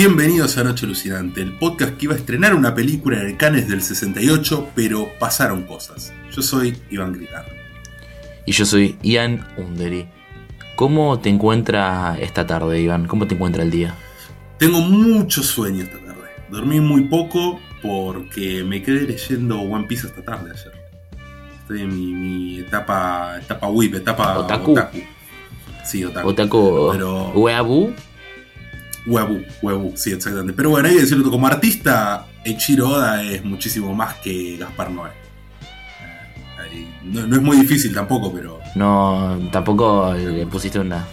[0.00, 3.68] Bienvenidos a Noche Alucinante, el podcast que iba a estrenar una película en el Cannes
[3.68, 6.12] del 68, pero pasaron cosas.
[6.30, 7.44] Yo soy Iván Gritar.
[8.46, 10.06] Y yo soy Ian Underi.
[10.76, 13.08] ¿Cómo te encuentra esta tarde, Iván?
[13.08, 13.96] ¿Cómo te encuentra el día?
[14.58, 16.28] Tengo mucho sueño esta tarde.
[16.48, 20.74] Dormí muy poco porque me quedé leyendo One Piece esta tarde ayer.
[21.62, 24.78] Estoy en mi, etapa, etapa whip, etapa otaku.
[25.84, 26.28] Sí, otaku.
[26.28, 26.88] Otaku.
[26.92, 27.32] Pero...
[27.32, 27.94] ¿Weabu?
[29.08, 30.52] Weabu, weabu, sí, exactamente.
[30.52, 35.10] Pero bueno, hay que decirlo, como artista, Eiichiro Oda es muchísimo más que Gaspar Noé.
[36.70, 38.60] Eh, no, no, es muy difícil tampoco, pero.
[38.74, 41.06] No, tampoco le pusiste una.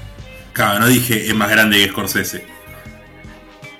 [0.51, 2.45] Claro, no dije es más grande que Scorsese.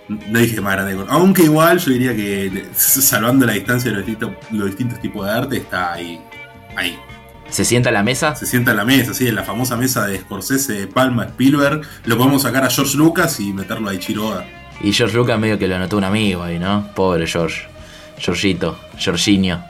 [0.08, 4.06] No dije más grande que Aunque igual yo diría que, salvando la distancia de los
[4.06, 6.22] distintos, los distintos tipos de arte, está ahí.
[6.76, 6.98] Ahí.
[7.56, 8.36] ¿Se sienta a la mesa?
[8.36, 11.84] Se sienta a la mesa, sí, en la famosa mesa de Scorsese, Palma, Spielberg.
[12.04, 14.46] Lo podemos sacar a George Lucas y meterlo a Ichiroda.
[14.82, 16.90] Y George Lucas medio que lo anotó un amigo ahí, ¿no?
[16.94, 17.62] Pobre George.
[18.18, 19.64] Georgito, Georginio.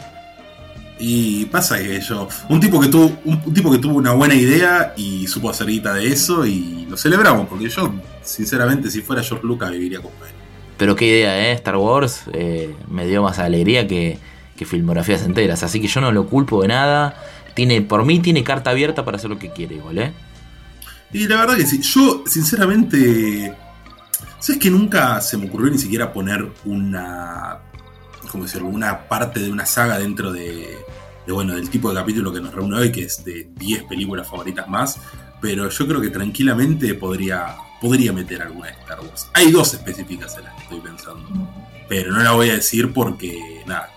[0.98, 4.96] Y pasa que yo, un tipo que tuvo, un, tipo que tuvo una buena idea
[4.98, 9.46] y supo hacer guita de eso y lo celebramos, porque yo, sinceramente, si fuera George
[9.46, 10.34] Lucas viviría con él.
[10.78, 11.52] Pero qué idea, ¿eh?
[11.52, 14.18] Star Wars eh, me dio más alegría que,
[14.58, 17.16] que filmografías enteras, así que yo no lo culpo de nada
[17.56, 20.14] tiene, por mí tiene carta abierta para hacer lo que quiere igual, ¿eh?
[21.12, 21.82] Y la verdad que sí.
[21.82, 23.56] Yo, sinceramente.
[24.40, 27.60] ¿Sabes que nunca se me ocurrió ni siquiera poner una.
[28.30, 28.68] ¿Cómo decirlo?
[28.68, 30.78] Una parte de una saga dentro de.
[31.26, 34.28] de bueno, del tipo de capítulo que nos reúne hoy, que es de 10 películas
[34.28, 35.00] favoritas más.
[35.42, 37.56] Pero yo creo que tranquilamente podría.
[37.80, 39.28] Podría meter alguna de Star Wars.
[39.34, 41.30] Hay dos específicas en las que estoy pensando.
[41.88, 43.64] Pero no la voy a decir porque.
[43.66, 43.95] Nada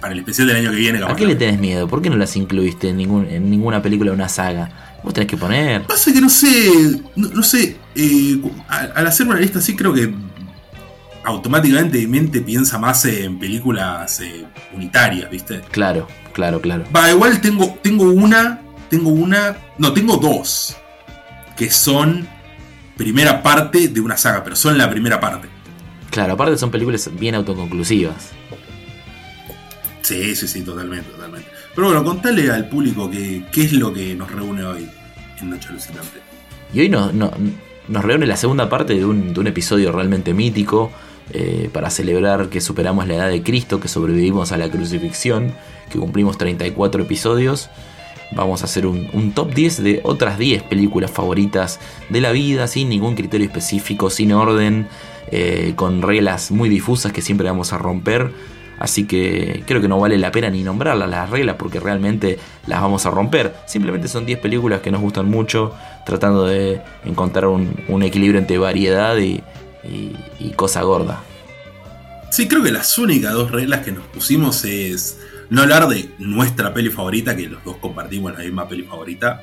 [0.00, 1.00] para el especial del año que viene.
[1.04, 1.88] ¿A qué le tenés miedo?
[1.88, 4.98] ¿Por qué no las incluiste en, ningún, en ninguna película o una saga?
[5.02, 5.82] Vos tenés que poner.
[5.86, 7.00] Pasa que no sé.
[7.16, 7.76] No, sé.
[7.94, 10.12] Eh, al hacer una lista así, creo que
[11.24, 14.44] automáticamente mi mente piensa más en películas eh,
[14.74, 15.60] unitarias, ¿viste?
[15.70, 16.84] Claro, claro, claro.
[16.94, 18.60] Va, igual tengo, tengo una.
[18.90, 19.56] Tengo una.
[19.78, 20.76] No, tengo dos.
[21.56, 22.26] Que son
[22.96, 25.48] primera parte de una saga, pero son la primera parte.
[26.10, 28.37] Claro, aparte son películas bien autoconclusivas.
[30.02, 31.48] Sí, sí, sí, totalmente, totalmente.
[31.74, 34.88] Pero bueno, contale al público qué es lo que nos reúne hoy
[35.40, 36.20] en Noche Alucinante.
[36.72, 40.90] Y hoy no, nos reúne la segunda parte de un, de un episodio realmente mítico
[41.30, 45.52] eh, para celebrar que superamos la edad de Cristo, que sobrevivimos a la crucifixión,
[45.90, 47.68] que cumplimos 34 episodios.
[48.32, 52.88] Vamos a hacer un, top 10 de otras 10 películas favoritas de la vida, sin
[52.88, 54.88] ningún criterio específico, sin orden,
[55.30, 58.32] eh, con reglas muy difusas que siempre vamos a romper
[58.78, 62.80] Así que creo que no vale la pena ni nombrarlas las reglas porque realmente las
[62.80, 63.54] vamos a romper.
[63.66, 65.74] Simplemente son 10 películas que nos gustan mucho,
[66.06, 69.42] tratando de encontrar un, equilibrio entre variedad y,
[70.54, 71.22] cosa gorda.
[72.30, 75.18] Sí, creo que las únicas dos reglas que nos pusimos es
[75.50, 79.40] no hablar de nuestra peli favorita, que los dos compartimos la misma peli favorita.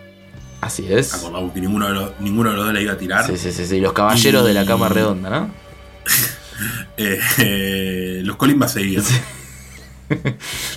[0.62, 1.14] Así es.
[1.14, 3.26] Acordamos que ninguno de los, ninguno de los dos la iba a tirar.
[3.26, 3.80] Sí, sí, sí, sí.
[3.80, 5.52] los caballeros de la cama redonda, ¿no?
[6.98, 9.04] Eh, los Colimbas seguían.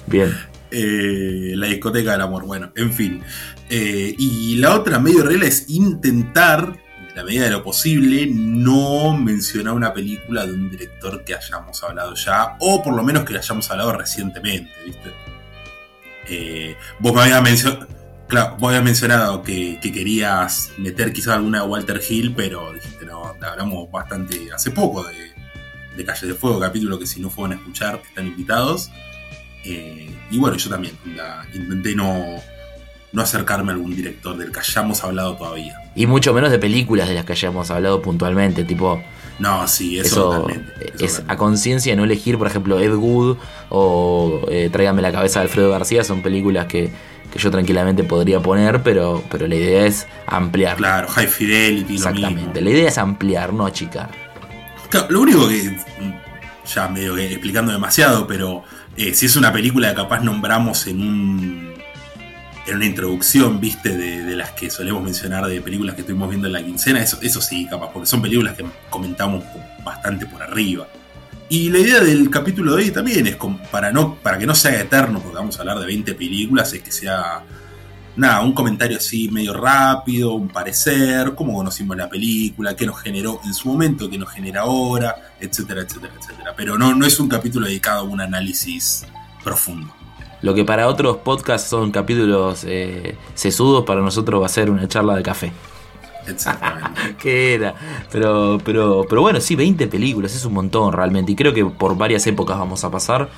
[0.06, 0.34] Bien.
[0.70, 3.22] Eh, la discoteca del amor, bueno, en fin.
[3.70, 6.78] Eh, y la otra medio regla es intentar,
[7.08, 11.82] en la medida de lo posible, no mencionar una película de un director que hayamos
[11.82, 15.12] hablado ya, o por lo menos que la hayamos hablado recientemente, ¿viste?
[16.98, 17.88] vos me habías mencionado.
[18.28, 23.06] Claro, vos habías mencionado que, que, querías meter quizás alguna de Walter Hill, pero dijiste,
[23.06, 25.27] no, hablamos bastante hace poco de,
[25.98, 28.90] de Calle de Fuego, capítulo que si no fueron a escuchar están invitados.
[29.64, 30.96] Eh, y bueno, yo también
[31.52, 32.36] intenté no,
[33.12, 35.76] no acercarme a algún director del que hayamos hablado todavía.
[35.96, 39.02] Y mucho menos de películas de las que hayamos hablado puntualmente, tipo...
[39.40, 40.48] No, sí, eso,
[40.98, 43.36] es a conciencia no elegir, por ejemplo, Ed Wood
[43.68, 46.90] o eh, Tráigame la cabeza de Alfredo García, son películas que,
[47.36, 50.76] yo tranquilamente podría poner, pero, pero la idea es ampliar.
[50.76, 51.94] Claro, High Fidelity.
[51.94, 54.27] Exactamente, la idea es ampliar, no achicar
[55.10, 55.76] lo único que.
[56.74, 58.62] Ya medio que explicando demasiado, pero
[58.96, 61.74] eh, si es una película que capaz nombramos en un.
[62.66, 66.52] En una introducción, viste, de, las que solemos mencionar de películas que estuvimos viendo en
[66.52, 69.42] la quincena, eso, eso sí, capaz, porque son películas que comentamos
[69.82, 70.86] bastante por arriba.
[71.48, 73.38] Y la idea del capítulo de hoy también es
[73.70, 76.82] para, no, para que no sea eterno, porque vamos a hablar de 20 películas, es
[76.82, 77.42] que sea
[78.18, 83.40] nada, un comentario así medio rápido, un parecer, cómo conocimos la película, qué nos generó
[83.44, 86.54] en su momento, qué nos genera ahora, etcétera, etcétera, etcétera.
[86.56, 89.06] Pero no, no es un capítulo dedicado a un análisis
[89.42, 89.94] profundo.
[90.42, 94.86] Lo que para otros podcasts son capítulos eh, sesudos, para nosotros va a ser una
[94.88, 95.52] charla de café.
[96.26, 97.16] Exactamente.
[97.18, 97.74] ¿Qué era?
[98.12, 101.32] Pero, pero, pero bueno, sí, 20 películas, es un montón realmente.
[101.32, 103.30] Y creo que por varias épocas vamos a pasar.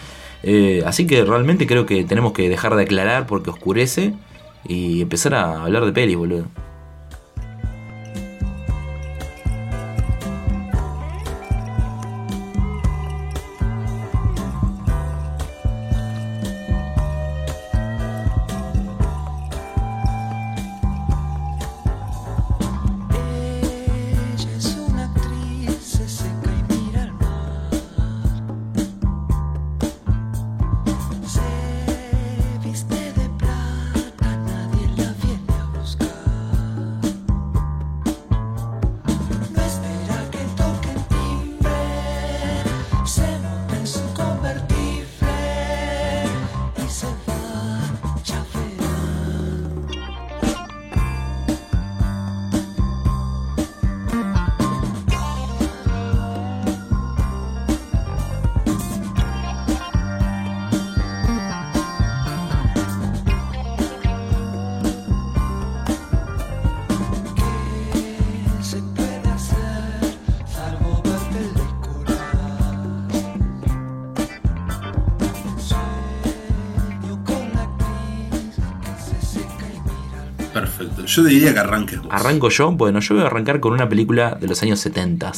[0.43, 4.15] Eh, así que realmente creo que tenemos que dejar de aclarar porque oscurece
[4.65, 6.47] y empezar a hablar de pelis, boludo.
[81.11, 82.09] Yo diría que arranques vos.
[82.11, 85.33] Arranco yo, bueno, yo voy a arrancar con una película de los años 70,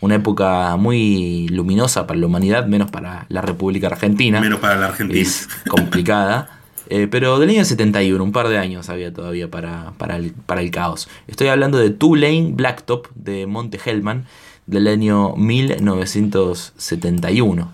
[0.00, 4.40] una época muy luminosa para la humanidad, menos para la República Argentina.
[4.40, 5.20] Menos para la Argentina.
[5.20, 6.58] es complicada.
[6.90, 10.60] Eh, pero del año 71, un par de años había todavía para, para, el, para
[10.60, 11.08] el caos.
[11.26, 14.26] Estoy hablando de Two Lane Blacktop de Monte Hellman
[14.66, 17.72] del año 1971.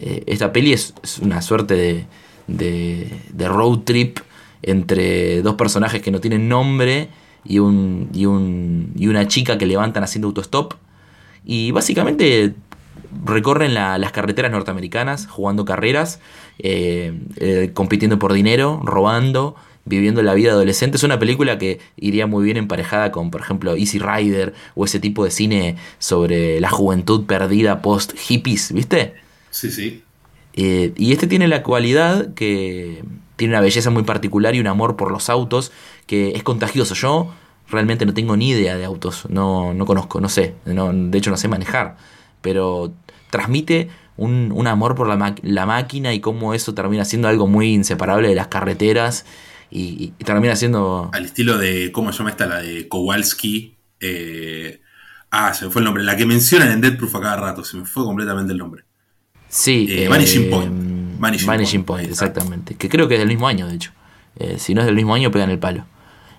[0.00, 2.06] Eh, esta peli es, es una suerte de,
[2.48, 4.18] de, de road trip
[4.62, 7.08] entre dos personajes que no tienen nombre
[7.44, 10.74] y, un, y, un, y una chica que levantan haciendo autostop.
[11.44, 12.54] Y básicamente
[13.24, 16.20] recorren la- las carreteras norteamericanas jugando carreras,
[16.58, 19.54] eh, eh, compitiendo por dinero, robando,
[19.84, 20.96] viviendo la vida adolescente.
[20.96, 24.98] Es una película que iría muy bien emparejada con, por ejemplo, Easy Rider o ese
[24.98, 29.14] tipo de cine sobre la juventud perdida post hippies, ¿viste?
[29.50, 30.02] Sí, sí.
[30.54, 33.04] Eh, y este tiene la cualidad que
[33.36, 35.72] tiene una belleza muy particular y un amor por los autos
[36.06, 36.94] que es contagioso.
[36.94, 37.32] Yo
[37.70, 41.30] realmente no tengo ni idea de autos, no, no conozco, no sé, no, de hecho
[41.30, 41.96] no sé manejar,
[42.40, 42.92] pero
[43.30, 47.46] transmite un, un amor por la, ma- la máquina y cómo eso termina siendo algo
[47.46, 49.26] muy inseparable de las carreteras
[49.70, 51.10] y, y termina siendo...
[51.12, 52.46] Al estilo de, ¿cómo se llama esta?
[52.46, 53.76] La de Kowalski.
[54.00, 54.80] eh,
[55.32, 56.04] ah, se me fue el nombre.
[56.04, 57.64] La que mencionan en Dead Proof a cada rato.
[57.64, 58.84] Se me fue completamente el nombre.
[59.48, 60.72] Sí, Eh, Vanishing Point.
[61.18, 62.74] Vanishing, Vanishing Point, exactamente.
[62.74, 63.92] Que creo que es del mismo año, de hecho.
[64.38, 65.84] Eh, si no es del mismo año, pegan el palo.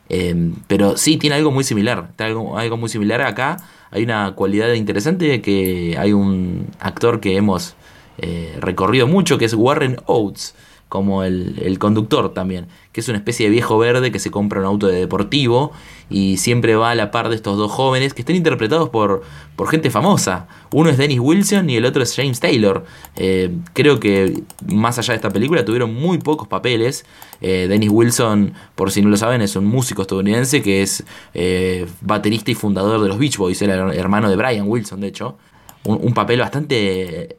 [0.09, 2.11] Eh, pero sí, tiene algo muy similar.
[2.17, 3.57] Algo muy similar acá.
[3.91, 7.75] Hay una cualidad interesante que hay un actor que hemos
[8.17, 10.55] eh, recorrido mucho, que es Warren Oates,
[10.89, 14.59] como el, el conductor también, que es una especie de viejo verde que se compra
[14.61, 15.73] un auto de deportivo
[16.09, 19.23] y siempre va a la par de estos dos jóvenes que están interpretados por,
[19.57, 20.47] por gente famosa.
[20.71, 22.85] Uno es Dennis Wilson y el otro es James Taylor.
[23.17, 27.05] Eh, creo que más allá de esta película tuvieron muy pocos papeles.
[27.41, 31.03] Eh, Dennis Wilson, por si no lo saben, es un músico estadounidense que es
[31.33, 35.37] eh, baterista y fundador de los Beach Boys, era hermano de Brian Wilson, de hecho.
[35.83, 37.37] Un papel bastante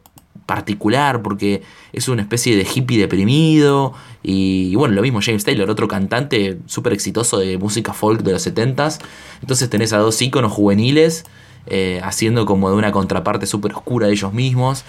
[0.49, 1.63] particular porque
[1.93, 6.95] es una especie de hippie deprimido y, bueno, lo mismo James Taylor, otro cantante súper
[6.95, 8.99] exitoso de música folk de los 70s.
[9.43, 11.27] Entonces tenés a dos íconos juveniles
[11.67, 14.85] eh, haciendo como de una contraparte súper oscura de ellos mismos.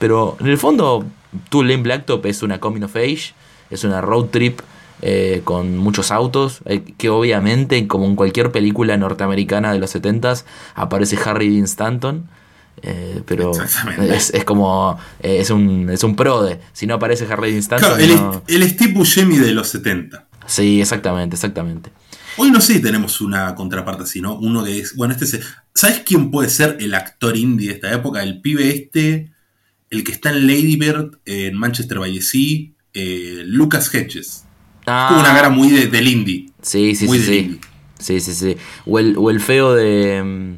[0.00, 1.04] Pero en el fondo,
[1.48, 3.34] Two Lane Blacktop es una coming of age,
[3.70, 4.60] es una road trip
[5.00, 10.44] eh, con muchos autos, eh, que obviamente, como en cualquier película norteamericana de los 70s,
[10.74, 12.28] aparece Harry Dean Stanton.
[12.82, 13.52] Eh, pero
[14.12, 17.60] es, es como eh, es un es un pro de si no aparece Harry Dean
[17.60, 20.26] Stanton Claro, el, no- el Steve Buscemi de los 70.
[20.46, 21.90] sí exactamente exactamente
[22.36, 24.34] Hoy no sé si tenemos una contraparte así, ¿no?
[24.34, 24.96] Uno que es.
[24.96, 25.40] Bueno, este es.
[25.72, 28.24] ¿Sabes quién puede ser el actor indie de esta época?
[28.24, 29.30] El pibe este,
[29.88, 34.46] el que está en Lady Bird, en Manchester by the Sea, eh, Lucas Hedges.
[34.84, 36.50] Ah, Tuvo una cara muy de- del indie.
[36.60, 37.36] sí sí muy sí sí.
[37.38, 37.60] indie.
[38.00, 40.56] sí sí sí o el, o el feo de mm,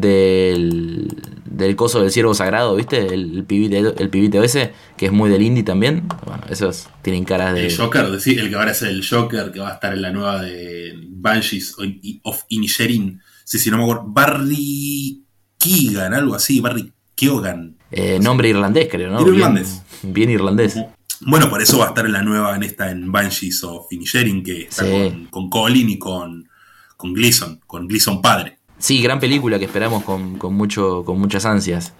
[0.00, 1.08] del
[1.44, 5.30] del coso del ciervo sagrado viste el, el pibito el pibito ese que es muy
[5.30, 8.74] del indie también bueno esos tienen caras de El Joker, decir, el que va a
[8.74, 11.76] ser el Joker, que va a estar en la nueva de Banshees
[12.22, 13.20] of Inisherin.
[13.44, 14.04] Sí, sí, no me acuerdo.
[14.06, 15.22] Barry
[15.58, 17.76] Keegan, algo así, Barry Keoghan.
[17.90, 19.82] eh, nombre irlandés creo no bien, irlandés.
[20.02, 20.76] bien irlandés
[21.20, 24.42] Bueno, por eso va a estar en la nueva, en esta, en Banshees of Inisherin,
[24.42, 24.90] que está Sí.
[24.90, 26.48] con, con Colin y con.
[26.96, 28.58] con Gleason, con Gleason padre.
[28.84, 31.94] Sí, gran película que esperamos con, con mucho, con muchas ansias.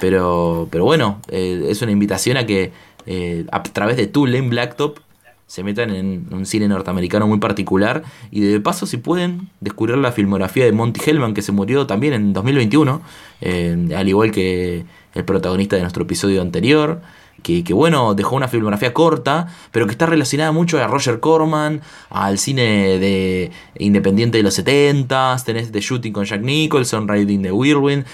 [0.00, 2.72] Pero, pero bueno, eh, es una invitación a que
[3.04, 5.00] eh, a través de Tulane Blacktop
[5.46, 10.12] se metan en un cine norteamericano muy particular y de paso si pueden descubrir la
[10.12, 13.02] filmografía de Monty Hellman que se murió también en 2021,
[13.42, 17.02] eh, al igual que el protagonista de nuestro episodio anterior.
[17.42, 22.38] Que, bueno, dejó una filmografía corta, pero que está relacionada mucho a Roger Corman, al
[22.38, 28.04] cine de independiente de los 70 tenés The Shooting con Jack Nicholson, Riding the Whirlwind,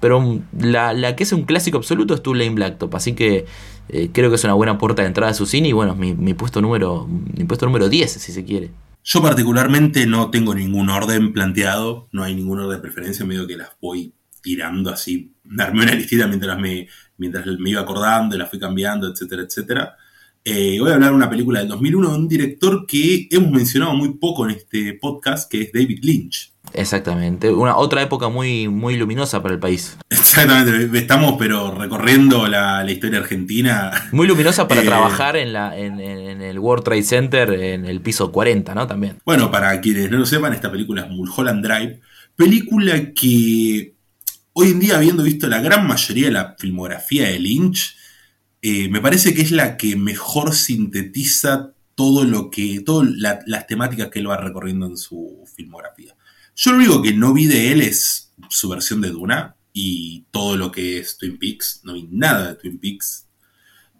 [0.00, 3.46] pero la, la, que es un clásico absoluto es Tulane Blacktop, así que
[3.88, 6.14] eh, creo que es una buena puerta de entrada a su cine y bueno, mi,
[6.14, 8.70] mi, puesto número mi puesto número 10, si se quiere.
[9.04, 13.56] Yo particularmente no tengo ningún orden planteado, no hay ningún orden de preferencia, medio que
[13.56, 14.12] las voy
[14.42, 16.88] tirando así, darme una listita mientras me,
[17.22, 19.96] mientras me iba acordando, la fui cambiando, etcétera, etcétera.
[20.44, 23.94] Eh, voy a hablar de una película del 2001 de un director que hemos mencionado
[23.94, 26.52] muy poco en este podcast, que es David Lynch.
[26.74, 29.96] Exactamente, una otra época muy, muy luminosa para el país.
[30.10, 33.92] Exactamente, estamos pero recorriendo la, la historia argentina.
[34.10, 38.00] Muy luminosa para eh, trabajar en, la, en, en, el World Trade Center en el
[38.00, 38.86] piso 40, ¿no?
[38.88, 39.18] También.
[39.24, 42.00] Bueno, para quienes no lo sepan, esta película es Mulholland Drive,
[42.34, 43.91] película que
[44.54, 47.96] hoy en día, habiendo visto la gran mayoría de la filmografía de Lynch,
[48.60, 53.66] eh, me parece que es la que mejor sintetiza todo lo que, todas la, las
[53.66, 56.14] temáticas que él va recorriendo en su filmografía.
[56.54, 60.56] Yo lo único que no vi de él es su versión de Duna y todo
[60.56, 61.80] lo que es Twin Peaks.
[61.84, 63.26] No vi nada de Twin Peaks.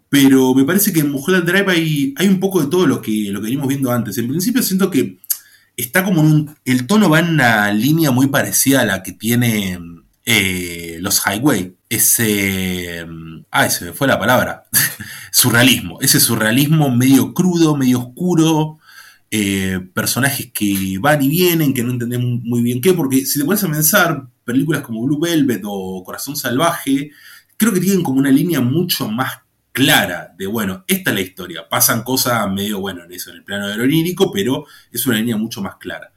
[0.09, 3.29] Pero me parece que en Mulholland Drive hay, hay un poco de todo lo que,
[3.31, 4.17] lo que venimos viendo antes.
[4.17, 5.17] En principio siento que
[5.75, 6.55] está como en un...
[6.65, 9.79] El tono va en una línea muy parecida a la que tiene
[10.25, 11.75] eh, los Highway.
[11.89, 13.05] Ese...
[13.51, 14.65] Ay, se me fue la palabra.
[15.31, 15.99] surrealismo.
[16.01, 18.79] Ese surrealismo medio crudo, medio oscuro.
[19.35, 23.45] Eh, personajes que van y vienen, que no entendemos muy bien qué, porque si te
[23.45, 27.09] pones a pensar, películas como Blue Velvet o Corazón Salvaje,
[27.57, 29.39] creo que tienen como una línea mucho más
[29.71, 33.43] clara de, bueno, esta es la historia, pasan cosas medio, bueno, en eso, en el
[33.43, 36.12] plano aerolírico, pero es una línea mucho más clara.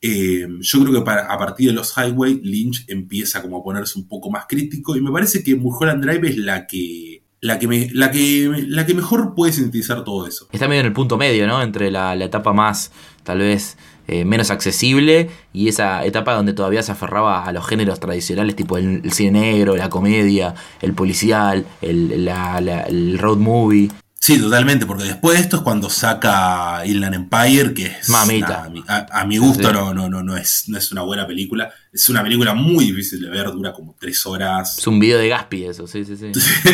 [0.00, 3.98] Eh, yo creo que para, a partir de los Highway, Lynch empieza como a ponerse
[3.98, 7.68] un poco más crítico y me parece que Mulholland Drive es la que la que,
[7.68, 10.48] me, la, que, la que mejor puede sintetizar todo eso.
[10.52, 11.62] Está medio en el punto medio, ¿no?
[11.62, 12.90] Entre la, etapa más,
[13.22, 13.76] tal vez,
[14.08, 18.76] eh, menos accesible y esa etapa donde todavía se aferraba a los géneros tradicionales, tipo
[18.76, 23.90] el, cine negro, la comedia, el policial, el road movie.
[24.28, 28.10] Sí, totalmente, porque después de esto es cuando saca Inland Empire, que es.
[28.10, 28.70] Mamita.
[28.86, 29.72] A, a, a mi gusto sí.
[29.72, 31.72] no, no, no, no, es, no es una buena película.
[31.90, 34.76] Es una película muy difícil de ver, dura como tres horas.
[34.76, 36.30] Es un video de Gaspi, eso, sí, sí, sí.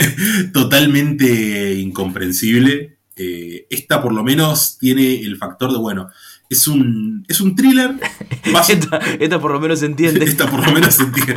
[0.53, 2.99] Totalmente incomprensible.
[3.15, 6.11] Eh, esta, por lo menos, tiene el factor de, bueno,
[6.51, 7.93] es un, es un thriller.
[8.69, 10.25] esta, esta, por lo menos se entiende.
[10.25, 11.37] esta, por lo menos se entiende.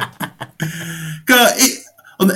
[1.26, 1.84] Cada, eh,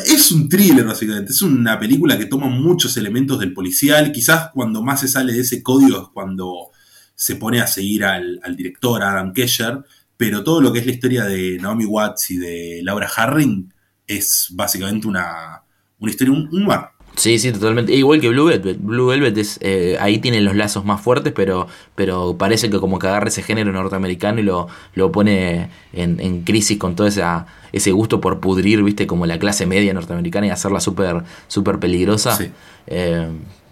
[0.06, 1.32] es un thriller, básicamente.
[1.32, 4.12] Es una película que toma muchos elementos del policial.
[4.12, 6.72] Quizás cuando más se sale de ese código es cuando
[7.16, 9.84] se pone a seguir al, director, Adam Kesher.
[10.18, 13.74] Pero todo lo que es la historia de Naomi Watts y de Laura Harring
[14.06, 15.64] es básicamente una,
[16.00, 16.68] una historia, un, un.
[17.16, 17.94] Sí, sí, totalmente.
[17.94, 18.78] Igual que Blue Velvet.
[18.80, 23.00] Blue Velvet es, eh, ahí tienen los lazos más fuertes, pero, pero parece que como
[23.00, 27.48] que agarra ese género norteamericano y lo, lo pone en, en crisis con todo esa,
[27.74, 32.36] ese gusto por pudrir, viste, como la clase media norteamericana y hacerla súper super peligrosa.
[32.36, 32.52] Sí.
[32.88, 33.28] Eh,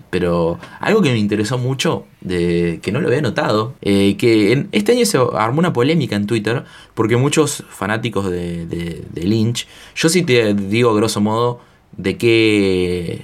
[0.10, 4.70] pero algo que me interesó mucho, de, que no lo había notado, eh, que en,
[4.72, 6.64] este año se armó una polémica en Twitter,
[6.96, 11.62] porque muchos fanáticos de, de, de Lynch, yo sí te digo a grosso modo,
[11.98, 13.22] de qué,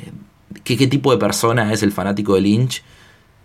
[0.64, 2.84] qué, qué, tipo de persona es el fanático de Lynch.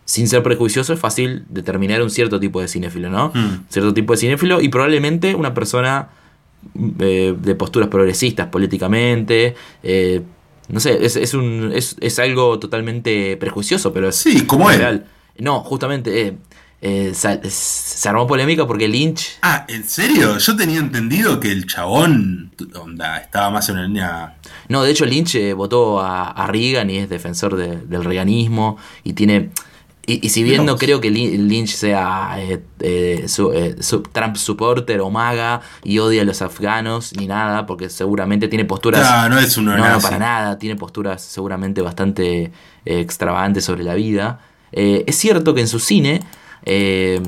[0.04, 3.28] Sin ser prejuicioso, es fácil determinar un cierto tipo de cinéfilo, ¿no?
[3.32, 3.66] Mm.
[3.68, 6.08] Cierto tipo de cinéfilo y probablemente una persona
[6.98, 9.54] eh, de posturas progresistas políticamente.
[9.82, 10.20] Eh,
[10.68, 15.06] no sé, es, es, un, es, es, algo totalmente prejuicioso, pero es sí, como real.
[15.38, 16.36] No, justamente eh,
[16.82, 19.38] eh, se, se, armó polémica porque Lynch.
[19.42, 20.38] Ah, ¿en serio?
[20.38, 24.34] Yo tenía entendido que el chabón onda, estaba más en una línea.
[24.68, 28.78] No, de hecho, Lynch eh, votó a, a, Reagan y es defensor de, del reaganismo
[29.04, 29.50] y tiene.
[30.06, 35.00] Y, y si bien no creo que Lynch sea eh, eh, su, su, Trump supporter
[35.02, 39.08] o maga y odia a los afganos ni nada, porque seguramente tiene posturas.
[39.08, 40.58] No, no es uno No, no, para nada.
[40.58, 42.50] Tiene posturas seguramente bastante
[42.86, 44.40] extravagantes sobre la vida.
[44.72, 46.22] es cierto que en su cine
[46.64, 47.20] eh,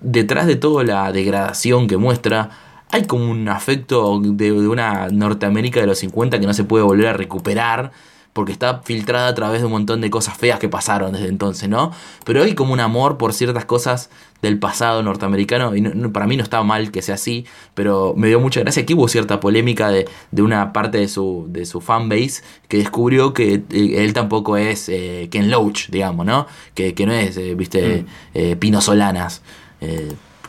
[0.00, 2.50] detrás de toda la degradación que muestra,
[2.90, 6.84] hay como un afecto de, de, una Norteamérica de los 50 que no se puede
[6.84, 7.92] volver a recuperar,
[8.32, 11.68] porque está filtrada a través de un montón de cosas feas que pasaron desde entonces,
[11.68, 11.92] ¿no?
[12.24, 14.10] Pero hay como un amor por ciertas cosas
[14.42, 18.12] del pasado norteamericano, y no- no- para mí no estaba mal que sea así, pero
[18.16, 21.64] me dio mucha gracia que hubo cierta polémica de, de una parte de su, de
[21.64, 26.46] su fanbase que descubrió que eh, él tampoco es eh, Ken Loach, digamos, ¿no?
[26.74, 29.42] Que, que no es, eh, viste, eh, Pino Solanas.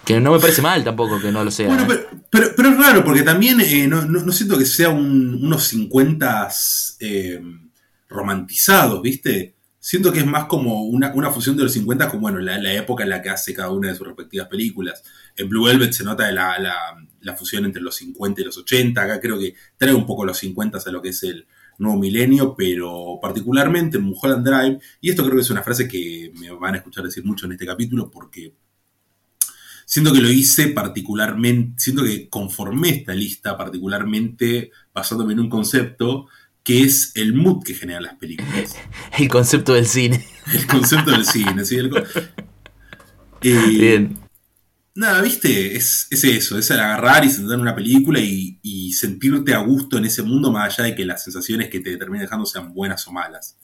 [0.05, 1.67] que no me parece mal tampoco que no lo sea.
[1.67, 4.89] Bueno, pero, pero, pero es raro, porque también eh, no, no- no siento que sea
[4.89, 6.49] un- unos 50
[6.99, 7.39] eh,
[8.09, 9.52] romantizados, ¿viste?
[9.85, 12.73] Siento que es más como una, una fusión de los 50 con bueno, la, la
[12.73, 15.03] época en la que hace cada una de sus respectivas películas.
[15.35, 19.01] En Blue Velvet se nota la, la- la fusión entre los 50 y los 80.
[19.01, 21.45] Acá creo que trae un poco los 50 a lo que es el
[21.79, 26.31] nuevo milenio, pero particularmente en Mulholland Drive, y esto creo que es una frase que
[26.39, 28.53] me van a escuchar decir mucho en este capítulo, porque
[29.85, 36.27] Siento que lo hice particularmente, siento que conformé esta lista particularmente basándome en un concepto
[36.63, 38.75] que es el mood que generan las películas.
[39.17, 40.25] El concepto del cine.
[40.53, 41.75] El concepto del cine, ¿sí?
[41.75, 41.91] El
[43.45, 44.17] Eh, Bien.
[44.95, 48.93] Nada, viste, es, es eso, es el agarrar y sentar en una película y, y
[48.93, 52.21] sentirte a gusto en ese mundo más allá de que las sensaciones que te terminen
[52.21, 53.57] dejando sean buenas o malas.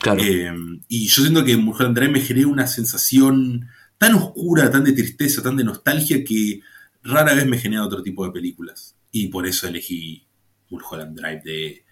[0.00, 0.20] Claro.
[0.20, 0.50] Eh,
[0.88, 3.68] y yo siento que Mulholland Drive me genera una sensación
[3.98, 6.60] tan oscura, tan de tristeza, tan de nostalgia que
[7.04, 8.96] rara vez me genera otro tipo de películas.
[9.12, 10.26] Y por eso elegí
[10.70, 11.84] Mulholland Drive de,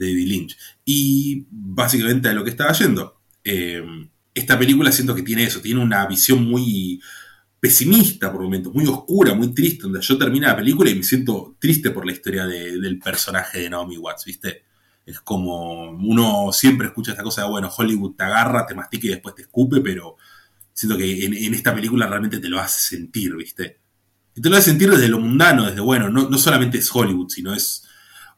[0.00, 0.56] de David Lynch.
[0.84, 3.20] Y básicamente a lo que estaba yendo.
[3.44, 3.82] eh,
[4.34, 7.00] esta película siento que tiene eso, tiene una visión muy
[7.58, 11.56] pesimista por momentos, muy oscura, muy triste, donde yo termino la película y me siento
[11.58, 14.62] triste por la historia de- del personaje de Naomi Watts, ¿viste?
[15.04, 19.10] Es como uno siempre escucha esta cosa de, bueno, Hollywood te agarra, te mastica y
[19.10, 20.16] después te escupe, pero
[20.72, 23.78] siento que en, en esta película realmente te lo hace sentir, ¿viste?
[24.34, 27.28] Y te lo hace sentir desde lo mundano, desde, bueno, no, no solamente es Hollywood,
[27.28, 27.84] sino es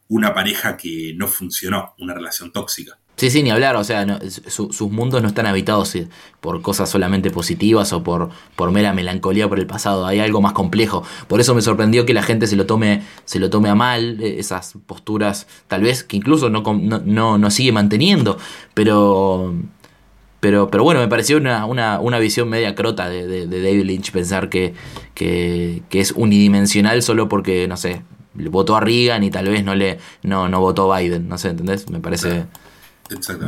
[0.09, 2.99] una pareja que no funcionó, una relación tóxica.
[3.17, 4.05] Sí, sí, ni hablar, o sea,
[4.49, 6.09] sus mundos no están habitados eh,
[6.41, 10.55] por cosas solamente positivas o por, por mera melancolía por el pasado, hay algo más
[10.55, 11.05] complejo.
[11.29, 14.21] Por eso me sorprendió que la gente se lo tome, se lo tome a mal,
[14.21, 18.39] eh, esas posturas, tal vez que incluso no, no, no, sigue manteniendo,
[18.75, 19.55] pero,
[20.41, 24.49] pero, pero bueno, me pareció una, una, una visión media crota de, David Lynch pensar
[24.49, 24.75] que,
[25.15, 28.03] que, es unidimensional solo porque, no sé,
[28.35, 31.89] votó a Reagan y tal vez no le no, no votó Biden, no sé, ¿entendés?
[31.91, 32.47] Me parece...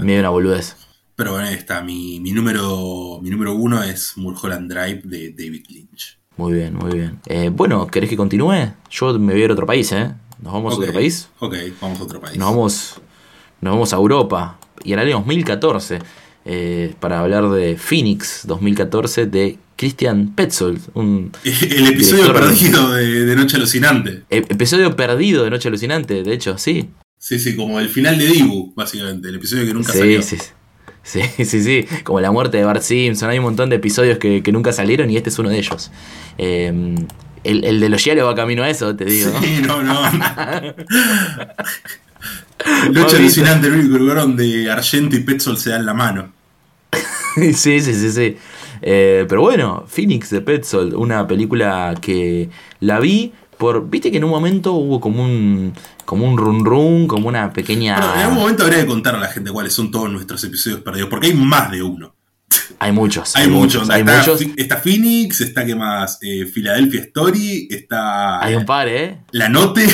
[0.02, 0.76] Medio una boludez.
[1.16, 1.82] Pero bueno, ahí está.
[1.82, 6.18] Mi, mi número, mi número uno es Mulholland Drive de David Lynch.
[6.36, 7.20] Muy bien, muy bien.
[7.26, 8.72] Eh, bueno, ¿querés que continúe?
[8.90, 10.12] Yo me voy a ir a otro país, ¿eh?
[10.42, 11.28] ¿Nos vamos a otro país?
[11.38, 12.36] Ok, vamos a otro país.
[12.36, 13.00] Nos vamos,
[13.60, 14.58] nos vamos a Europa.
[14.82, 16.00] Y al año 2014,
[16.44, 20.80] eh, para hablar de Phoenix 2014 de Christian Petzold.
[20.94, 24.22] Un El episodio perdido de, de Noche Alucinante.
[24.30, 26.90] e- episodio perdido de Noche Alucinante, de hecho, sí.
[27.18, 29.28] Sí, sí, como el final de Dibu, básicamente.
[29.28, 30.22] El episodio que nunca Sí, salió.
[30.22, 30.36] sí,
[31.02, 31.20] sí.
[31.44, 31.86] Sí.
[32.02, 33.28] Como la muerte de Bart Simpson.
[33.30, 35.90] Hay un montón de episodios que, que nunca salieron y este es uno de ellos.
[36.38, 36.72] Eh,
[37.44, 39.30] el, el de los Yale va camino a eso, te digo.
[39.42, 40.00] Sí, no, no.
[42.92, 43.16] Noche.
[43.16, 46.32] Alucinante, el único lugar donde Argento y Petzold se dan la mano.
[47.36, 48.36] sí, sí, sí, sí.
[48.86, 53.88] Eh, pero bueno, Phoenix de Petzold, una película que la vi por.
[53.88, 55.72] Viste que en un momento hubo como un.
[56.04, 57.96] como un run run, como una pequeña.
[57.96, 60.80] Bueno, en algún momento habría que contar a la gente cuáles son todos nuestros episodios
[60.82, 62.14] perdidos, porque hay más de uno.
[62.78, 63.34] Hay muchos.
[63.36, 63.88] Hay, muchos.
[63.88, 64.42] Hay está, muchos.
[64.54, 69.22] Está Phoenix, está que más Eh, Philadelphia Story, está Hay un par, ¿eh?
[69.30, 69.86] La Note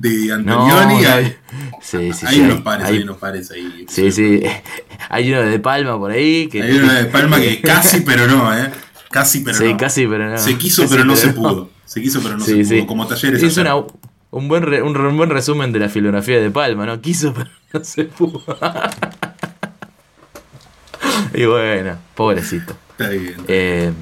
[0.00, 1.02] de Antonioni.
[1.02, 1.36] no, hay,
[1.80, 3.86] sí, sí, hay sí, unos pares, hay- unos pares ahí.
[3.88, 4.42] Sí, sí.
[5.08, 6.48] Hay uno de Palma por ahí.
[6.48, 8.70] Que, Hay uno de Palma que casi, pero no, ¿eh?
[9.10, 9.76] Casi, pero sí, no.
[9.76, 10.38] casi, pero no.
[10.38, 11.70] Se quiso, Casi, pero no se pudo.
[11.84, 12.86] Se quiso, pero no se pudo.
[12.86, 13.42] Como talleres.
[13.42, 16.86] Es una, un, buen re- un, re- un buen resumen de la filografía de Palma,
[16.86, 17.00] ¿no?
[17.00, 18.42] Quiso, pero no se pudo.
[21.34, 22.76] y bueno, pobrecito.
[22.90, 23.34] Está bien.
[23.48, 23.92] Eh,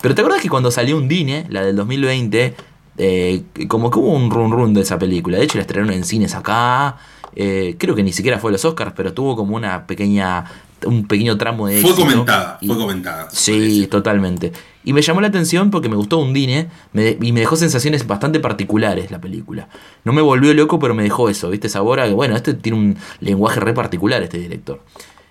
[0.00, 2.54] pero ¿te acuerdas que cuando salió Undine, la del 2020,
[3.02, 5.38] eh, como que hubo un run run de esa película?
[5.38, 6.96] De hecho, la estrenaron en cines acá.
[7.36, 10.44] eh, creo que ni siquiera fue a los Oscars, pero tuvo como una pequeña.
[10.84, 11.80] un pequeño tramo de.
[11.80, 12.08] fue éxito.
[12.08, 13.28] comentada, Y- fue comentada.
[13.30, 14.52] Sí, totalmente.
[14.82, 18.40] Y me llamó la atención porque me gustó Undine me, y me dejó sensaciones bastante
[18.40, 19.68] particulares la película.
[20.04, 21.68] No me volvió loco, pero me dejó eso, ¿viste?
[21.68, 24.82] Sabor a que, bueno, este tiene un lenguaje re particular, este director.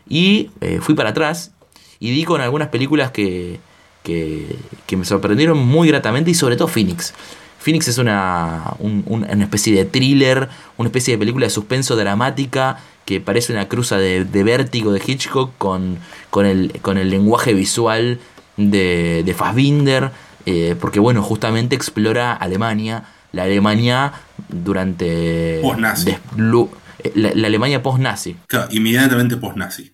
[0.08, 1.52] Y eh, fui para atrás
[2.00, 3.60] y di con algunas películas que,
[4.04, 4.56] que,
[4.86, 7.14] que me sorprendieron muy gratamente y sobre todo Phoenix.
[7.60, 11.96] Phoenix es una, un- un- una especie de thriller, una especie de película de suspenso
[11.96, 15.98] dramática que parece una cruza de, de vértigo de Hitchcock con,
[16.30, 18.20] con, el, con el lenguaje visual
[18.56, 20.12] de, de Fassbinder,
[20.46, 24.14] eh, porque bueno, justamente explora Alemania, la Alemania
[24.48, 25.62] durante...
[26.38, 26.70] Lu-
[27.04, 28.36] eh, la, la Alemania post-nazi.
[28.48, 29.92] Claro, inmediatamente post-nazi.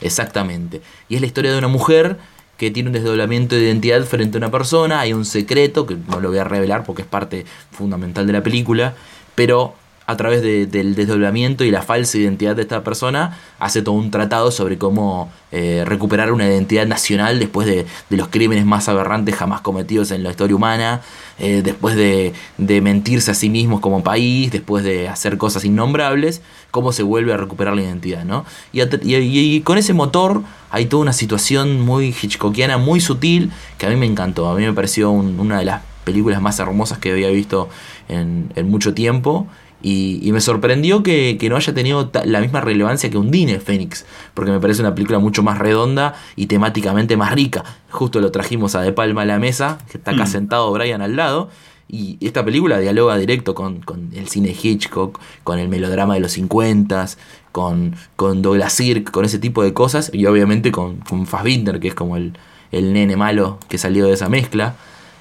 [0.00, 0.80] Exactamente.
[1.08, 2.18] Y es la historia de una mujer
[2.60, 6.20] que tiene un desdoblamiento de identidad frente a una persona, hay un secreto, que no
[6.20, 8.92] lo voy a revelar porque es parte fundamental de la película,
[9.34, 9.72] pero
[10.06, 14.10] a través de- del desdoblamiento y la falsa identidad de esta persona, hace todo un
[14.10, 19.34] tratado sobre cómo eh, recuperar una identidad nacional después de, de los crímenes más aberrantes
[19.36, 21.00] jamás cometidos en la historia humana,
[21.38, 26.40] eh, después de, de mentirse a sí mismos como país, después de hacer cosas innombrables,
[26.72, 28.44] cómo se vuelve a recuperar la identidad, ¿no?
[28.72, 28.82] Y,
[29.14, 33.96] y- con ese motor hay toda una situación muy hitchcockiana, muy sutil, que a mí
[33.96, 37.28] me encantó, a mí me pareció un- una de las películas más hermosas que había
[37.28, 37.68] visto
[38.08, 39.46] en mucho tiempo.
[39.82, 44.04] Y, y me sorprendió que, que no haya tenido la misma relevancia que Undine Fénix,
[44.34, 47.64] porque me parece una película mucho más redonda y temáticamente más rica.
[47.90, 50.28] Justo lo trajimos a De Palma a la mesa, que está acá Mm.
[50.28, 51.48] sentado Brian al lado,
[51.88, 56.32] y esta película dialoga directo con, con el cine Hitchcock, con el melodrama de los
[56.32, 57.06] 50,
[57.50, 61.88] con, con Douglas Sirk, con ese tipo de cosas, y obviamente con, con Fassbinder, que
[61.88, 62.34] es como el,
[62.70, 64.76] el nene malo que salió de esa mezcla.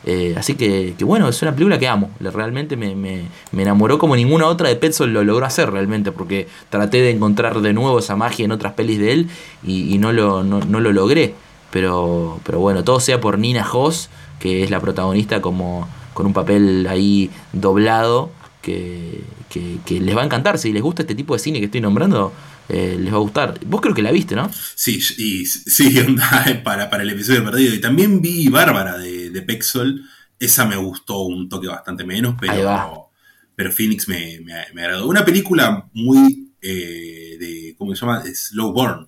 [0.06, 2.10] Eh, así que, bueno, es una película que amo.
[2.20, 7.02] Realmente me, me- enamoró como ninguna otra de Petzold lo logró hacer realmente, porque traté
[7.02, 9.30] de encontrar de nuevo esa magia en otras pelis de él
[9.64, 11.34] y, no, lo, no, no lo logré.
[11.72, 14.10] Pero, pero bueno, todo sea por Nina Hoss,
[14.40, 18.30] que es la protagonista como con un papel ahí doblado,
[18.62, 20.58] que, que, que les va a encantar.
[20.58, 22.32] Si les gusta este tipo de cine que estoy nombrando,
[22.70, 23.60] eh, les va a gustar.
[23.66, 24.50] Vos creo que la viste, ¿no?
[24.76, 27.74] Sí, y sí, onda, para, para el episodio perdido.
[27.74, 30.04] Y también vi Bárbara de, de Pexol.
[30.40, 33.10] Esa me gustó un toque bastante menos, pero,
[33.56, 35.08] pero Phoenix me, me, me agradó.
[35.08, 38.24] Una película muy eh, de, ¿cómo se llama?
[38.34, 39.08] Slow Burn.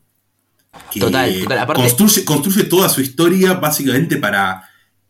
[0.91, 1.59] Que Total, total.
[1.59, 4.67] Aparte- construye, construye toda su historia básicamente para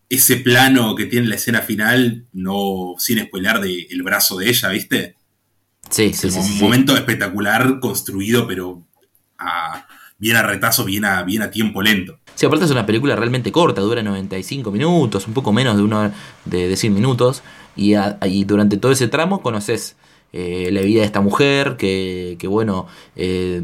[0.09, 4.69] ese plano que tiene la escena final, no sin spoiler de el brazo de ella,
[4.69, 5.15] ¿viste?
[5.91, 6.39] Sí, sí, sí.
[6.39, 6.63] un sí, sí.
[6.63, 8.81] momento espectacular construido, pero
[9.37, 9.85] a-
[10.17, 12.17] bien a retazo, bien a, bien a tiempo lento.
[12.35, 16.13] Sí, aparte es una película realmente corta, dura 95 minutos, un poco menos de una
[16.45, 17.43] de, de 100 minutos.
[17.75, 19.95] Y, a- y durante todo ese tramo conoces
[20.33, 23.61] eh, la vida de esta mujer, que, que bueno, eh,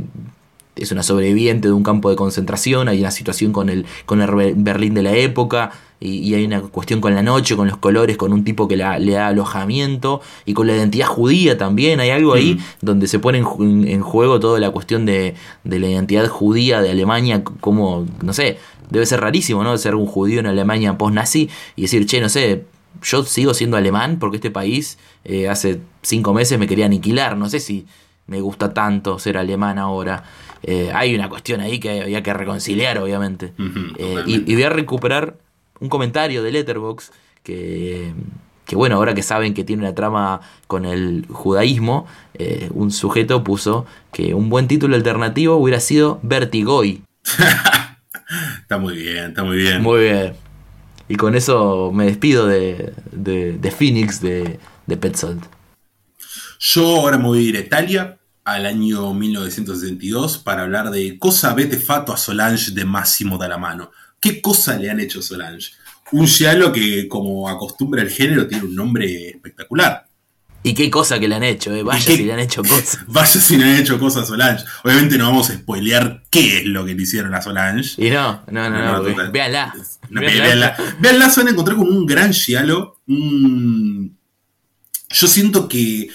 [0.77, 4.29] es una sobreviviente de un campo de concentración, hay una situación con el, con el
[4.31, 7.77] Ber- Berlín de la época, y, y hay una cuestión con la noche, con los
[7.77, 11.99] colores, con un tipo que la- le da alojamiento, y con la identidad judía también,
[11.99, 12.85] hay algo ahí Mm.
[12.85, 16.91] donde se pone en, en- juego toda la cuestión de, de la identidad judía de
[16.91, 18.59] Alemania, como, no sé,
[18.91, 19.77] debe ser rarísimo, ¿no?
[19.77, 22.63] Ser un judío en Alemania post-nazi y decir, che, no sé,
[23.03, 27.49] yo sigo siendo alemán porque este país eh, hace cinco meses me quería aniquilar, no
[27.49, 27.85] sé si
[28.27, 30.23] me gusta tanto ser alemán ahora.
[30.63, 33.53] Eh, hay una cuestión ahí que había que reconciliar, obviamente.
[33.97, 35.37] Eh, y, y voy a recuperar
[35.79, 37.11] un comentario de Letterbox
[37.43, 38.13] que,
[38.65, 43.43] que bueno, ahora que saben que tiene una trama con el judaísmo, eh, un sujeto
[43.43, 47.01] puso que un buen título alternativo hubiera sido Vertigoy.
[48.61, 49.81] Está muy bien, está muy bien.
[49.81, 50.33] Muy bien.
[51.07, 55.45] Y con eso me despido de, de, de Phoenix, de, de Petzold.
[56.59, 58.17] Yo ahora me voy a ir a Italia
[58.47, 63.91] al año 1962 para hablar de Cosa vete fatto a Solange de Massimo Dallamano.
[64.21, 65.71] ¿Qué cosa le han hecho a Solange?
[66.13, 70.07] Un giallo que, como acostumbra el género, tiene un nombre espectacular.
[70.63, 71.83] Y qué cosa que le han hecho, eh.
[71.83, 72.99] Vaya ¿Y qué- si le han hecho cosas.
[73.07, 74.63] Vaya si le han hecho cosas a Solange.
[74.85, 77.95] Obviamente no vamos a spoilear qué es lo que le hicieron a Solange.
[77.97, 79.73] Y no, no, no, no, No, véanla.
[80.09, 81.29] No, Véanla.
[81.29, 82.95] se van a encontrar con un gran giallo.
[83.05, 83.17] Yo
[85.27, 86.09] siento que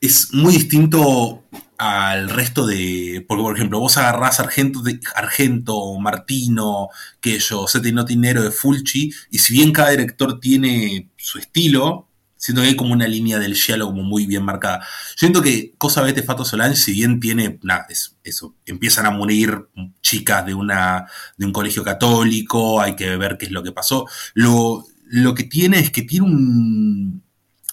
[0.00, 1.44] es muy distinto
[1.78, 3.24] al resto de.
[3.26, 4.82] Porque, por ejemplo, vos agarrás Argento,
[5.14, 6.88] Argento Martino,
[7.20, 12.62] que yo, Sete Notinero de Fulci, y si bien cada director tiene su estilo, siento
[12.62, 14.86] que hay como una línea del giallo como muy bien marcada.
[15.16, 17.58] Siento que Cosa Vete Fato Solange, si bien tiene.
[17.62, 18.54] Nada, es, eso.
[18.66, 19.68] Empiezan a morir
[20.02, 21.06] chicas de una
[21.36, 24.06] de un colegio católico, hay que ver qué es lo que pasó.
[24.34, 27.25] Lo, lo que tiene es que tiene un,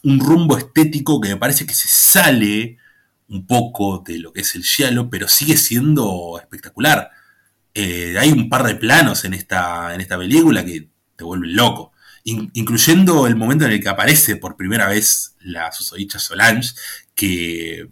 [0.04, 2.78] un rumbo estético que me parece que se sale
[3.30, 7.10] un poco de lo que es el giallo, pero sigue siendo espectacular.
[7.74, 11.92] Eh, hay un par de planos en esta, en esta película que te vuelven loco.
[12.26, 16.74] In- incluyendo el momento en el que aparece por primera vez la susodicha Solange,
[17.16, 17.88] que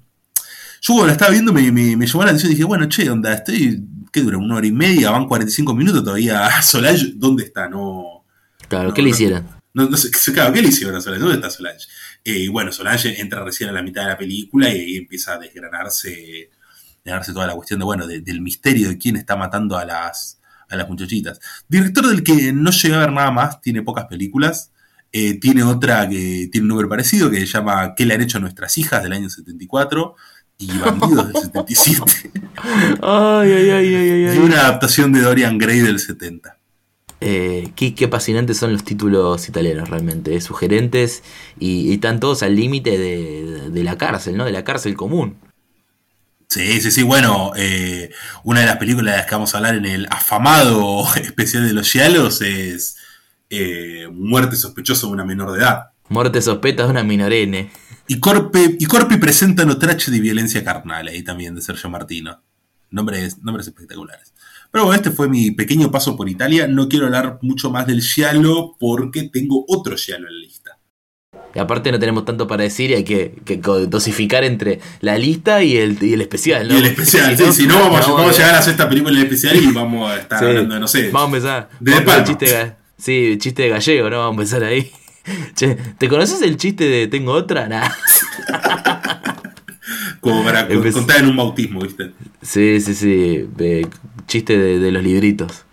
[0.82, 3.10] yo cuando la estaba viendo me, me- me llamó la atención y dije, bueno, che,
[3.10, 4.38] onda, estoy, ¿qué dura?
[4.38, 5.12] ¿Una hora y media?
[5.12, 6.62] ¿Van 45 minutos todavía?
[6.62, 7.68] Solange, ¿dónde está?
[7.70, 8.26] No,
[8.68, 9.48] Claro, No, ¿qué le hicieron?
[9.74, 11.22] no, no sé, claro, ¿qué le hicieron a Solange?
[11.24, 11.86] ¿Dónde está Solange?
[12.24, 15.38] Eh, bueno, Solange entra recién a la mitad de la película y ahí empieza a
[15.40, 16.50] desgranarse,
[17.04, 20.40] desgranarse toda la cuestión de, bueno, de- del misterio de quién está matando a las,
[20.70, 21.40] a las muchachitas.
[21.68, 24.72] Director del que no llegué a ver nada más, tiene pocas películas.
[25.14, 28.38] Eh, tiene otra que tiene un número parecido que se llama ¿Qué le han hecho
[28.38, 29.04] a nuestras hijas?
[29.04, 30.16] del año 74.
[30.58, 32.32] y Bandidos del 77.
[33.02, 36.56] Ay, ay, ay, ay, ay, y una adaptación de Dorian Gray del 70.
[37.24, 41.22] Eh, qué, qué apasionantes son los títulos italianos realmente, eh, sugerentes
[41.60, 44.44] y, y están todos al límite de, de la cárcel, ¿no?
[44.44, 45.38] De la cárcel común.
[46.50, 47.04] Sí, sí, sí.
[47.04, 48.12] Bueno, eh,
[48.44, 51.74] una de las películas de las que vamos a hablar en el afamado especial de
[51.74, 52.98] los Gialos es
[54.12, 55.92] Muerte sospechosa de una menor de edad.
[56.10, 57.70] Muerte sospeta de una minorene.
[58.08, 62.42] Y Corpe, y Corpi presenta Notrache de violencia carnal, ahí también de Sergio Martino.
[62.90, 64.34] Nombres, nombres espectaculares.
[64.72, 66.68] Pero bueno, este fue mi pequeño paso por Italia.
[66.68, 70.78] No quiero hablar mucho más del Giallo porque tengo otro Giallo en la lista.
[71.54, 73.36] Y aparte no tenemos tanto para decir y hay que,
[73.90, 76.76] dosificar entre la lista y el, y el especial, ¿no?
[76.76, 79.24] Y el especial, sí, si no, vamos, a llegar a hacer esta película en el
[79.24, 80.46] especial y vamos a estar Sí.
[80.46, 81.70] hablando de, no sé, Vamos a empezar.
[81.82, 84.20] De vamos a chiste sí, chiste de gallego, ¿no?
[84.20, 84.90] Vamos a empezar ahí.
[85.56, 87.68] Che, ¿te conoces el chiste de tengo otra?
[87.68, 87.90] Nah.
[90.22, 92.12] como para contar en un bautismo, ¿viste?
[92.42, 93.48] Sí, sí, sí.
[94.28, 95.64] Chiste de, de los libritos.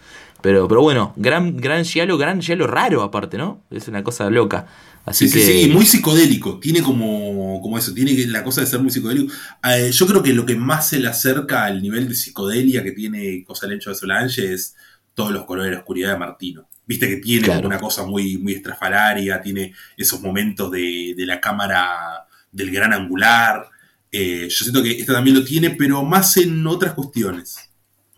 [0.41, 3.63] Pero, pero bueno, gran, gran giallo, gran giallo raro aparte, ¿no?
[3.71, 4.67] Es una cosa loca.
[5.05, 5.45] Así Sí, que.
[5.45, 6.61] sí, sí, muy psicodélico.
[6.61, 9.33] Tiene como, como eso, tiene la cosa de ser muy psicodélico.
[9.65, 12.93] Eh, yo creo que lo que más se le acerca al nivel de psicodelia que
[12.93, 14.77] tiene Cosa del Hecho de Solange es
[15.15, 16.69] todos los colores de la oscuridad de Martino.
[16.87, 17.67] Viste que tiene Claro.
[17.67, 23.67] una cosa muy, muy estrafalaria, tiene esos momentos de, de la cámara del gran angular.
[24.13, 27.57] Eh, yo siento que esta también lo tiene, pero más en otras cuestiones.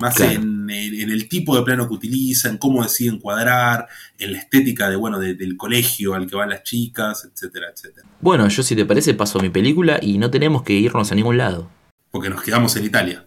[0.00, 0.40] Más Claro.
[0.40, 3.86] en, el tipo de plano que utilizan, cómo deciden cuadrar,
[4.18, 8.06] en la estética de, bueno, de- del colegio al que van las chicas, etcétera, etcétera.
[8.20, 11.14] Bueno, yo si te parece paso a mi película y no tenemos que irnos a
[11.14, 11.68] ningún lado.
[12.10, 13.26] Porque nos quedamos en Italia.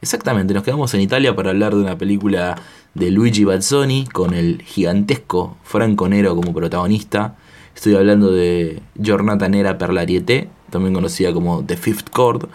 [0.00, 2.60] Exactamente, nos quedamos en Italia para hablar de una película
[2.94, 7.36] de Luigi Bazzoni con el gigantesco Franco Nero como protagonista.
[7.74, 12.48] Estoy hablando de Giornata Nera per l'Ariete, también conocida como The Fifth Chord.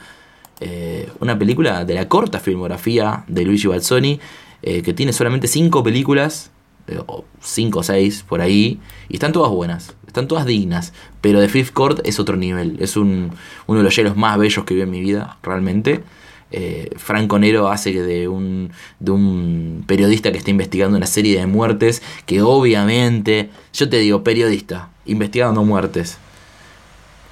[0.60, 4.20] Eh, una película de la corta filmografía de Luigi Bazzoni,
[4.64, 6.52] eh, que tiene solamente cinco películas,
[6.88, 11.40] eh, o cinco o seis por ahí, y están todas buenas, están todas dignas, pero
[11.40, 13.32] The Fifth Chord es otro nivel, es un,
[13.68, 16.04] uno de los hielos más bellos que vi en mi vida, realmente.
[16.96, 21.46] Franco Nero hace que de un, de un periodista que está investigando una serie de
[21.46, 26.18] muertes, que obviamente, yo te digo, periodista, investigando muertes.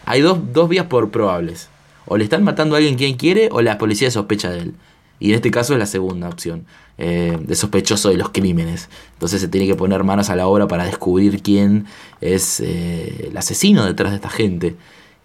[0.06, 1.70] Hay dos, dos vías por probables.
[2.08, 4.76] O le están matando a alguien quien quiere o la policía sospecha de él.
[5.20, 6.66] Y en este caso es la segunda opción,
[6.98, 8.90] eh, de sospechoso de los crímenes.
[9.14, 11.86] Entonces se tiene que poner manos a la obra para descubrir quién
[12.22, 14.76] es eh, el asesino detrás de esta gente.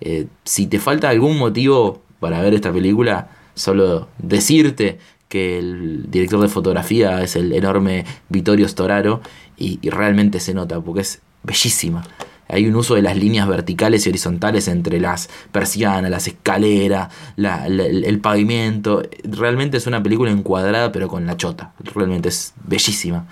[0.01, 6.41] Eh, si te falta algún motivo para ver esta película, solo decirte que el director
[6.41, 9.21] de fotografía es el enorme Vittorio Storaro
[9.57, 12.05] y, y realmente se nota porque es bellísima.
[12.53, 17.67] Hay un uso de las líneas verticales y horizontales entre las persianas, las escaleras, la-
[17.67, 19.03] el, pavimento.
[19.25, 21.73] Realmente es una película encuadrada pero con la chota.
[21.95, 23.27] Realmente es bellísima.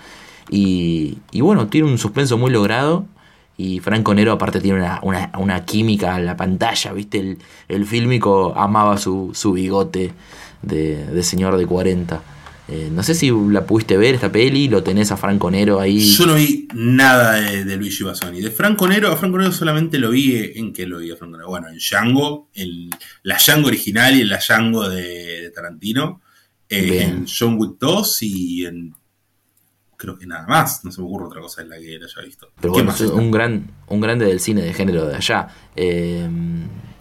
[0.49, 3.05] Y, bueno, tiene un suspenso muy logrado.
[3.57, 7.37] Y Franco Nero aparte tiene una, química en la pantalla, ¿viste?
[7.67, 10.13] El, fílmico amaba su, bigote
[10.61, 12.21] de, de señor de 40.
[12.71, 15.99] Eh, no sé si la pudiste ver esta peli, lo tenés a Franco Nero ahí.
[16.11, 18.41] Yo no vi nada de, de Luigi Bassoni.
[18.41, 21.37] De Franco Nero, a Franco Nero solamente lo vi en que lo vi a Franco
[21.37, 21.49] Nero.
[21.49, 22.89] Bueno, en Django, en
[23.23, 26.21] la Django original y en la Django de, de Tarantino.
[26.69, 28.93] eh, en John Wick 2 y en.
[29.97, 30.85] Creo que nada más.
[30.85, 32.51] No se me ocurre otra cosa en la que lo haya visto.
[32.61, 35.47] Pero ¿Qué bueno, más un gran, un grande del cine de género de allá.
[35.75, 36.29] Eh,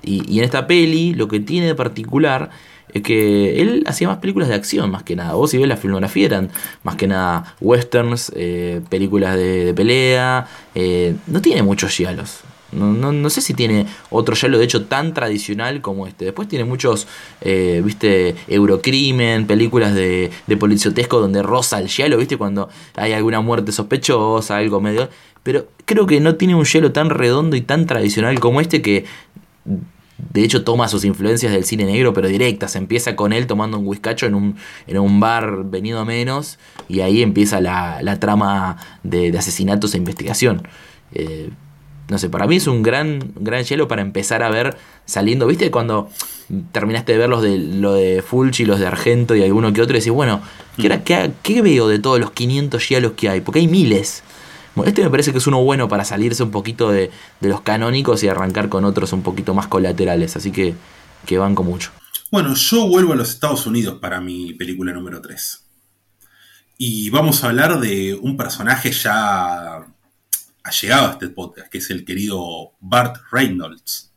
[0.03, 2.51] y, y en esta peli lo que tiene de particular
[2.93, 5.35] es que él hacía más películas de acción más que nada.
[5.35, 6.51] Vos si ves la filmografía eran
[6.83, 10.47] más que nada westerns, eh, películas de, de pelea.
[10.75, 12.41] eh, no tiene muchos giallos.
[12.71, 16.27] No, no, no sé si tiene otro giallo de hecho tan tradicional como este.
[16.27, 17.07] Después tiene muchos,
[17.41, 23.41] eh, viste, Eurocrimen, películas de, de policiotesco donde rosa el giallo, viste, cuando hay alguna
[23.41, 25.09] muerte sospechosa, algo medio.
[25.43, 29.07] Pero creo que no tiene un hielo tan redondo y tan tradicional como este que
[30.19, 32.75] de hecho toma sus influencias del cine negro, pero directas.
[32.77, 37.01] Empieza con él tomando un whiskacho en un, en un bar venido a menos y
[37.01, 40.67] ahí empieza la, la trama de, de asesinatos e investigación.
[41.15, 41.51] Eh,
[42.09, 45.47] no sé, para mí es un gran, gran hielo para empezar a ver saliendo.
[45.47, 46.09] ¿Viste cuando
[46.73, 49.95] terminaste de ver los de, lo de Fulci, los de Argento y alguno que otro?
[49.97, 50.41] Y decís, bueno,
[50.79, 53.41] ¿qué, era- qué- qué veo de todos los 500 hielos que hay?
[53.43, 54.23] Porque hay miles.
[54.85, 57.11] Este me parece que es uno bueno para salirse un poquito de,
[57.41, 60.37] de los canónicos y arrancar con otros un poquito más colaterales.
[60.37, 60.75] Así que,
[61.27, 61.91] que banco mucho.
[62.31, 65.65] Bueno, yo vuelvo a los Estados Unidos para mi película número 3.
[66.77, 69.87] Y vamos a hablar de un personaje ya
[70.63, 74.13] allegado a este podcast, que es el querido Bart Reynolds.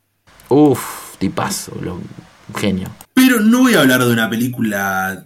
[0.50, 1.74] Uf, tipazo.
[1.82, 2.02] Lo,
[2.56, 2.90] genio.
[3.14, 5.26] Pero no voy a hablar de una película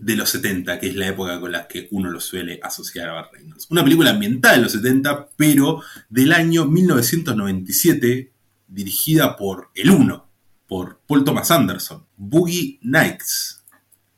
[0.00, 3.20] de los 70, que es la época con la que uno lo suele asociar a
[3.20, 3.66] Burt Reynolds.
[3.70, 8.32] Una película ambientada en los 70, pero del año 1997,
[8.66, 10.26] dirigida por el uno,
[10.66, 13.62] por Paul Thomas Anderson, Boogie Nights.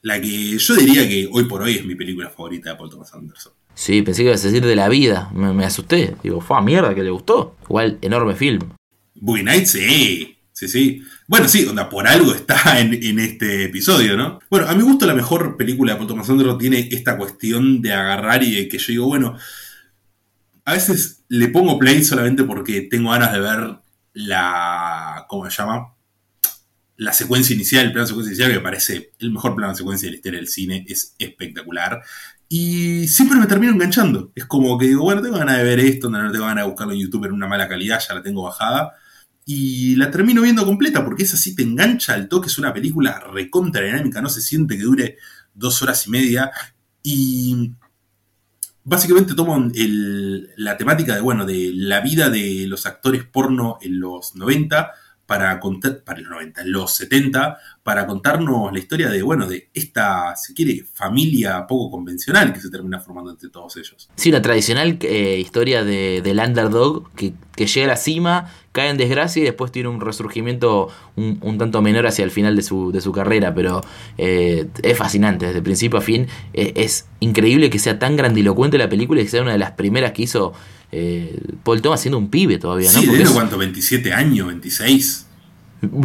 [0.02, 3.12] La que yo diría que hoy por hoy es mi película favorita de Paul Thomas
[3.14, 3.52] Anderson.
[3.74, 5.30] Sí, pensé que ibas a decir de la vida.
[5.34, 6.14] Me, me asusté.
[6.22, 7.56] Digo, fue a mierda que le gustó.
[7.64, 8.60] Igual, enorme film.
[9.14, 10.36] Boogie Nights, sí.
[10.52, 11.02] Sí, sí.
[11.32, 14.38] Bueno, sí, onda, por algo está en, este episodio, ¿no?
[14.50, 17.94] Bueno, a mi gusto la mejor película de Paul Thomas Anderson tiene esta cuestión de
[17.94, 19.38] agarrar y de que yo digo, bueno,
[20.66, 23.78] a veces le pongo play solamente porque tengo ganas de ver
[24.12, 25.24] la.
[25.26, 25.94] ¿Cómo se llama?
[26.96, 29.78] La secuencia inicial, el plano de secuencia inicial, que me parece el mejor plano de
[29.78, 32.02] secuencia de la historia del cine, es espectacular.
[32.50, 34.32] Y siempre me termino enganchando.
[34.34, 36.92] Es como que digo, bueno, tengo ganas de ver esto, no tengo ganas de buscarlo
[36.92, 38.98] en YouTube en una mala calidad, ya la tengo bajada.
[39.44, 43.18] Y la termino viendo completa porque es así, te engancha al toque, es una película
[43.32, 45.16] recontra dinámica, no se siente que dure
[45.54, 46.50] dos horas y media.
[47.02, 47.72] Y
[48.84, 54.00] básicamente toman el- la temática de, bueno, de la vida de los actores porno en
[54.00, 54.90] los 90
[55.24, 59.70] para contar, para los 90, en los 70, para contarnos la historia de, bueno, de
[59.72, 64.10] esta, si quiere, familia poco convencional que se termina formando entre todos ellos.
[64.16, 68.88] Sí, la tradicional eh, historia de, del underdog que, que llega a la cima, cae
[68.90, 72.62] en desgracia y después tiene un resurgimiento un, un tanto menor hacia el final de
[72.62, 73.54] su, de su carrera.
[73.54, 73.82] Pero
[74.18, 76.26] eh, es fascinante, desde principio a fin.
[76.54, 79.72] Eh, es increíble que sea tan grandilocuente la película y que sea una de las
[79.72, 80.52] primeras que hizo
[80.90, 83.00] eh, Paul Thomas siendo un pibe todavía, ¿no?
[83.00, 85.26] Sí, Porque es- cuánto, 27 años, 26.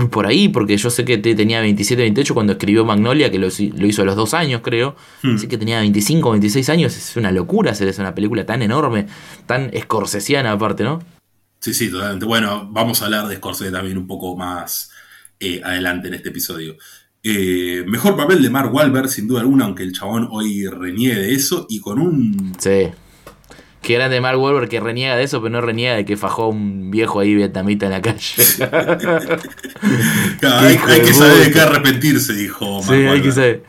[0.09, 3.47] por ahí, porque yo sé que te- tenía 27, 28 cuando escribió Magnolia, que lo,
[3.75, 4.95] lo hizo a los dos años, creo.
[5.23, 5.35] Hmm.
[5.35, 6.97] Así que tenía 25, 26 años.
[6.97, 9.05] Es una locura hacer esa una película tan enorme,
[9.45, 10.99] tan escorsesiana aparte, ¿no?
[11.67, 12.25] Sí, sí, totalmente.
[12.25, 14.89] Bueno, vamos a hablar de Scorsese también un poco más
[15.37, 16.77] eh, adelante en este episodio.
[17.21, 21.33] Eh, mejor papel de Mark Wahlberg, sin duda alguna, aunque el chabón hoy reniegue de
[21.33, 22.55] eso, y con un...
[22.57, 22.87] Sí.
[23.81, 26.47] Qué grande Mark Wahlberg que reniega de eso, pero no reniega de que fajó a
[26.47, 28.21] un viejo ahí vietnamita en la calle.
[30.39, 33.63] Claro, hay, que saber de qué arrepentirse, dijo sí, Mark hay que saber.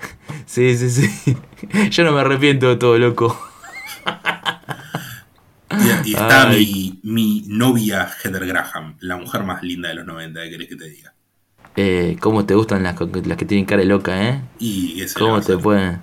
[0.47, 1.37] Sí, sí, sí.
[1.91, 3.48] Yo no me arrepiento de todo, loco.
[5.81, 10.43] Y, y está mi, mi novia Heather Graham, la mujer más linda de los 90,
[10.43, 11.15] ¿qué querés que te diga?
[11.77, 14.43] Eh, ¿Cómo te gustan las, las que tienen cara de loca, eh?
[14.59, 16.01] Y ese le va ¿Cómo te pueden?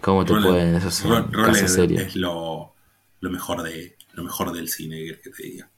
[0.00, 0.74] ¿Cómo te pueden?
[0.76, 2.74] Eso es lo,
[3.20, 5.70] lo mejor de lo mejor del cine, ¿qué querés que te diga?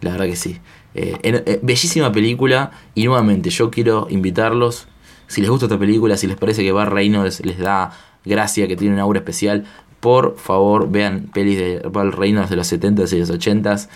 [0.00, 0.60] La verdad que sí.
[0.94, 2.70] Eh, eh, bellísima película.
[2.94, 4.88] Y nuevamente, yo quiero invitarlos.
[5.26, 7.92] Si les gusta esta película, si les parece que Bar Reynolds les da
[8.24, 9.66] gracia, que tiene un aura especial,
[10.00, 13.88] por favor vean pelis de Bar Reynolds de los 70s y los 80s.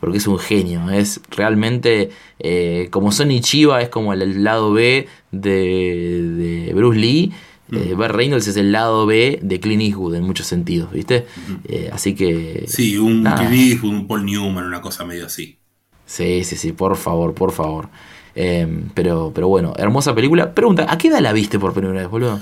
[0.00, 0.90] Porque es un genio.
[0.90, 2.10] Es realmente.
[2.40, 7.32] eh, como Sonny Chiva es como el lado B de, de Bruce Lee.
[7.70, 11.24] Eh, Bar Reynolds es el lado B de Clint Eastwood en muchos sentidos, ¿viste?
[11.64, 12.64] Eh, así que.
[12.66, 13.48] Sí, un Nada.
[13.48, 15.58] Clint Eastwood, un Paul Newman, una cosa medio así.
[16.04, 17.88] Sí, sí, sí, por favor, por favor.
[18.34, 20.52] Eh, pero, pero bueno, hermosa película.
[20.52, 22.40] Pregunta, ¿a qué edad la viste por primera vez, boludo?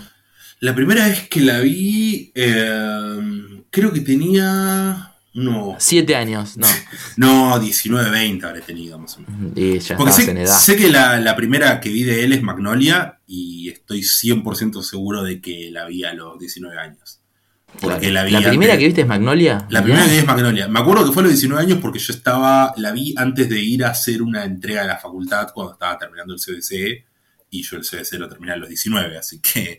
[0.60, 3.18] La primera vez que la vi, eh,
[3.70, 5.06] creo que tenía.
[5.32, 6.66] No, Siete años, no.
[7.16, 9.52] no, 19, 20 habré tenido más o menos.
[9.56, 10.58] Y ya Porque sé, en edad.
[10.58, 15.22] sé que la, la primera que vi de él es Magnolia y estoy 100% seguro
[15.22, 17.20] de que la vi a los 19 años.
[17.80, 18.28] Porque Claro.
[18.28, 19.66] la vi primera antes- que viste es Magnolia.
[19.70, 20.66] La primera que vi es Magnolia.
[20.66, 23.60] Me acuerdo que fue a los 19 años porque yo estaba, la vi antes de
[23.62, 27.04] ir a hacer una entrega de la facultad cuando estaba terminando el CBC
[27.50, 29.78] y yo el CBC lo terminé a los 19, así que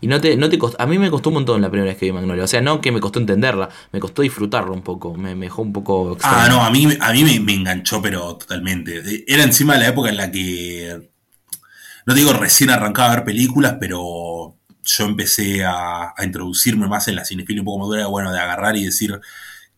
[0.00, 1.98] Y no te, no te costó, a mí me costó un montón la primera vez
[1.98, 2.44] que vi Magnolia.
[2.44, 5.14] O sea, no que me costó entenderla, me costó disfrutarla un poco.
[5.14, 6.36] Me, me dejó un poco extraño.
[6.38, 9.24] Ah, no, a mí, a mí me, me enganchó, pero totalmente.
[9.26, 11.10] Era encima de la época en la que,
[12.06, 17.16] no digo recién arrancaba a ver películas, pero yo empecé a, a introducirme más en
[17.16, 19.20] la cinefilia un poco madura, bueno, de agarrar y decir,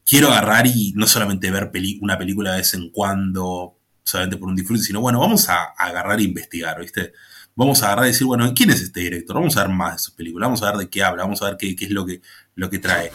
[0.04, 4.48] quiero agarrar y no solamente ver peli- una película de vez en cuando, solamente por
[4.48, 7.12] un disfrute, sino, bueno, vamos a, a agarrar e investigar, ¿viste?
[7.58, 9.34] Vamos a agarrar y decir, bueno, ¿quién es este director?
[9.34, 11.46] Vamos a ver más de sus películas, vamos a ver de qué habla, vamos a
[11.46, 12.20] ver qué, qué es lo que,
[12.54, 13.10] lo que trae.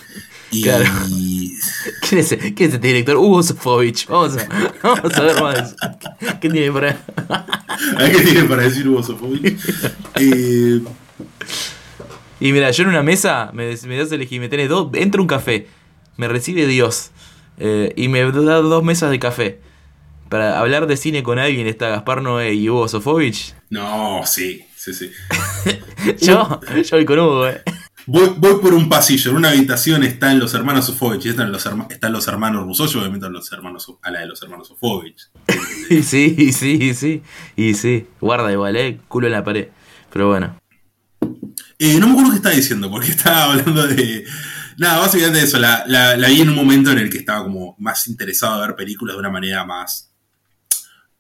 [0.52, 0.84] Y, Claro.
[2.10, 3.16] ¿Quién es, quién es este director?
[3.16, 4.06] Hugo Sofovich.
[4.08, 4.48] Vamos a,
[4.84, 5.56] vamos a ver más.
[5.56, 5.76] de eso.
[6.42, 6.96] ¿Qué tiene por ahí?
[7.98, 9.58] A ver qué tiene para decir Hugo Sofovich.
[10.16, 10.82] Eh,
[12.40, 15.28] Y mira, yo en una mesa me, me das elegir, me tenés dos, entra un
[15.28, 15.68] café,
[16.18, 17.12] me recibe Dios
[17.58, 19.60] eh, y me da dos mesas de café.
[20.34, 23.54] Para hablar de cine con alguien está Gaspar Noé y Hugo Sofovich.
[23.70, 25.12] no, sí, sí, sí.
[26.26, 27.62] Yo, yo voy con Hugo, eh.
[28.08, 31.86] Voy, voy por un pasillo, en una habitación están los hermanos Sofovich están los, herma-
[31.92, 35.30] están los hermanos Rousseau, yo obviamente a, los hermanos, a la de los hermanos Sofovich.
[35.92, 37.22] Y sí, y sí, y sí.
[37.56, 38.08] Y sí.
[38.20, 39.00] Guarda igual, eh.
[39.08, 39.68] Culo en la pared.
[40.12, 40.58] Pero bueno.
[41.78, 44.26] Eh, no me acuerdo qué estaba diciendo, porque estaba hablando de.
[44.80, 45.60] Nada, básicamente eso.
[45.60, 48.68] La, la- la vi en un momento en el que estaba como más interesado en
[48.68, 50.10] ver películas de una manera más.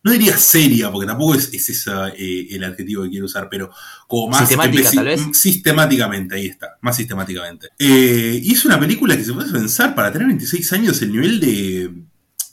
[0.03, 3.71] No diría seria, porque tampoco es, es esa, eh, el adjetivo que quiero usar, pero
[4.05, 4.39] como más.
[4.39, 5.21] Sistemática, tal vez.
[5.31, 7.69] Sistemáticamente, ahí está, más sistemáticamente.
[7.79, 11.39] Eh, y es una película que se puede pensar, para tener 26 años, el nivel
[11.39, 11.93] de.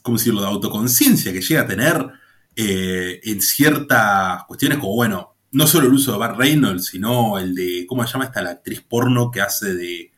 [0.03, 0.43] ¿Cómo decirlo?
[0.43, 2.07] De autoconciencia que llega a tener
[2.55, 7.57] eh, en ciertas cuestiones, como bueno, no solo el uso de Bart Reynolds, sino el
[7.57, 7.85] de.
[7.89, 8.43] ¿Cómo se llama esta?
[8.43, 10.13] La actriz porno que hace de.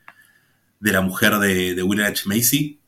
[0.80, 2.24] de la mujer de, de William H.
[2.26, 2.81] Macy.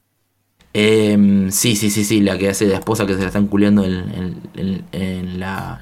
[0.74, 2.20] Em, sí, sí, sí, sí.
[2.20, 5.80] La que hace de esposa que se la están culeando en, en- en- en la.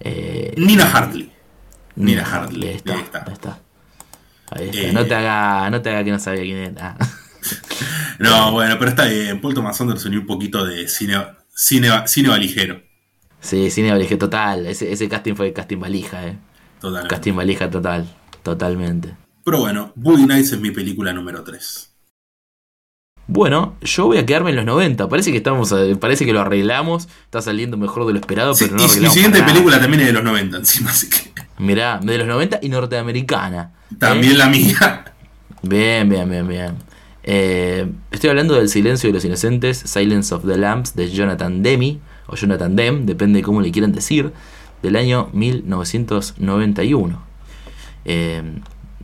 [0.00, 1.30] eh, Nina Hartley.
[1.96, 3.24] Nina Hartley, Ahí está, ahí está.
[3.26, 3.58] ahí está.
[4.50, 4.78] Ahí está.
[4.80, 6.96] Eh, no, te haga, no te haga que no sabía quién era.
[8.18, 9.40] No, bueno, pero está bien.
[9.40, 11.16] Paul Thomas Anderson y un poquito de cine,
[11.54, 12.80] cine, cine valijero.
[13.40, 14.66] sí, cine valija total.
[14.66, 16.38] Ese, ese casting fue casting valija, eh.
[16.80, 17.08] Totalmente.
[17.14, 18.08] Casting valija total.
[18.42, 19.16] Totalmente.
[19.44, 21.93] Pero bueno, Boogie Nights es mi película número 3.
[23.26, 25.08] Bueno, yo voy a quedarme en los 90.
[25.08, 27.08] Parece que estamos, eh, parece que lo arreglamos.
[27.24, 29.14] Está saliendo mejor de lo esperado, Sí, pero no y mi arreglamos.
[29.14, 29.54] siguiente para nada.
[29.54, 33.72] película también es de los 90 encima, así que Mirá, de los 90 y norteamericana.
[33.90, 33.94] ¿eh?
[33.98, 35.04] también la mía.
[35.62, 36.74] Bien, bien, bien, bien.
[37.22, 42.00] Eh, estoy hablando del Silencio de los Inocentes, Silence of the Lambs, de Jonathan Demme,
[42.26, 44.30] o Jonathan Demme, depende de cómo le quieran decir,
[44.82, 47.22] del año 1991.
[48.04, 48.42] Eh,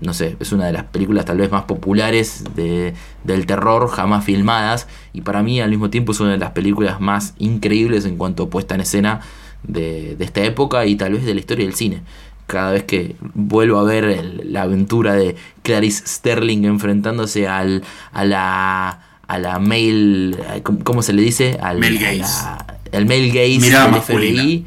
[0.01, 2.94] no sé, es una de las películas tal vez más populares de-
[3.24, 7.01] del terror jamás filmadas, y para mí al mismo tiempo es una de las películas
[7.01, 9.20] más increíbles en cuanto a puesta en escena
[9.62, 12.03] de, de esta época y tal vez de la historia del cine
[12.46, 17.82] cada vez que vuelvo a ver el- la aventura de Clarice Sterling enfrentándose al,
[18.12, 20.36] a la a la male
[20.82, 21.57] ¿cómo, se le dice?
[21.62, 22.44] Al, Male a gaze.
[22.90, 24.01] el male gaze del.
[24.03, 24.66] FBI.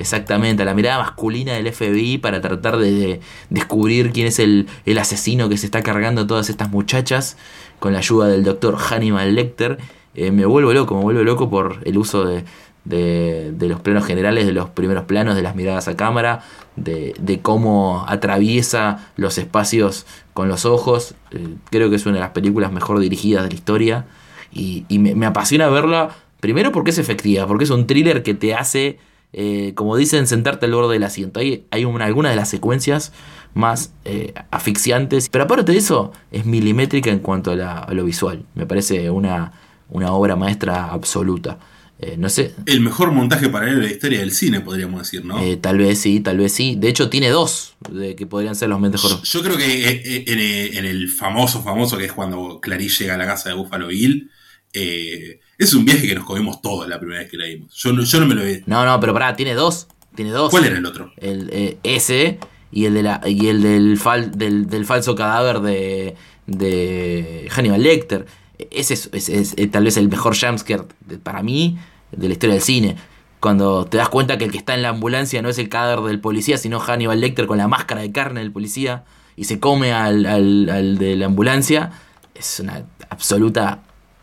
[0.00, 3.20] Exactamente, a la mirada masculina del FBI para tratar de, de
[3.50, 4.66] descubrir quién es el,
[4.98, 7.36] asesino que se está cargando a todas estas muchachas
[7.80, 9.76] con la ayuda del doctor Hannibal Lecter.
[10.14, 12.44] Eh, me vuelvo loco, me vuelvo loco por el uso de,
[12.86, 16.44] de, los planos generales, de los primeros planos, de las miradas a cámara,
[16.76, 21.14] de, de cómo atraviesa los espacios con los ojos.
[21.30, 24.06] Eh, creo que es una de las películas mejor dirigidas de la historia
[24.50, 28.54] y, y me apasiona verla, primero porque es efectiva, porque es un thriller que te
[28.54, 28.98] hace,
[29.32, 31.40] eh, como dicen, sentarte al borde del asiento.
[31.40, 33.12] Hay, hay una, algunas de las secuencias
[33.54, 38.04] más eh, asfixiantes, pero aparte de eso, es milimétrica en cuanto a, la- a lo
[38.04, 38.44] visual.
[38.54, 39.52] Me parece una,
[39.88, 41.58] una obra maestra absoluta.
[42.02, 45.38] Eh, no sé, El mejor montaje paralelo de la historia del cine, podríamos decir, ¿no?
[45.42, 46.74] eh, tal vez sí, tal vez sí.
[46.78, 49.20] De hecho, tiene dos de que podrían ser los mejores.
[49.22, 50.38] Yo creo que en,
[50.78, 54.30] en el famoso, famoso que es cuando Clarice llega a la casa de Buffalo Bill,
[54.72, 57.72] eh, es un viaje que nos comimos todos la primera vez que la vimos.
[57.74, 58.62] Yo no, yo no me lo vi.
[58.66, 59.86] No, no, pero pará, tiene dos.
[60.14, 60.50] Tiene dos.
[60.50, 61.12] ¿Cuál era el otro?
[61.18, 62.38] El, eh, ese
[62.72, 67.82] y el, de la, y el del, fal- del, del falso cadáver de, de Hannibal
[67.82, 68.26] Lecter.
[68.70, 70.84] Ese es, es- es, tal vez el mejor jumpscare
[71.22, 71.78] para mí
[72.12, 72.96] de la historia del cine.
[73.40, 76.04] Cuando te das cuenta que el que está en la ambulancia no es el cadáver
[76.06, 79.04] del policía, sino Hannibal Lecter con la máscara de carne del policía
[79.36, 81.90] y se come al, al, al de la ambulancia,
[82.34, 83.80] es una absoluta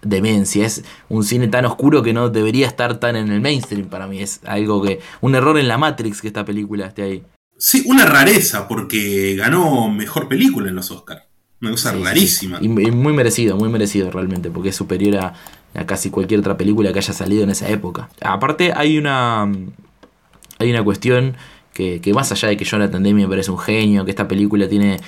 [0.10, 0.66] demencia.
[0.66, 4.20] Es un cine tan oscuro que no debería estar tan en el mainstream para mí.
[4.22, 5.00] Es algo que.
[5.22, 7.24] Un error en la Matrix que esta película esté ahí.
[7.58, 11.24] Sí, una rareza, porque ganó mejor película en los Oscars.
[11.60, 12.60] Una cosa Sí, rarísima.
[12.60, 12.66] sí.
[12.66, 15.34] Y, muy merecido, muy merecido realmente, porque es superior a,
[15.74, 18.10] a casi cualquier otra película que haya salido en esa época.
[18.22, 19.52] Aparte, hay una.
[20.60, 21.36] Hay una cuestión
[21.74, 24.68] que, que más allá de que Jonathan Demme me parece un genio, que esta película
[24.68, 25.00] tiene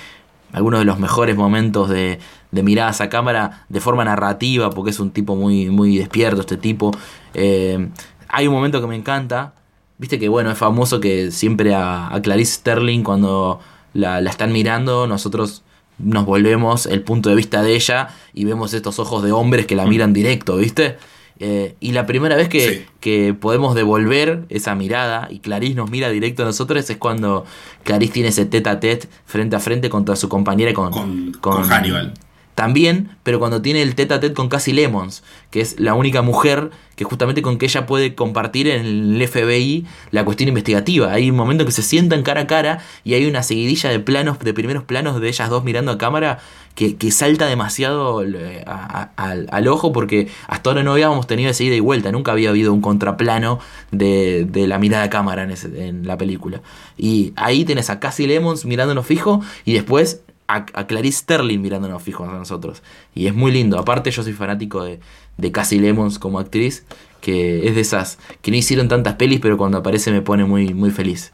[0.52, 2.18] algunos de los mejores momentos de,
[2.50, 6.56] de miradas a cámara de forma narrativa, porque es un tipo muy, muy despierto este
[6.56, 6.90] tipo.
[7.34, 7.88] Eh,
[8.28, 9.54] hay un momento que me encanta,
[9.98, 13.60] viste que bueno, es famoso que siempre a, a Clarice Sterling cuando
[13.92, 15.62] la, la están mirando, nosotros
[15.98, 19.76] nos volvemos el punto de vista de ella y vemos estos ojos de hombres que
[19.76, 20.96] la miran directo, ¿viste?
[21.42, 22.84] Eh, y la primera vez que, Sí.
[23.00, 27.46] que podemos devolver esa mirada y Clarice nos mira directo a nosotros es cuando
[27.82, 31.32] Clarice tiene ese tete a tete frente a frente contra su compañera y con, Con-
[31.40, 32.12] con Hannibal.
[32.60, 36.20] También, pero cuando tiene el tete a tete con Cassie Lemons, que es la única
[36.20, 41.10] mujer que justamente con que ella puede compartir en el FBI la cuestión investigativa.
[41.10, 43.98] Hay un momento en que se sientan cara a cara y hay una seguidilla de
[43.98, 46.40] planos, de primeros planos de ellas dos mirando a cámara
[46.74, 51.76] que, que salta demasiado eh, al, ojo porque hasta ahora no habíamos tenido esa ida
[51.76, 53.58] y vuelta, nunca había habido un contraplano
[53.90, 56.60] de, de la mirada a cámara en, en la película.
[56.98, 60.20] Y ahí tenés a Cassie Lemons mirándonos fijo y después
[60.56, 62.82] a, Clarice Sterling mirándonos fijos a nosotros.
[63.14, 63.78] Y es muy lindo.
[63.78, 65.00] Aparte, yo soy fanático de,
[65.36, 66.84] de Cassie Lemons como actriz,
[67.20, 70.74] que es de esas que no hicieron tantas pelis, pero cuando aparece me pone muy,
[70.74, 71.32] muy feliz.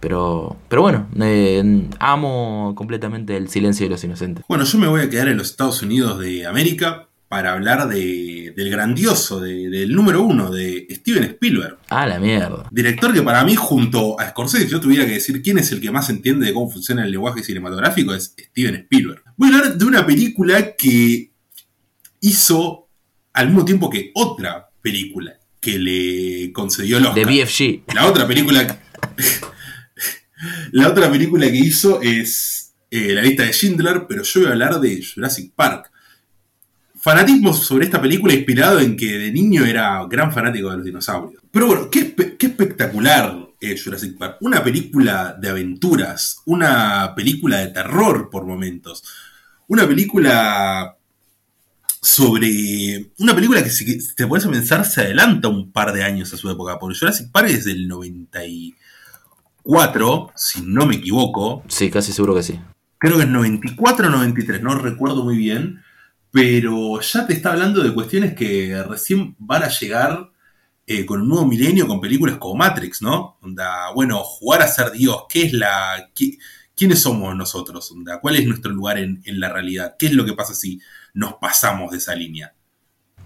[0.00, 4.44] Pero, pero bueno, eh, amo completamente el silencio de los inocentes.
[4.48, 8.52] Bueno, yo me voy a quedar en los Estados Unidos de América para hablar de,
[8.54, 11.78] del grandioso, de- del número uno, de Steven Spielberg.
[11.88, 12.68] Ah, la mierda.
[12.70, 15.80] Director que para mí, junto a Scorsese, si yo tuviera que decir quién es el
[15.80, 19.22] que más entiende de cómo funciona el lenguaje cinematográfico, es Steven Spielberg.
[19.38, 21.32] Voy a hablar de una película que
[22.20, 22.90] hizo
[23.32, 27.26] al mismo tiempo que otra película que le concedió el Oscar.
[27.26, 27.94] De BFG.
[27.94, 28.78] La otra película.
[30.72, 34.52] la otra película que hizo es eh, La lista de Schindler, pero yo voy a
[34.52, 35.90] hablar de Jurassic Park.
[37.02, 41.42] Fanatismo sobre esta película inspirado en que de niño era gran fanático de los dinosaurios.
[41.50, 44.36] Pero bueno, qué, espe- qué espectacular es Jurassic Park.
[44.40, 49.02] Una película de aventuras, una película de terror por momentos,
[49.66, 50.96] una película
[52.00, 56.32] sobre una película que si te pones a pensar se adelanta un par de años
[56.32, 62.12] a su época, porque Jurassic Park es del 94, si no me equivoco, Sí, casi
[62.12, 62.58] seguro que sí.
[62.98, 65.80] creo que es 94 o 93, no recuerdo muy bien,
[66.32, 70.30] pero ya te está hablando de cuestiones que recién van a llegar
[70.86, 73.38] eh, con un nuevo milenio, con películas como Matrix, ¿no?
[73.42, 76.10] Onda, bueno, jugar a ser Dios, ¿qué es la...
[76.14, 76.38] qué-
[76.74, 77.92] ¿Quiénes somos nosotros?
[77.92, 78.18] Onda?
[78.18, 79.94] ¿Cuál es nuestro lugar en, en la realidad?
[79.98, 80.80] ¿Qué es lo que pasa si
[81.12, 82.54] nos pasamos de esa línea?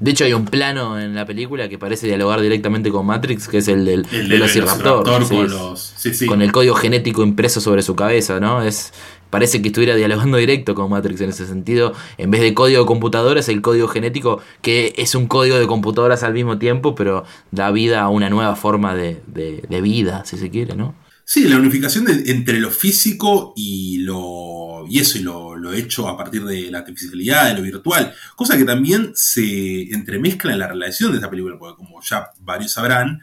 [0.01, 3.59] De hecho, hay un plano en la película que parece dialogar directamente con Matrix, que
[3.59, 5.05] es el del El Velociraptor.
[5.05, 5.81] Velociraptor sí, con es- los...
[5.97, 6.27] Sí, sí.
[6.27, 8.63] con el código genético impreso sobre su cabeza, ¿no?
[8.63, 8.93] Es
[9.31, 11.93] parece que estuviera dialogando directo con Matrix en ese sentido.
[12.19, 15.67] En vez de código de computadora es el código genético que es un código de
[15.67, 20.25] computadoras al mismo tiempo, pero da vida a una nueva forma de, de- de vida,
[20.25, 20.95] si se quiere, ¿no?
[21.25, 26.07] Sí, la unificación de- entre lo físico y lo y eso y lo, lo hecho
[26.09, 30.69] a partir de la artificialidad, de lo virtual, cosa que también se entremezcla en la
[30.69, 33.21] relación de esta película, porque como ya varios sabrán,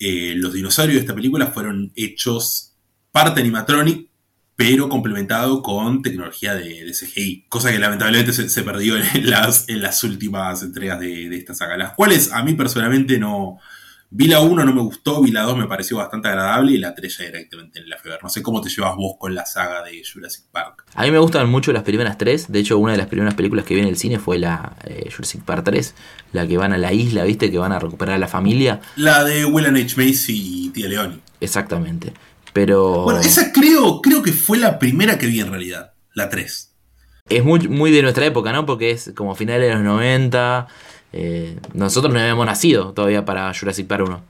[0.00, 2.74] eh, los dinosaurios de esta película fueron hechos
[3.12, 4.08] parte animatronic,
[4.56, 9.68] pero complementado con tecnología de, de CGI, cosa que lamentablemente se, se perdió en las,
[9.68, 13.58] en las últimas entregas de, de esta saga, las cuales a mí personalmente no,
[14.16, 16.94] Vi la 1, no me gustó, vi la 2, me pareció bastante agradable y la
[16.94, 18.20] 3 ya directamente en la fever.
[18.22, 20.84] No sé cómo te llevas vos con la saga de Jurassic Park.
[20.94, 22.52] A mí me gustan mucho las primeras tres.
[22.52, 25.10] De hecho, una de las primeras películas que vi en el cine fue la eh,
[25.10, 25.94] Jurassic Park 3,
[26.30, 27.50] la que van a la isla, ¿viste?
[27.50, 28.80] Que van a recuperar a la familia.
[28.94, 29.96] La de William H.
[29.96, 31.20] Macy y Tia Leoni.
[31.40, 32.12] Exactamente.
[32.54, 36.70] Pero Bueno, esa creo, creo que fue la primera que vi en realidad, la 3.
[37.28, 38.64] es muy, muy de nuestra época, ¿no?
[38.64, 40.66] Porque es como finales de los 90.
[41.12, 44.24] eh, nosotros no habíamos nacido todavía para Jurassic Park 1.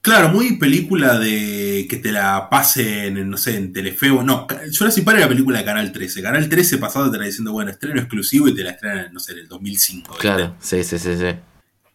[0.00, 4.22] Claro, muy película de que te la pasen, en, no sé, en Telefeo.
[4.22, 4.46] No,
[4.78, 6.22] Jurassic Park era película de Canal 13.
[6.22, 9.32] Canal 13 pasado te la diciendo, bueno, estreno exclusivo y te la estrenan, no sé,
[9.32, 10.08] en el 2005.
[10.10, 10.20] ¿viste?
[10.22, 11.34] Claro, sí, sí, sí, sí.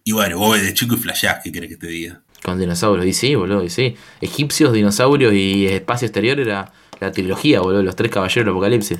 [0.03, 2.21] Y bueno, vos de chico y flashás, ¿qué querés que te diga?
[2.43, 3.05] Con dinosaurios.
[3.05, 3.95] Y sí, boludo, y sí.
[4.19, 7.83] Egipcios, dinosaurios y espacio exterior era la trilogía, boludo.
[7.83, 8.99] Los tres caballeros del apocalipsis.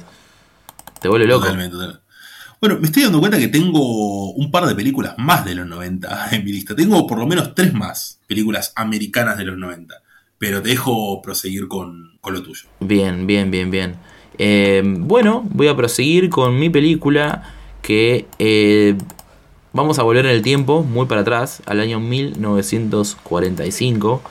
[1.01, 1.41] Te vuelve loco.
[1.41, 2.01] Totalmente, totalmente.
[2.61, 6.29] Bueno, me estoy dando cuenta que tengo un par de películas más de los 90
[6.35, 6.75] en mi lista.
[6.75, 9.95] Tengo por lo menos tres más películas americanas de los 90.
[10.37, 12.67] Pero te dejo proseguir con, con lo tuyo.
[12.79, 13.95] Bien, bien, bien, bien.
[14.37, 17.43] Eh, bueno, voy a proseguir con mi película
[17.81, 18.95] que eh,
[19.73, 24.21] vamos a volver en el tiempo, muy para atrás, al año 1945,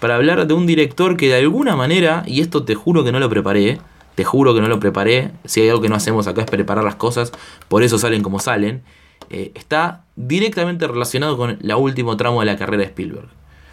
[0.00, 3.20] para hablar de un director que de alguna manera, y esto te juro que no
[3.20, 3.78] lo preparé,
[4.14, 6.84] te juro que no lo preparé, si hay algo que no hacemos acá es preparar
[6.84, 7.32] las cosas,
[7.68, 8.82] por eso salen como salen,
[9.30, 13.28] eh, está directamente relacionado con la último tramo de la carrera de Spielberg.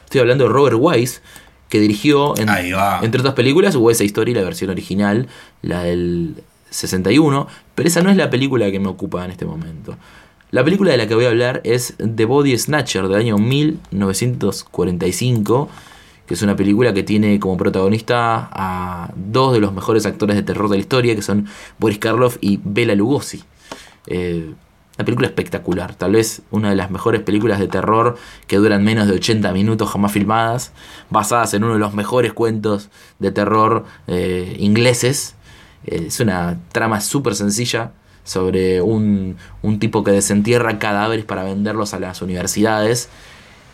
[0.06, 1.22] Estoy hablando de Robert Wise,
[1.70, 2.50] que dirigió en-
[3.04, 5.28] entre otras películas West Story, la versión original,
[5.62, 6.36] la del
[6.70, 9.96] 61, pero esa no es la película que me ocupa en este momento.
[10.54, 15.70] La película de la que voy a hablar es The Body Snatcher del año 1945,
[16.28, 20.44] que es una película que tiene como protagonista a dos de los mejores actores de
[20.44, 21.48] terror de la historia, que son
[21.80, 23.44] Boris Karloff y Bela Lugosi.
[24.06, 24.54] Eh,
[24.96, 29.08] una película espectacular, tal vez una de las mejores películas de terror que duran menos
[29.08, 30.72] de 80 minutos jamás filmadas,
[31.10, 35.34] basadas en uno de los mejores cuentos de terror eh, ingleses.
[35.88, 37.94] Eh, es una trama súper sencilla
[38.24, 43.10] sobre un, un tipo que desentierra cadáveres para venderlos a las universidades.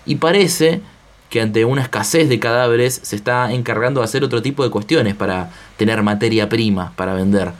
[0.05, 0.81] Y parece
[1.29, 5.15] que ante una escasez de cadáveres se está encargando de hacer otro tipo de cuestiones
[5.15, 7.51] para tener materia prima para vender.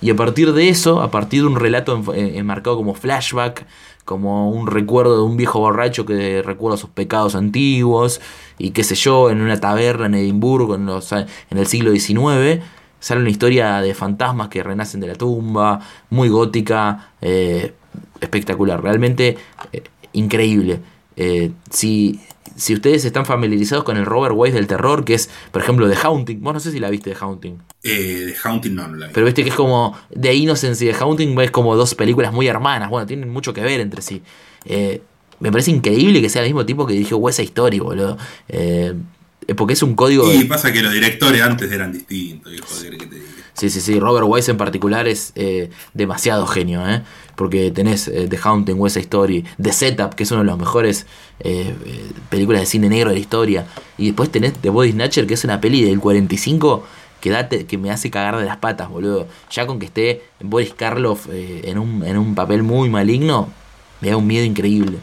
[0.00, 3.66] Y a partir de eso, a partir de un relato eh, enmarcado como flashback,
[4.06, 8.20] como un recuerdo de un viejo borracho que recuerda sus pecados antiguos,
[8.56, 12.62] y qué sé yo, en una taberna en Edimburgo en, los en el siglo XIX,
[13.00, 15.80] sale una historia de fantasmas que renacen de la tumba,
[16.10, 17.74] muy gótica, eh,
[18.20, 19.36] espectacular, realmente
[19.72, 19.82] eh,
[20.12, 20.80] increíble.
[21.16, 22.20] Eh, si,
[22.56, 25.96] si ustedes están familiarizados con el Robert Wise del terror, que es, por ejemplo, The
[25.96, 26.40] Haunting.
[26.42, 27.58] Vos no sé si la viste The Haunting.
[27.82, 29.12] Eh, de Haunting no, no la vi.
[29.14, 32.46] Pero viste que es como The Innocence y The Haunting es como dos películas muy
[32.46, 32.90] hermanas.
[32.90, 34.22] Bueno, tienen mucho que ver entre sí.
[34.64, 35.02] Eh,
[35.40, 38.18] me parece increíble que sea el mismo tipo que dirigió West Story, boludo.
[38.48, 38.94] Eh,
[39.56, 40.30] porque es un código...
[40.32, 43.26] y de- pasa que los directores antes eran distintos, viejo, ¿qué querés que te diga?
[43.54, 43.98] Sí, sí, sí.
[44.00, 47.02] Robert Wise en particular es eh, demasiado genio, ¿eh?
[47.36, 50.58] Porque tenés eh, The Haunting, West Side Story, The Setup, que es uno de los
[50.58, 51.06] mejores
[51.40, 53.66] eh, eh, películas de cine negro de la historia.
[53.98, 56.86] Y después tenés The Body Snatcher, que es una peli del 45
[57.20, 59.26] que, date, que me hace cagar de las patas, boludo.
[59.50, 63.50] Ya con que esté Boris Karloff eh, en, un, en un papel muy maligno,
[64.00, 64.98] me da un miedo increíble.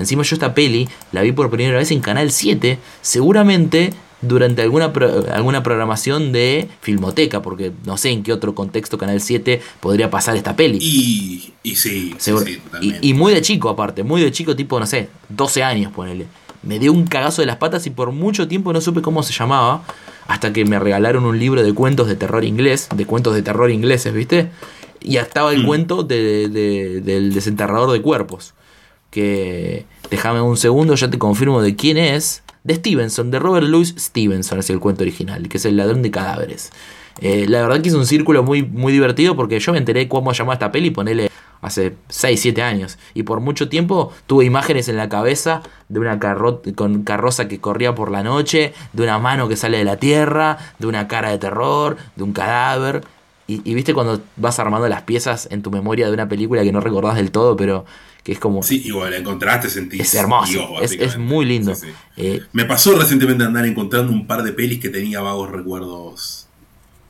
[0.00, 3.92] Encima yo esta peli la vi por primera vez en Canal 7, seguramente
[4.22, 9.20] durante alguna, pro- alguna programación de Filmoteca, porque no sé en qué otro contexto Canal
[9.20, 10.78] 7 podría pasar esta peli.
[10.80, 12.60] Y, y sí, sí, Seguro- sí,
[13.00, 16.26] y, muy de chico aparte, muy de chico tipo, no sé, 12 años ponele.
[16.62, 19.32] Me dio un cagazo de las patas y por mucho tiempo no supe cómo se
[19.32, 19.84] llamaba,
[20.26, 23.70] hasta que me regalaron un libro de cuentos de terror inglés, de cuentos de terror
[23.70, 24.50] ingleses, ¿viste?
[25.00, 25.66] Y estaba el Mm.
[25.66, 28.52] cuento de- de- del desenterrador de cuerpos.
[29.10, 32.42] Que déjame un segundo, ya te confirmo de quién es.
[32.62, 36.10] De Stevenson, de Robert Louis Stevenson es el cuento original, que es el ladrón de
[36.10, 36.70] cadáveres.
[37.20, 40.32] Eh, la verdad que es un círculo muy, muy divertido porque yo me enteré cómo
[40.32, 41.30] llamaba esta peli, ponele
[41.62, 42.98] hace 6, 7 años.
[43.14, 47.60] Y por mucho tiempo tuve imágenes en la cabeza de una carro con carroza que
[47.60, 51.30] corría por la noche, de una mano que sale de la tierra, de una cara
[51.30, 53.04] de terror, de un cadáver.
[53.46, 56.72] Y, y viste cuando vas armando las piezas en tu memoria de una película que
[56.72, 57.84] no recordás del todo, pero
[58.22, 58.62] que es como...
[58.62, 60.00] Sí, igual, la encontraste, sentís.
[60.00, 61.74] Es hermoso, Dios, es, es muy lindo.
[61.74, 61.92] Sí, sí.
[62.16, 66.46] Eh, Me pasó recientemente andar encontrando un par de pelis que tenía vagos recuerdos.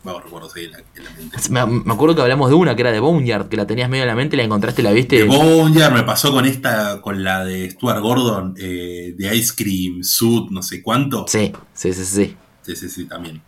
[0.02, 1.36] Vagos recuerdos ahí en la, en la mente.
[1.50, 4.04] me, me acuerdo que hablamos de una que era de Boneyard, que la tenías medio
[4.04, 5.16] en la mente, la encontraste, la viste.
[5.16, 10.02] De Boneyard me pasó con esta, con la de Stuart Gordon, eh, de Ice Cream
[10.02, 11.26] Suit, no sé cuánto.
[11.28, 12.36] Sí, sí, sí, sí.
[12.62, 13.42] sí, sí, sí, también.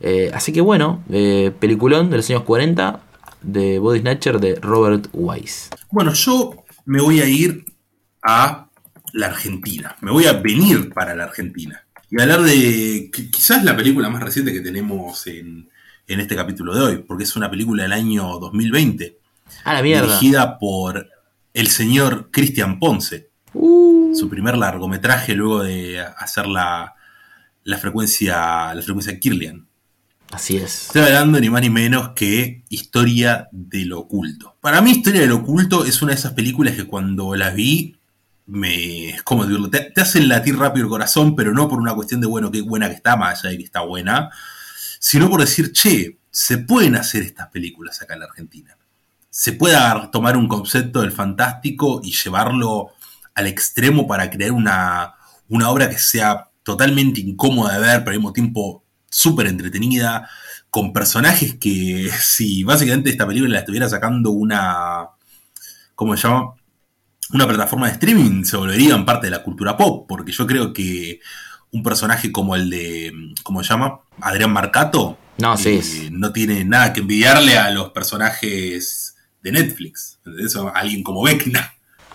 [0.00, 3.00] Eh, así que bueno, eh, peliculón de los años 40
[3.40, 5.70] de Body Snatcher de Robert Wise.
[5.90, 7.64] Bueno, yo me voy a ir
[8.22, 8.68] a
[9.12, 9.96] la Argentina.
[10.00, 11.84] Me voy a venir para la Argentina.
[12.10, 15.68] Y hablar de qui- quizás la película más reciente que tenemos en,
[16.06, 19.18] en este capítulo de hoy, porque es una película del año 2020,
[19.64, 20.06] A la mierda.
[20.06, 21.08] dirigida por
[21.52, 23.30] el señor Cristian Ponce.
[23.52, 26.94] Uh, Su primer largometraje luego de hacer la,
[27.62, 29.66] la frecuencia la frecuencia Kirlian.
[30.34, 30.86] Así es.
[30.86, 34.56] Estoy hablando ni más ni menos que Historia del Oculto.
[34.60, 37.96] Para mí, Historia del Oculto es una de esas películas que cuando las vi,
[38.46, 39.10] me.
[39.10, 42.20] Es como decirlo, te, te hacen latir rápido el corazón, pero no por una cuestión
[42.20, 44.30] de, bueno, qué buena que está, más allá de que está buena,
[44.98, 48.76] sino por decir, che, se pueden hacer estas películas acá en la Argentina.
[49.30, 49.76] Se puede
[50.12, 52.90] tomar un concepto del fantástico y llevarlo
[53.34, 55.14] al extremo para crear una,
[55.48, 58.83] una obra que sea totalmente incómoda de ver, pero al mismo tiempo
[59.14, 60.28] súper entretenida,
[60.70, 65.08] con personajes que si básicamente esta película la estuviera sacando una,
[65.94, 66.54] ¿cómo se llama?
[67.32, 71.20] Una plataforma de streaming, se volverían parte de la cultura pop, porque yo creo que
[71.70, 73.12] un personaje como el de,
[73.42, 74.00] ¿cómo se llama?
[74.20, 75.80] Adrián Marcato, No, sí.
[75.82, 80.18] eh, no tiene nada que envidiarle a los personajes de Netflix.
[80.38, 81.72] Eso, alguien como Vecna.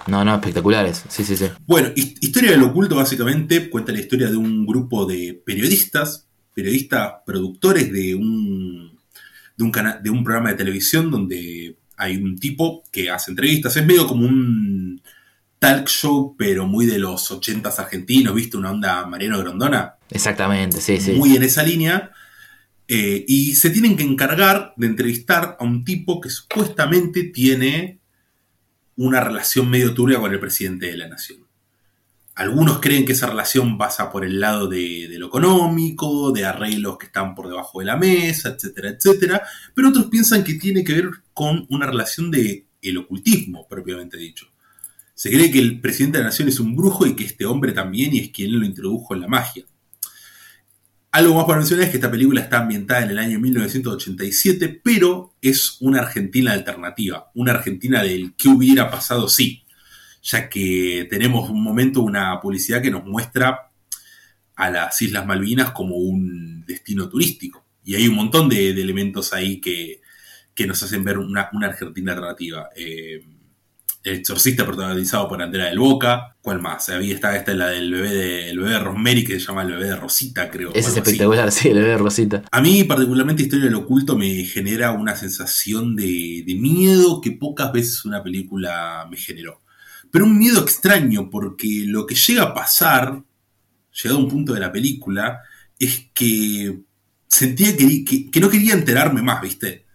[0.07, 1.03] No, no, espectaculares.
[1.09, 1.49] Sí, sí, sí.
[1.67, 7.13] Bueno, His- Historia del Oculto básicamente cuenta la historia de un grupo de periodistas, periodistas
[7.25, 8.97] productores de un,
[9.57, 13.75] de un, cana- de un programa de televisión donde hay un tipo que hace entrevistas.
[13.77, 15.01] Es medio como un
[15.59, 18.55] talk show, pero muy de los 80s argentinos, ¿viste?
[18.57, 21.11] Una onda Mariano Grondona Exactamente, sí, sí.
[21.11, 22.11] muy en esa línea.
[22.87, 27.99] eh, y se tienen que encargar de entrevistar a un tipo que supuestamente tiene
[28.95, 31.39] una relación medio turbia con el presidente de la nación.
[32.39, 37.07] Algunos creen que esa relación pasa por el lado de, lo económico, de arreglos que
[37.07, 39.41] están por debajo de la mesa, etcétera, etcétera.
[39.75, 44.47] Pero otros piensan que tiene que ver con una relación de el ocultismo, propiamente dicho.
[45.13, 47.73] Se cree que el presidente de la nación es un brujo y que este hombre
[47.73, 49.65] también y es quien lo introdujo en la magia.
[51.11, 55.33] Algo más para mencionar es que esta película está ambientada en el año 1987, pero
[55.41, 59.65] es una Argentina alternativa, una Argentina del que hubiera pasado sí,
[60.21, 63.71] ya que tenemos un momento, una publicidad que nos muestra
[64.55, 67.65] a las Islas Malvinas como un destino turístico.
[67.83, 70.01] Y hay un montón de, de elementos ahí que,
[70.53, 72.69] que nos hacen ver una, una Argentina alternativa.
[72.75, 73.23] Eh,
[74.03, 76.35] el exorcista protagonizado por Andrea del Boca.
[76.41, 76.89] ¿Cuál más?
[76.89, 79.71] Ahí está esta la del bebé de, el bebé de Rosemary que se llama el
[79.71, 80.69] bebé de Rosita, creo.
[80.71, 80.99] Ese es así.
[80.99, 82.43] espectacular, sí, el bebé de Rosita.
[82.51, 87.71] A mí, particularmente, Historia del Oculto me genera una sensación de, de miedo que pocas
[87.71, 89.61] veces una película me generó.
[90.11, 93.23] Pero un miedo extraño, porque lo que llega a pasar,
[94.03, 95.41] llegado a un punto de la película,
[95.77, 96.79] es que
[97.27, 99.85] sentía que, que- no quería enterarme más, ¿viste?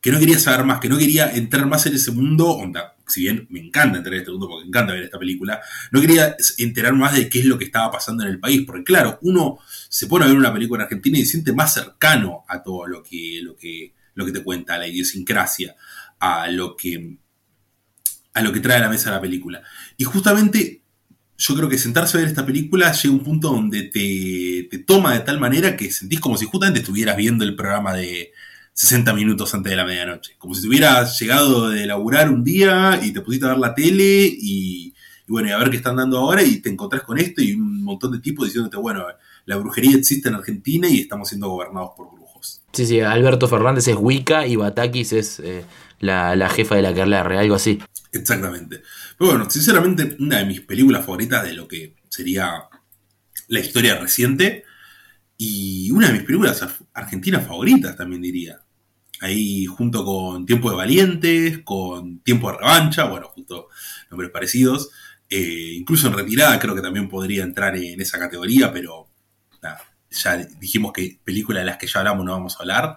[0.00, 3.22] Que no quería saber más, que no quería entrar más en ese mundo, onda, si
[3.22, 6.36] bien me encanta entrar en este mundo porque me encanta ver esta película, no quería
[6.58, 9.58] enterar más de qué es lo que estaba pasando en el país, porque claro, uno
[9.88, 13.02] se pone a ver una película argentina y se siente más cercano a todo lo
[13.02, 15.74] que, lo que, lo que te cuenta, la idiosincrasia,
[16.20, 17.16] a lo que
[18.38, 19.62] a lo que trae a la mesa la película.
[19.96, 20.82] Y justamente
[21.36, 25.14] yo creo que sentarse a ver esta película llega un punto donde te, te toma
[25.14, 28.32] de tal manera que sentís como si justamente estuvieras viendo el programa de
[28.72, 30.36] 60 minutos antes de la medianoche.
[30.38, 33.74] Como si te hubieras llegado de laburar un día y te pusiste a ver la
[33.74, 34.94] tele y,
[35.28, 37.82] bueno, y a ver qué están dando ahora y te encontrás con esto y un
[37.82, 39.04] montón de tipos diciéndote, bueno,
[39.46, 42.62] la brujería existe en Argentina y estamos siendo gobernados por brujos.
[42.72, 45.64] Sí, sí, Alberto Fernández es Wicca y Batakis es eh,
[46.00, 47.80] la, la jefa de la Carlarre, algo así.
[48.12, 48.82] Exactamente.
[49.18, 52.64] Pero bueno, sinceramente, una de mis películas favoritas de lo que sería
[53.48, 54.64] la historia reciente
[55.38, 58.60] y una de mis películas ar- argentinas favoritas también diría.
[59.20, 63.68] Ahí junto con Tiempo de Valientes, con Tiempo de Revancha, bueno, justo
[64.10, 64.90] nombres parecidos.
[65.30, 69.08] Eh, incluso en retirada creo que también podría entrar en esa categoría, pero
[70.10, 72.96] ya dijimos que películas de las que ya hablamos no vamos a hablar.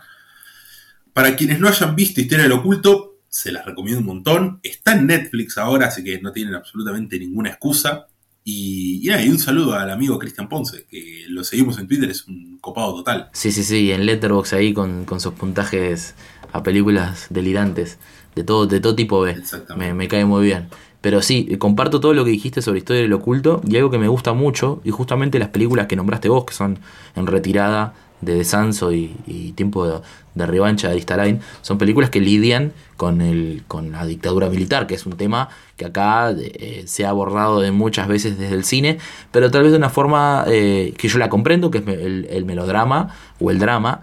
[1.14, 4.60] Para quienes no hayan visto Historia del Oculto, se las recomiendo un montón.
[4.62, 8.08] Está en Netflix ahora, así que no tienen absolutamente ninguna excusa.
[8.44, 12.10] Y, y nada, y un saludo al amigo Cristian Ponce, que lo seguimos en Twitter,
[12.10, 13.30] es un copado total.
[13.34, 16.14] Sí, sí, sí, en Letterboxd ahí con, con sus puntajes
[16.52, 18.00] a películas delirantes,
[18.36, 19.32] de todo, de todo tipo B.
[19.32, 19.94] Exactamente.
[19.94, 20.68] Me, me cae muy bien.
[21.02, 24.08] Pero sí, comparto todo lo que dijiste sobre historia del oculto y algo que me
[24.08, 26.80] gusta mucho, y justamente las películas que nombraste vos, que son
[27.16, 30.00] en retirada de Desanso y, y Tiempo de,
[30.36, 35.06] de Revancha de son películas que lidian con, el, con la dictadura militar, que es
[35.06, 39.00] un tema que acá eh, se ha abordado de muchas veces desde el cine,
[39.32, 43.14] pero tal vez de una forma eh, que yo la comprendo, que es el melodrama
[43.40, 44.02] o el drama,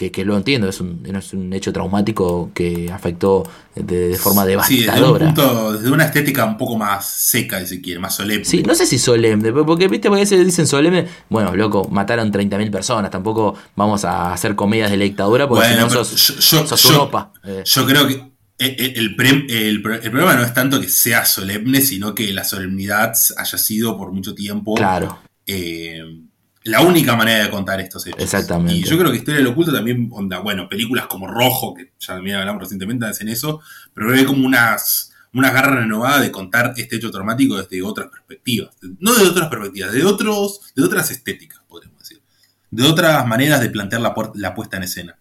[0.00, 3.42] que, que lo entiendo, es un, es un hecho traumático que afectó
[3.74, 5.26] de, de forma Sí, desde un devastadora.
[5.26, 8.46] punto, desde una estética un poco más seca, si quiere, más solemne.
[8.46, 12.32] Sí, no sé si solemne, porque viste, porque a veces dicen solemne, bueno, loco, mataron
[12.32, 16.26] 30.000 personas, tampoco vamos a hacer comedias de la dictadura porque Bueno, si no sos,
[16.28, 17.32] yo- yo- sos yo- un opa.
[17.44, 18.14] Eh, Yo creo que
[18.56, 22.14] el, el- el pre- el pro- el problema no es tanto que sea solemne, sino
[22.14, 26.02] que la solemnidad haya sido por mucho tiempo claro, eh,
[26.64, 28.22] la única manera de contar estos hechos.
[28.22, 28.74] Exactamente.
[28.74, 32.14] Y yo creo que Historia del Oculto también, onda, bueno, películas como Rojo, que ya
[32.14, 33.60] también hablamos recientemente, hacen eso,
[33.94, 38.70] pero hay como unas, unas garras renovadas de contar este hecho traumático desde otras perspectivas.
[38.98, 42.20] No de otras perspectivas, de, otros, de otras estéticas, podríamos decir.
[42.70, 45.16] De otras maneras de plantear la, la puesta en escena.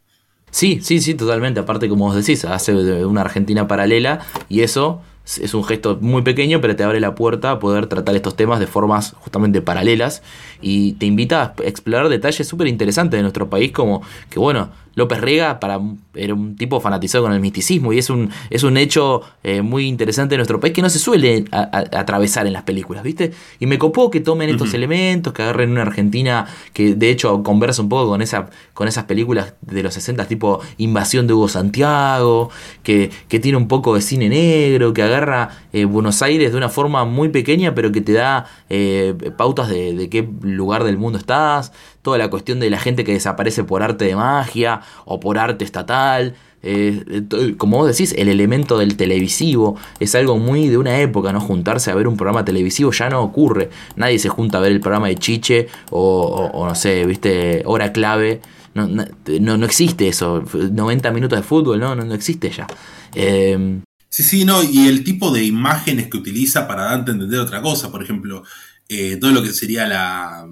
[0.51, 1.59] Sí, sí, sí, totalmente.
[1.59, 2.73] Aparte, como vos decís, hace
[3.05, 5.01] una Argentina paralela y eso
[5.37, 8.59] es un gesto muy pequeño, pero te abre la puerta a poder tratar estos temas
[8.59, 10.23] de formas justamente paralelas
[10.61, 15.19] y te invita a explorar detalles súper interesantes de nuestro país, como que, bueno, López
[15.19, 15.79] Rega para,
[16.13, 19.87] era un tipo fanatizado con el misticismo y es un, es un hecho eh, muy
[19.87, 23.31] interesante de nuestro país que no se suele a- a- atravesar en las películas, ¿viste?
[23.59, 27.81] Y me copó que tomen estos elementos, que agarren una Argentina que de hecho conversa
[27.81, 32.49] un poco con, esa, con esas películas de los 60 tipo Invasión de Hugo Santiago,
[32.83, 36.69] que, que tiene un poco de cine negro, que agarra eh, Buenos Aires de una
[36.69, 41.17] forma muy pequeña, pero que te da eh, pautas de, de qué lugar del mundo
[41.17, 41.71] estás,
[42.01, 45.65] toda la cuestión de la gente que desaparece por arte de magia o por arte
[45.65, 46.35] estatal.
[46.61, 51.31] eh, eh, como vos decís, el elemento del televisivo es algo muy de una época,
[51.31, 51.39] ¿no?
[51.39, 53.69] Juntarse a ver un programa televisivo ya no ocurre.
[53.95, 58.41] Nadie se junta a ver el programa de Chiche o, no sé, viste, hora clave.
[58.73, 60.43] No, no, no- existe eso.
[60.71, 62.67] 90 minutos de fútbol, no, no, no existe ya.
[63.15, 63.79] Eh,
[64.11, 67.61] Sí, sí, no, y el tipo de imágenes que utiliza para darte a entender otra
[67.61, 68.43] cosa, por ejemplo,
[68.89, 70.47] eh, todo lo que sería la,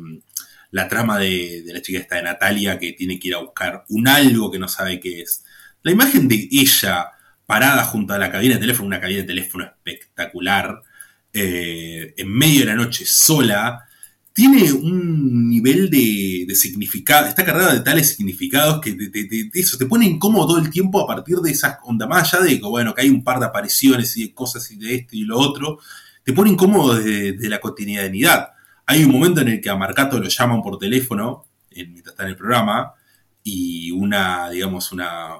[0.71, 4.07] la trama de, la chica esta de Natalia que tiene que ir a buscar un
[4.07, 5.43] algo que no sabe qué es.
[5.83, 7.07] La imagen de ella
[7.45, 10.81] parada junto a la cabina de teléfono, una cabina de teléfono espectacular,
[11.33, 13.87] eh, en medio de la noche sola,
[14.33, 20.05] tiene un nivel de, significado, está cargada de tales significados que te, eso te pone
[20.05, 23.01] incómodo todo el tiempo a partir de esas ondas, más allá de que, bueno, que
[23.01, 25.79] hay un par de apariciones y de cosas y de esto y lo otro,
[26.23, 28.49] te pone incómodo de, de la cotidianidad.
[28.87, 32.23] Hay un momento en el que a Marcato lo llaman por teléfono, en- mientras está
[32.23, 32.93] en el programa,
[33.43, 35.35] y una, digamos, una,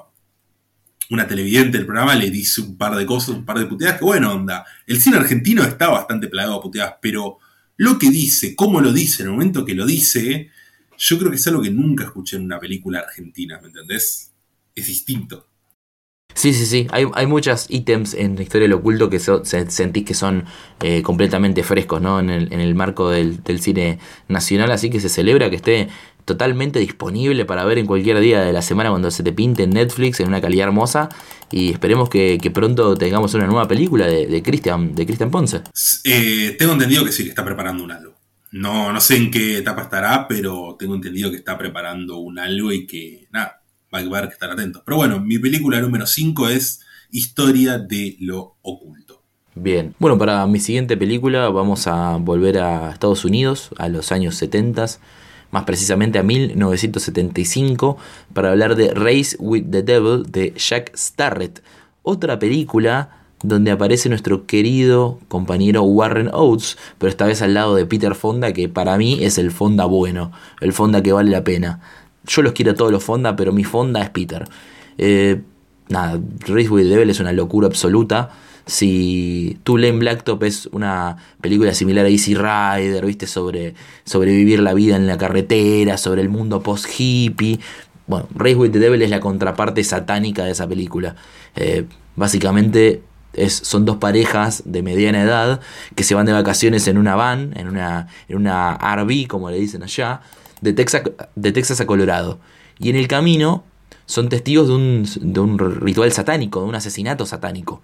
[1.09, 4.05] una televidente del programa le dice un par de cosas, un par de puteadas, que
[4.05, 7.37] bueno, onda, el cine argentino está bastante plagado a puteadas, pero
[7.77, 10.49] lo que dice, cómo lo dice, en el momento que lo dice,
[10.97, 14.33] yo creo que es algo que nunca escuché en una película argentina, ¿me entendés?
[14.75, 15.46] Es distinto.
[16.37, 16.87] Sí, sí, sí.
[16.91, 20.45] Hay, hay muchos ítems en la historia del oculto que so- se- sentís que son
[20.83, 22.19] eh, completamente frescos, ¿no?
[22.19, 25.87] En el, en el marco del, del cine nacional, así que se celebra que esté
[26.25, 29.71] totalmente disponible para ver en cualquier día de la semana cuando se te pinte en
[29.71, 31.09] Netflix en una calidad hermosa
[31.51, 35.61] y esperemos que, que pronto tengamos una nueva película de, Cristian de Cristian Ponce.
[36.03, 38.13] Eh, tengo entendido que sí, que está preparando un algo.
[38.51, 42.71] No, no sé en qué etapa estará, pero tengo entendido que está preparando un algo
[42.71, 43.56] y que, nada,
[43.93, 44.81] va a haber que estar atentos.
[44.85, 46.81] Pero bueno, mi película número 5 es
[47.11, 49.23] Historia de lo Oculto.
[49.55, 49.95] Bien.
[49.97, 54.85] Bueno, para mi siguiente película vamos a volver a Estados Unidos, a los años 70,
[55.51, 57.97] más precisamente a 1975,
[58.33, 61.63] para hablar de Race with the Devil de Jack Starrett.
[62.03, 67.85] Otra película donde aparece nuestro querido compañero Warren Oates, pero esta vez al lado de
[67.85, 70.31] Peter Fonda, que para mí es el Fonda bueno,
[70.61, 71.79] el Fonda que vale la pena.
[72.27, 74.47] Yo los quiero a todos los Fonda, pero mi Fonda es Peter.
[74.97, 75.41] Eh,
[75.89, 78.29] nada, Race with the Devil es una locura absoluta.
[78.65, 84.73] Si Two Lane Blacktop es una película similar a Easy Rider, viste, sobre sobrevivir la
[84.73, 87.59] vida en la carretera, sobre el mundo post-hippie.
[88.07, 91.15] Bueno, Race with the Devil es la contraparte satánica de esa película.
[91.55, 91.85] Eh,
[92.17, 93.03] básicamente
[93.33, 95.61] es, son dos parejas de mediana edad
[95.95, 98.77] que se van de vacaciones en una van, en una, en una
[99.29, 100.21] como le dicen allá,
[100.61, 101.03] de Texas,
[101.35, 102.39] de Texas a Colorado.
[102.79, 103.63] Y en el camino
[104.05, 107.81] son testigos de un, de un ritual satánico, de un asesinato satánico.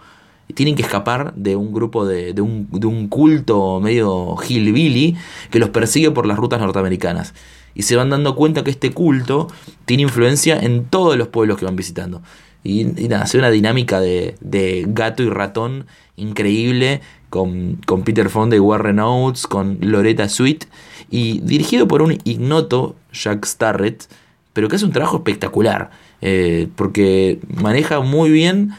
[0.48, 5.16] Y tienen que escapar de un grupo de, de, un, de un culto medio hillbilly
[5.52, 7.34] que los persigue por las rutas norteamericanas.
[7.76, 9.48] Y se van dando cuenta que este culto
[9.86, 12.22] tiene influencia en todos los pueblos que van visitando.
[12.64, 17.02] Y, y hace una dinámica de, de, gato y ratón increíble
[17.34, 20.66] con, con, Peter Fonda y Warren Oates, con Loretta Sweet,
[21.10, 24.08] y dirigido por un ignoto Jack Starrett,
[24.54, 25.90] pero que hace un trabajo espectacular,
[26.22, 28.74] eh, porque maneja muy bien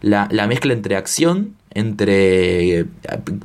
[0.00, 2.86] la, la, mezcla entre acción, entre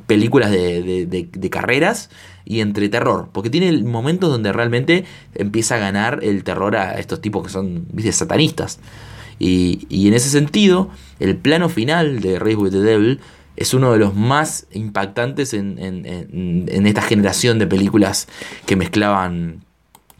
[0.06, 2.08] películas de, de, de, de carreras
[2.46, 5.04] y entre terror, porque tiene momentos donde realmente
[5.34, 8.12] empieza a ganar el terror a estos tipos que son ¿viste?
[8.12, 8.80] satanistas.
[9.38, 10.88] Y, y, en ese sentido,
[11.20, 13.20] el plano final de Race with the Devil
[13.56, 16.04] es uno de los más impactantes en, en,
[16.68, 18.28] en, esta generación de películas
[18.66, 19.64] que mezclaban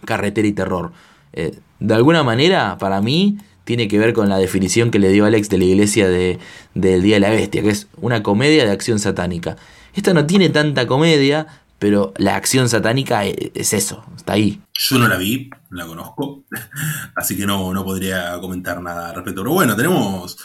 [0.04, 0.92] carretera y terror.
[1.32, 5.24] Eh, de alguna manera, para mí, tiene que ver con la definición que le dio
[5.24, 6.38] Alex de la iglesia de,
[6.74, 9.56] del Día de la Bestia, que es una comedia de acción satánica.
[9.94, 11.46] Esta no tiene tanta comedia,
[11.78, 14.60] pero la acción satánica es eso, está ahí.
[14.78, 16.44] Yo no la vi, no la conozco,
[17.16, 19.42] así que no, no podría comentar nada al respecto.
[19.42, 20.36] Pero bueno, tenemos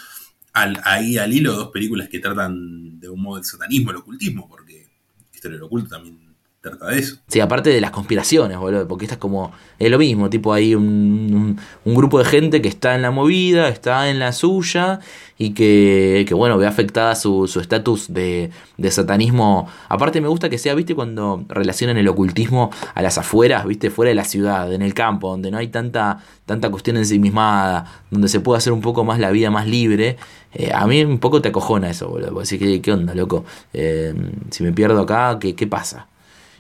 [0.62, 4.48] al, ahí al hilo dos películas que tratan de un modo el satanismo, el ocultismo,
[4.48, 4.88] porque
[5.34, 6.18] Historia del Oculto también
[6.62, 7.16] trata de eso.
[7.28, 10.76] Sí, aparte de las conspiraciones, boludo, porque esta es como, es lo mismo, tipo hay
[10.76, 15.00] un, grupo de gente que está en la movida, está en la suya
[15.38, 19.70] y que, que bueno, ve afectada su estatus de, de, satanismo.
[19.88, 24.10] Aparte me gusta que sea, viste, cuando relacionan el ocultismo a las afueras, viste, fuera
[24.10, 28.42] de la ciudad, en el campo, donde no hay tanta, tanta cuestión ensimismada, donde se
[28.42, 30.18] puede hacer un poco más la vida más libre.
[30.54, 33.46] Eh, a mí un poco te acojona eso, boludo, decir, ¿qué, onda, loco?
[33.74, 34.14] Eh,
[34.50, 36.08] si me pierdo acá, ¿qué, qué pasa?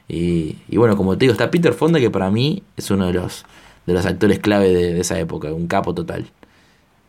[0.08, 3.14] Y, y, bueno, como te digo, está Peter Fonda, que para mí es uno de
[3.14, 3.46] los,
[3.86, 6.30] de los actores clave de, esa época, un capo total.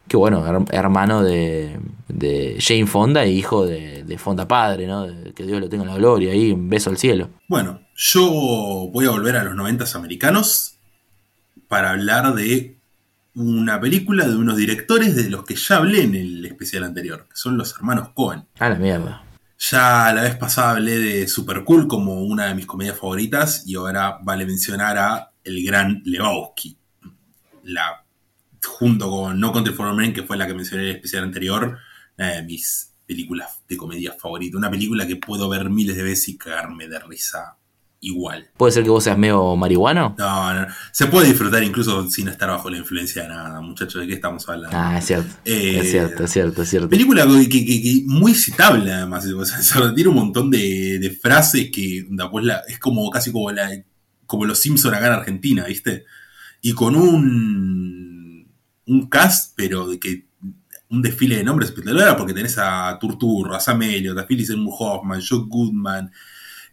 [0.09, 1.78] Que bueno, hermano de,
[2.09, 5.07] de, Jane Fonda e hijo de, de Fonda padre, ¿no?
[5.35, 7.28] Que Dios lo tenga en la gloria, ahí un beso al cielo.
[7.47, 8.28] Bueno, yo
[8.93, 10.78] voy a volver a los noventas americanos
[11.68, 12.80] para hablar de
[13.35, 17.37] una película de unos directores de los que ya hablé en el especial anterior, que
[17.37, 18.47] son los hermanos Cohen.
[18.59, 19.24] Ah, la mierda.
[19.59, 23.74] Ya la vez pasada hablé de Super Cool como una de mis comedias favoritas y
[23.74, 26.78] ahora vale mencionar a El Gran Lebowski.
[27.64, 28.05] La,
[28.64, 31.78] junto con No Country for Men, que fue la que mencioné en el especial anterior,
[32.16, 34.57] una de mis películas de comedia favoritas.
[34.57, 37.59] Una película que puedo ver miles de veces y cagarme de risa
[38.01, 38.48] igual.
[38.57, 40.14] ¿Puede ser que vos seas medio marihuano?
[40.18, 44.09] No, no, se puede disfrutar incluso sin estar bajo la influencia de nada, muchachos, ¿de
[44.09, 44.76] qué estamos hablando?
[44.76, 46.88] Ah, es cierto, eh, es cierto, es cierto, es cierto.
[46.88, 51.70] Película que, que, que, muy citable además, o sea, tiene un montón de, de frases
[51.70, 53.70] que pues, la, es como casi como, la,
[54.26, 56.05] como los Simpson acá en Argentina, ¿viste?
[56.62, 58.51] Y con un,
[58.86, 60.30] un cast, pero de que
[60.90, 64.74] un desfile de nombres espectacular, porque tenés a Turturro, a Sam Elliott, a Phyllis Seymour
[64.78, 66.11] Hoffman, Joe Goodman,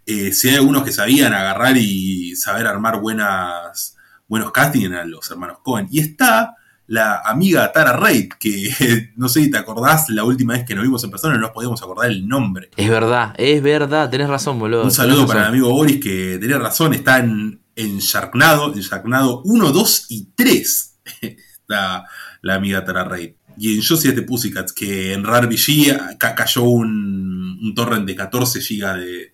[0.07, 3.95] eh, si hay algunos que sabían agarrar y saber armar buenas,
[4.27, 5.87] buenos castings eran los hermanos Cohen.
[5.91, 6.55] Y está
[6.87, 10.83] la amiga Tara Reid, que no sé si te acordás, la última vez que nos
[10.85, 12.69] vimos en persona no nos podíamos acordar el nombre.
[12.77, 14.83] Es verdad, es verdad, tenés razón, boludo.
[14.83, 19.41] Un saludo para el amigo Boris que tenía razón, está en, en Sharknado, en Sharknado
[19.43, 20.99] 1, 2 y 3.
[21.21, 22.05] está
[22.41, 23.31] la amiga Tara Reid.
[23.57, 28.15] y en Josie de Pussycats, que en Rare VG ca- cayó un, un torrent de
[28.15, 29.33] 14 GB de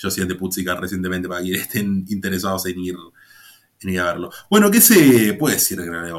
[0.00, 2.96] Josie de Pussycats recientemente para quienes estén interesados en ir,
[3.82, 4.30] en ir a verlo.
[4.48, 6.10] Bueno, ¿qué se puede decir de Gran?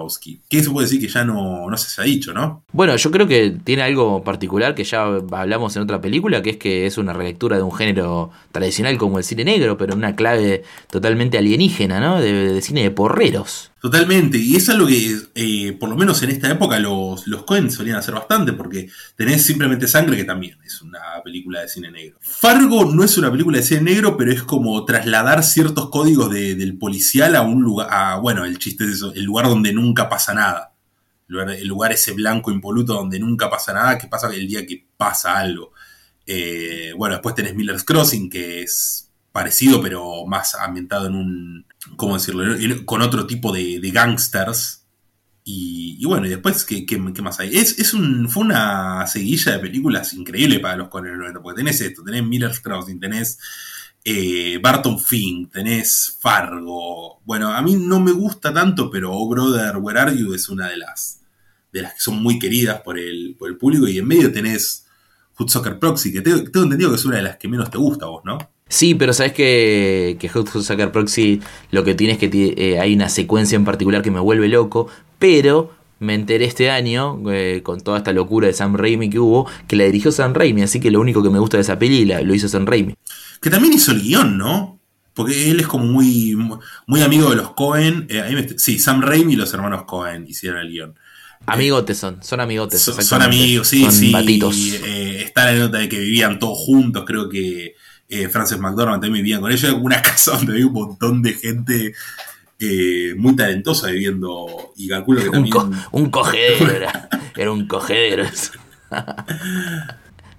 [0.49, 2.63] ¿Qué se puede decir que ya no, no se ha dicho, no?
[2.71, 6.57] Bueno, yo creo que tiene algo particular que ya hablamos en otra película, que es
[6.57, 10.63] que es una relectura de un género tradicional como el cine negro, pero una clave
[10.89, 12.21] totalmente alienígena, ¿no?
[12.21, 13.70] De, de cine de porreros.
[13.82, 17.97] Totalmente, y es algo que, eh, por lo menos en esta época, los, los solían
[17.97, 22.19] hacer bastante, porque tenés simplemente sangre, que también es una película de cine negro.
[22.21, 26.53] Fargo no es una película de cine negro, pero es como trasladar ciertos códigos de-
[26.53, 30.07] del policial a un lugar, a, bueno, el chiste es eso, el lugar donde nunca
[30.07, 30.75] pasa nada.
[31.27, 34.63] El lugar, el lugar ese blanco impoluto donde nunca pasa nada, que pasa el día
[34.63, 35.71] que pasa algo.
[36.27, 41.65] Eh, bueno, después tenés Miller's Crossing, que es parecido, pero más ambientado en un,
[41.95, 42.43] ¿cómo decirlo?
[42.86, 44.86] Con otro tipo de, de gangsters.
[45.43, 47.57] Y, y bueno, y después, ¿qué, qué- qué más hay?
[47.57, 51.57] Es, es un, fue una seguilla de películas increíble para los con el 90, porque
[51.61, 53.39] tenés esto, tenés Miller's Crossing, tenés
[54.05, 57.21] eh, Barton Fink, tenés Fargo.
[57.25, 60.69] Bueno, a mí no me gusta tanto, pero Oh Brother, Where Are You es una
[60.69, 61.21] de las,
[61.73, 63.88] de las que son muy queridas por el, por el público.
[63.88, 64.86] Y en medio tenés
[65.39, 68.05] Hoodsucker Proxy, que tengo, tengo entendido que es una de las que menos te gusta
[68.05, 68.38] a vos, ¿no?
[68.72, 71.41] Sí, pero sabes que, que Hot Fuzz Sucker Proxy
[71.72, 74.88] lo que tiene es que eh, hay una secuencia en particular que me vuelve loco,
[75.19, 79.45] pero me enteré este año, eh, con toda esta locura de Sam Raimi que hubo,
[79.67, 82.05] que la dirigió Sam Raimi, así que lo único que me gusta de esa peli
[82.05, 82.95] la- lo hizo Sam Raimi.
[83.41, 84.80] Que también hizo el guion, ¿no?
[85.13, 86.38] Porque él es como muy,
[86.88, 88.07] muy amigo de los Cohen.
[88.09, 90.95] Eh, ahí me- sí, Sam Raimi y los hermanos Cohen hicieron el guion.
[91.45, 92.80] Amigotes son, son amigotes.
[92.82, 94.11] Son, amigos, sí, Son sí.
[94.11, 94.55] batitos.
[94.86, 97.03] Eh, está la nota de que vivían todos juntos.
[97.05, 97.76] Creo que
[98.12, 101.93] eh, Frances McDormand también vivía con como una casa donde había un montón de gente
[102.59, 104.74] eh, muy talentosa viviendo.
[104.78, 105.53] Y calculo que Un, también.
[105.53, 107.09] co- un cogedero era.
[107.36, 108.26] Era un cogedero.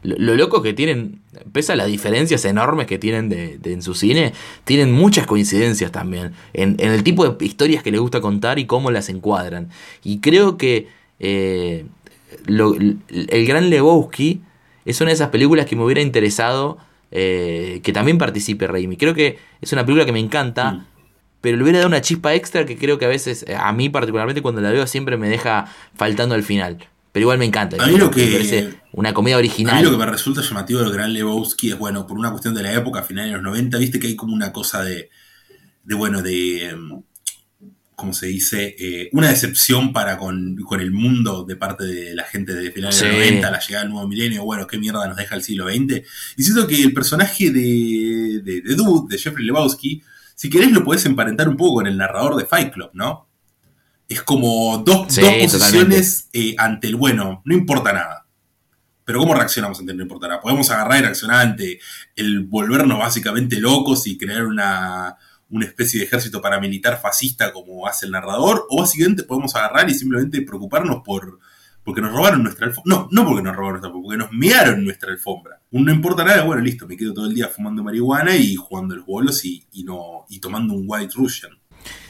[0.03, 1.20] lo, lo loco que tienen,
[1.53, 4.33] pese a las diferencias enormes que tienen de, de- en su cine,
[4.64, 8.66] tienen muchas coincidencias también en, en el tipo de historias que les gusta contar y
[8.66, 9.68] cómo las encuadran.
[10.03, 10.89] Y creo que
[11.20, 11.87] eh,
[12.47, 14.43] lo- el gran Lebowski
[14.85, 16.79] es una de esas películas que me hubiera interesado
[17.13, 18.97] eh, que también participe Raimi.
[18.97, 20.73] Creo que es una película que me encanta.
[20.73, 20.87] Mm.
[21.41, 23.89] Pero le hubiera dado una chispa extra que creo que a veces, eh, a mí
[23.89, 26.79] particularmente cuando la veo, siempre me deja faltando al final.
[27.11, 27.83] Pero igual me encanta.
[27.83, 29.77] A mí lo que- Me parece una comedia A original.
[29.77, 32.63] mí lo que me resulta llamativo del Gran Lebowski es, bueno, por una cuestión de
[32.63, 35.11] la época, a finales de los 90, viste que hay como una cosa de,
[35.83, 37.03] de bueno, de, em,
[38.03, 38.75] ¿cómo se dice?
[38.81, 42.99] Eh, una decepción para con, con el mundo de parte de la gente de finales
[42.99, 43.23] de los Sí.
[43.31, 46.03] 90, la llegada del nuevo milenio, bueno, qué mierda nos deja el siglo XX.
[46.37, 50.03] Y siento que el personaje de, de, de Dude, de Jeffrey Lebowski,
[50.35, 53.29] si querés lo podés emparentar un poco con el narrador de Fight Club, ¿no?
[54.09, 58.27] Es como dos, Sí, dos posiciones eh, ante el bueno, no importa nada.
[59.05, 60.41] Pero ¿cómo reaccionamos ante el no importa nada?
[60.41, 61.79] Podemos agarrar y reaccionar ante
[62.17, 65.17] el volvernos básicamente locos y crear una,
[65.53, 69.95] una especie de ejército paramilitar fascista como hace el narrador, o básicamente podemos agarrar y
[69.95, 71.39] simplemente preocuparnos por
[71.85, 72.97] porque nos robaron nuestra alfombra.
[72.97, 75.61] No, no porque nos robaron nuestra alfombra, porque nos mearon nuestra alfombra.
[75.73, 79.05] No importa nada, bueno, listo, me quedo todo el día fumando marihuana y jugando los
[79.05, 81.53] bolos y, y no, y tomando un White Russian.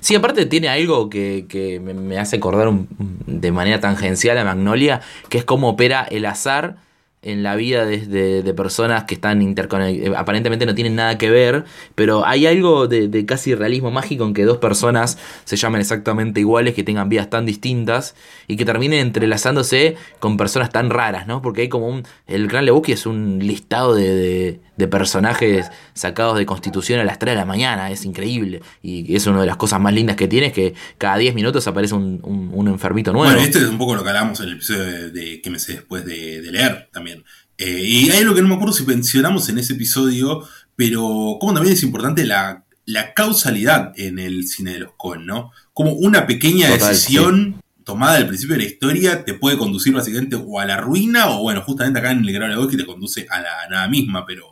[0.00, 5.38] Sí, aparte tiene algo que, que me, hace acordar de manera tangencial a Magnolia, que
[5.38, 6.76] es cómo opera el azar
[7.22, 11.64] en la vida de, de- personas que están interconectadas, aparentemente no tienen nada que ver,
[11.94, 16.40] pero hay algo de, de casi realismo mágico en que dos personas se llamen exactamente
[16.40, 18.14] iguales, que tengan vidas tan distintas
[18.48, 21.42] y que terminen entrelazándose con personas tan raras, ¿no?
[21.42, 22.02] Porque hay como un...
[22.26, 27.32] El Gran Lebowski es un listado de, de- personajes sacados de Constitución a las 3
[27.32, 28.62] de la mañana, es increíble.
[28.82, 31.66] Y es una de las cosas más lindas que tiene, es que cada 10 minutos
[31.66, 33.26] aparece un, un- un enfermito nuevo.
[33.30, 35.58] Bueno, este es un poco lo que hablamos en el episodio de, de- que me
[35.58, 37.24] sé después de, de leer también.
[37.58, 41.54] Eh, y hay algo que no me acuerdo si mencionamos en ese episodio, pero como
[41.54, 45.50] también es importante la, la causalidad en el cine de los Coen, ¿no?
[45.72, 50.36] Como una pequeña Total, decisión tomada al principio de la historia te puede conducir básicamente
[50.36, 53.40] o a la ruina o bueno, justamente acá en el Gran Lebowski te conduce a
[53.40, 54.51] la nada misma, pero...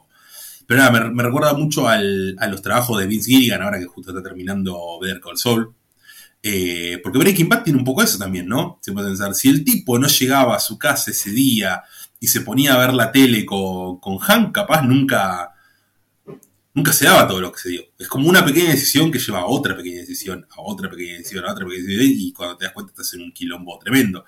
[0.70, 4.12] Pero nada, me, recuerda mucho al- a los trabajos de Vince Gilligan, ahora que justo
[4.12, 5.74] está terminando Better Call Saul.
[6.40, 8.78] Eh, porque Breaking Bad tiene un poco eso también, ¿no?
[8.80, 11.82] Se puede pensar, si el tipo no llegaba a su casa ese día
[12.20, 15.52] y se ponía a ver la tele con, con Hank, capaz nunca,
[16.74, 17.82] nunca se daba todo lo que se dio.
[17.98, 21.44] Es como una pequeña decisión que lleva a otra pequeña decisión, a otra pequeña decisión,
[21.46, 24.24] a otra pequeña decisión, y cuando te das cuenta estás en un quilombo tremendo.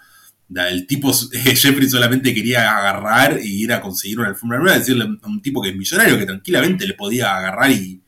[0.54, 5.26] El tipo, Jeffrey solamente quería agarrar y ir a conseguir una alfombra nueva, decirle a
[5.26, 8.02] un tipo que es millonario que tranquilamente le podía agarrar y,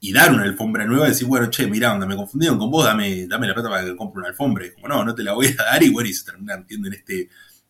[0.00, 3.26] y dar una alfombra nueva, decir, bueno, che, mira, onda, me confundieron con vos, dame,
[3.26, 4.66] dame la plata para que compre una alfombra.
[4.66, 6.88] Y como, no, no te la voy a dar, y bueno, y se terminan metiendo
[6.88, 7.28] en este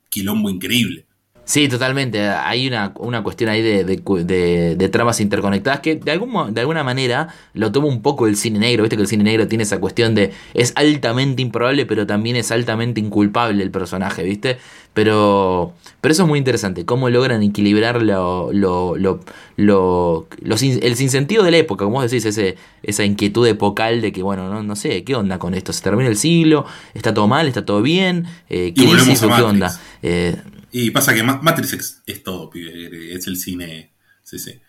[0.08, 1.05] quilombo increíble.
[1.48, 2.20] Sí, totalmente.
[2.28, 6.60] Hay una, una cuestión ahí de, de, de- de tramas interconectadas que de, algún, de
[6.60, 8.82] alguna manera lo toma un poco el cine negro.
[8.82, 12.50] Viste que el cine negro tiene esa cuestión de es altamente improbable, pero también es
[12.50, 14.58] altamente inculpable el personaje, ¿viste?
[14.92, 16.84] Pero, pero eso es muy interesante.
[16.84, 19.20] Cómo logran equilibrar lo, lo, lo,
[19.56, 24.10] lo- los el sinsentido de la época, como vos decís, ese, esa inquietud epocal de
[24.10, 25.72] que, bueno, no, no sé, ¿qué onda con esto?
[25.72, 26.64] ¿Se termina el siglo?
[26.92, 27.46] ¿Está todo mal?
[27.46, 28.26] ¿Está todo bien?
[28.50, 29.48] Eh, Y volvemos ¿Crisis a o qué Matrix.
[29.52, 29.80] onda?
[30.02, 30.36] Eh,
[30.78, 33.94] Y pasa que Ma- Matrix es, es todo, pibe, es el cine.
[34.22, 34.60] Sí, sí.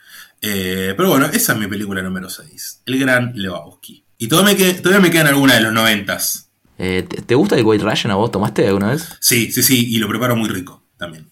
[0.42, 4.06] Eh, pero bueno, esa es mi película número 6, El Gran Lebowski.
[4.18, 6.50] Y todavía me, qued- todavía me quedan algunas de los noventas.
[6.78, 8.32] Eh, ¿te, gusta el White Russian a vos?
[8.32, 9.10] ¿Tomaste alguna vez?
[9.20, 11.30] Sí, sí, sí, y lo preparo muy rico también.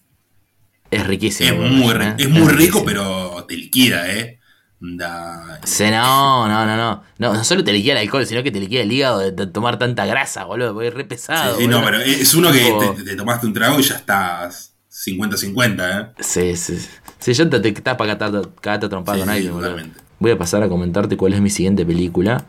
[0.90, 1.48] Es riquísimo.
[1.48, 2.14] Es White muy, Russian, ¿eh?
[2.18, 2.84] es muy rico, riquísimo.
[2.84, 4.40] pero te liquida, ¿eh?
[4.80, 7.02] Da- Sí, no, no, no, no.
[7.18, 9.46] No, no solo te liquida el alcohol, sino que te liquida el hígado de, de
[9.46, 10.74] tomar tanta grasa, boludo.
[10.74, 11.56] porque Es re Sí, pesado.
[11.58, 11.90] sí, no, boludo.
[11.98, 16.12] pero es uno que te, te tomaste un trago y ya estás 50-50, ¿eh?
[16.20, 16.78] Sí, sí.
[17.18, 19.70] Sí, yo te, te tapa cagarte cagarte a trompar Sí, con sí, alguien, boludo.
[19.70, 20.00] totalmente.
[20.18, 22.44] Voy a pasar a comentarte cuál es mi siguiente película.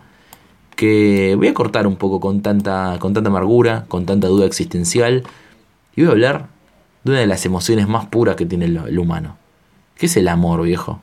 [0.76, 5.24] Que voy a cortar un poco con tanta, con tanta amargura, con tanta duda existencial.
[5.96, 6.48] Y voy a hablar
[7.04, 9.38] de una de las emociones más puras que tiene el, el humano.
[9.96, 11.02] Que es el amor, viejo.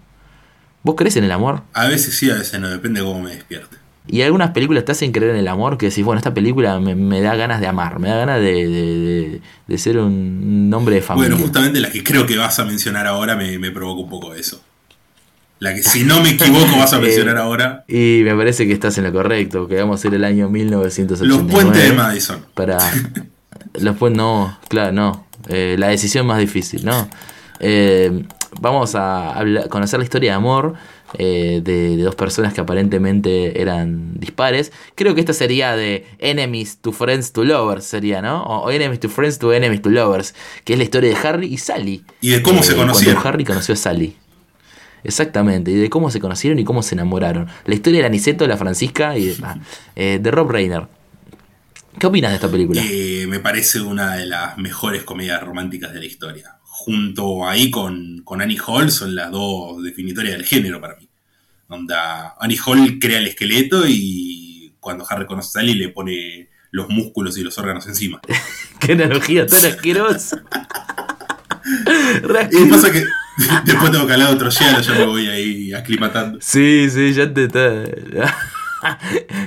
[0.85, 1.62] ¿Vos crees en el amor?
[1.72, 3.76] A veces sí, a veces no, depende de cómo me despierte.
[4.07, 6.95] Y algunas películas te hacen creer en el amor que decís, bueno, esta película me,
[6.95, 10.97] me da ganas de amar, me da ganas de, de- de- de ser un, hombre
[10.97, 11.30] de familia.
[11.30, 14.35] Bueno, justamente la que creo que vas a mencionar ahora me, me provoca un poco
[14.35, 14.61] eso.
[15.59, 17.85] La que, si no me equivoco, vas a mencionar Eh, ahora.
[17.89, 21.43] Y me parece que estás en lo correcto, que vamos a ir el año 1989.
[21.43, 22.45] Los puentes de Madison.
[22.53, 22.76] Para...
[23.80, 25.26] Los puentes, no, claro, no.
[25.49, 27.09] Eh, la decisión más difícil, ¿no?
[27.61, 28.24] Eh,
[28.61, 30.74] vamos a hablar- conocer la historia de amor
[31.18, 34.72] eh, de, de dos personas que aparentemente eran dispares.
[34.94, 38.42] Creo que esta sería de enemies to friends to lovers, sería, ¿no?
[38.42, 40.34] O, enemies to friends to enemies to lovers,
[40.64, 42.05] que es la historia de Harry y Sally.
[42.20, 43.26] Y de cómo se cuando conocieron.
[43.26, 44.16] Harry conoció a Sally.
[45.05, 47.46] Exactamente, y de cómo se conocieron y cómo se enamoraron.
[47.66, 49.59] La historia de Aniceto, la Francisca y ah,
[49.94, 50.86] eh, de Rob Reiner.
[51.98, 52.82] ¿Qué opinas de esta película?
[52.84, 56.57] Eh, me parece una de las mejores comedias románticas de la historia.
[56.85, 61.09] Junto ahí con, con Annie Hall son las dos definitorias del género para mí.
[61.68, 66.91] Onda, Annie Hall crea el esqueleto y cuando Harry conoce a Sally le pone los
[66.91, 68.20] músculos y los órganos encima.
[68.80, 70.45] Qué analogía tan asquerosa.
[72.53, 73.03] Y pasa que
[73.64, 76.39] después tengo que hablar de otro hielo, ya me voy ahí aclimatando.
[76.43, 77.85] Sí, sí, ya te está.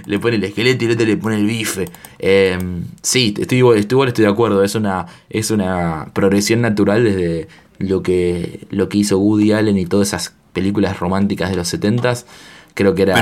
[0.07, 1.85] le pone el esqueleto y el otro le pone el bife.
[2.19, 2.57] Eh,
[3.01, 4.63] sí, estoy, igual- estoy, estoy de acuerdo.
[4.63, 7.47] Es una, es una progresión natural desde
[7.79, 12.25] lo que, lo que hizo Woody Allen y todas esas películas románticas de los 70s.
[12.73, 13.15] Creo que era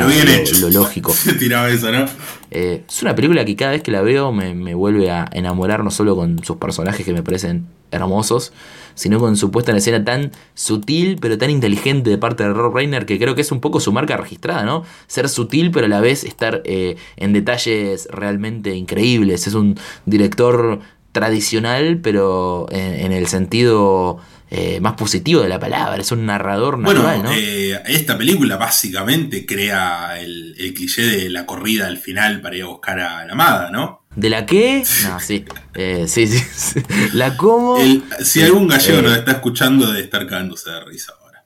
[0.62, 1.14] lo lógico.
[1.14, 2.06] Se tiraba eso, ¿no?
[2.52, 5.82] Eh, es una película que cada vez que la veo me, me vuelve a enamorar
[5.84, 8.52] no solo con sus personajes que me parecen hermosos,
[8.96, 12.74] sino con su puesta en escena tan sutil pero tan inteligente de parte de Rob
[12.76, 14.84] Reiner que creo que es un poco su marca registrada, ¿no?
[15.08, 19.46] Ser sutil pero a la vez estar eh, en detalles realmente increíbles.
[19.48, 20.80] Es un director
[21.12, 24.18] tradicional pero en, en el sentido
[24.52, 26.00] eh, más positivo de la palabra.
[26.02, 27.32] Es un narrador Bueno, natural, ¿no?
[27.34, 32.64] eh, esta película básicamente crea el, el cliché de la corrida al final para ir
[32.64, 34.05] a buscar a la amada, ¿no?
[34.16, 34.84] ¿De la qué?
[35.04, 35.46] No, sí.
[35.74, 36.82] Eh, sí, sí, sí.
[37.14, 37.78] ¿La cómo?
[37.78, 41.44] El- si algún gallego Eh, nos está escuchando, debe estar cagándose de risa ahora.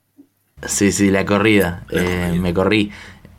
[0.67, 1.83] Sí, sí, la corrida.
[1.89, 2.41] La Eh, corrida.
[2.41, 2.91] me corrí.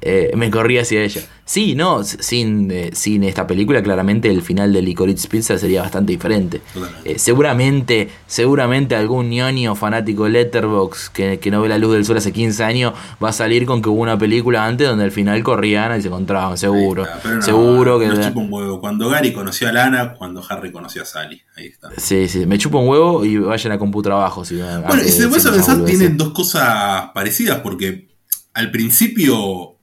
[0.03, 1.21] Eh, me corrí hacia ella.
[1.45, 6.13] Sí, no, sin, eh, sin esta película, claramente el final de Licorice Pizza sería bastante
[6.13, 6.61] diferente.
[7.05, 12.05] Eh, seguramente, seguramente algún ñoño fanático de Letterbox que, que no ve la luz del
[12.05, 15.11] sol hace 15 años va a salir con que hubo una película antes donde al
[15.11, 17.07] final corrían y se encontraban, seguro.
[17.25, 18.07] No, seguro que.
[18.07, 18.81] nos chupa un huevo.
[18.81, 21.43] Cuando Gary conoció a Lana, cuando Harry conoció a Sally.
[21.57, 21.91] Ahí está.
[21.97, 24.45] Sí, sí, me chupa un huevo y vayan a computrabajo.
[24.45, 28.09] Si, Bueno, y si te a pensar, tienen dos cosas parecidas, porque
[28.55, 29.77] al principio,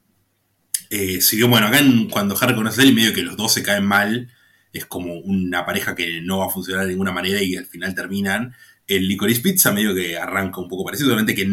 [0.90, 3.54] eh, si bien, bueno, acá en- cuando Harry conoce a Sally, medio que los dos
[3.54, 4.30] se caen mal,
[4.74, 7.96] es como una pareja que no va a funcionar de ninguna manera y al final
[7.96, 8.54] terminan.
[8.88, 11.46] El Licorice Pizza medio que arranca un poco parecido, solamente que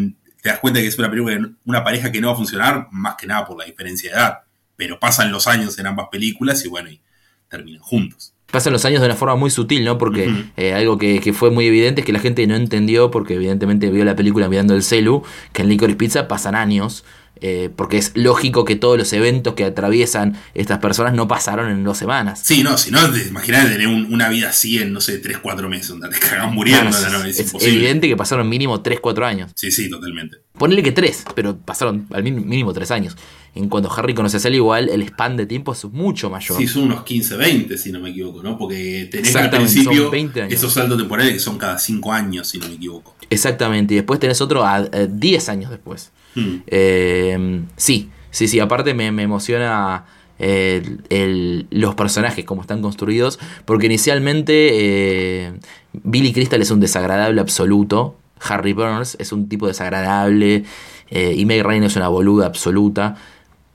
[0.42, 3.14] te das cuenta que es una, película, una pareja que no va a funcionar, más
[3.16, 4.38] que nada por la diferencia de edad.
[4.76, 7.00] Pero pasan los años en ambas películas y bueno, y
[7.48, 8.34] terminan juntos.
[8.50, 9.96] Pasan los años de una forma muy sutil, ¿no?
[9.98, 13.34] Porque eh, algo que, que fue muy evidente es que la gente no entendió, porque
[13.34, 17.04] evidentemente vio la película mirando el celu, que en Licorice Pizza pasan años,
[17.46, 21.84] eh, porque es lógico que todos los eventos que atraviesan estas personas no pasaron en
[21.84, 22.40] dos semanas.
[22.42, 25.36] Sí, no, si no, te imaginás tener un- una vida así en, no sé, 3,
[25.42, 27.74] 4 meses, donde te cagas muriendo, Claro, no, es, es, es imposible.
[27.76, 29.50] evidente que pasaron mínimo 3-4 años.
[29.56, 30.38] Sí, sí, totalmente.
[30.56, 33.14] Ponele que 3, pero pasaron al mínimo 3 años.
[33.56, 36.56] en cuando Harry conoce a Sally, igual el span de tiempo es mucho mayor.
[36.58, 38.58] Sí, son unos 15, 20, si no me equivoco, ¿no?
[38.58, 40.52] Porque tenés al principio son 20 años.
[40.54, 43.14] esos saltos temporales que son cada 5 años, si no me equivoco.
[43.30, 46.10] Exactamente, y después tenés otro a eh, 10 años después.
[46.34, 46.56] Hmm.
[46.66, 50.04] Eh, sí, sí, sí, aparte me, me emociona
[50.38, 55.52] eh, el- el- los personajes, como están construidos, porque inicialmente eh,
[55.92, 60.64] Billy Crystal es un desagradable absoluto, Harry Burns es un tipo desagradable,
[61.10, 63.16] eh, y Meg Ryan es una boluda absoluta.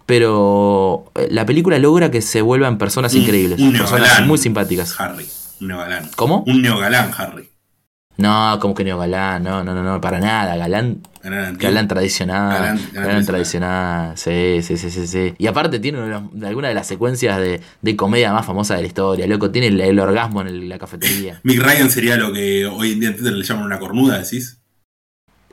[0.06, 5.00] Pero la película logra que se vuelvan personas Un- increíbles, un personas muy simpáticas.
[5.00, 5.26] Harry,
[5.62, 6.10] un neogalán.
[6.16, 6.44] ¿Cómo?
[6.48, 7.49] Un neogalán, Harry.
[8.20, 12.52] No, como que no galán, no, no, no, no, para nada, galán Galán tradicional.
[12.54, 14.18] Galán- Galán, galán tradicional.
[14.18, 15.34] Sí, sí, sí, sí, sí.
[15.38, 18.46] Y aparte tiene una de las- de alguna de las secuencias de, de comedia más
[18.46, 19.26] famosas de la historia.
[19.28, 21.40] Loco, tiene el, el orgasmo en el- la cafetería.
[21.44, 24.60] Mick Ryan sería lo que hoy en día le llaman una cornuda, decís.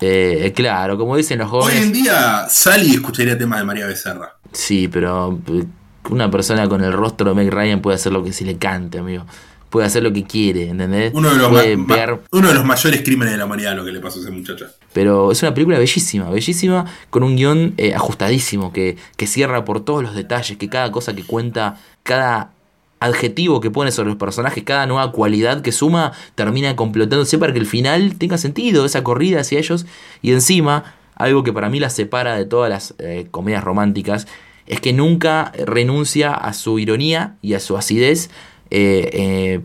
[0.01, 1.93] Eh, claro, como dicen los Hoy en jóvenes.
[1.93, 4.37] día Sally escucharía temas de María Becerra.
[4.53, 5.65] Sí, pero eh,
[6.11, 8.99] una persona con el rostro de Meg Ryan puede hacer lo que se le cante,
[8.99, 9.25] amigo.
[9.71, 11.13] Puede hacer lo que quiere, ¿entendés?
[11.15, 13.93] Uno de, los puede pegar uno de los mayores crímenes de la humanidad lo que
[13.93, 14.67] le pasó a esa muchacha.
[14.93, 19.85] Pero es una película bellísima, bellísima, con un guion eh, ajustadísimo, que, que cierra por
[19.85, 22.53] todos los detalles, que cada cosa que cuenta, cada
[23.01, 27.59] adjetivo que pone sobre los personajes, cada nueva cualidad que suma, termina completándose para que
[27.59, 29.87] el final tenga sentido, esa corrida hacia ellos.
[30.23, 34.27] Y encima, algo que para mí la separa de todas las eh, comedias románticas,
[34.67, 38.31] es que nunca renuncia a su ironía y a su acidez.
[38.71, 39.61] Eh, eh,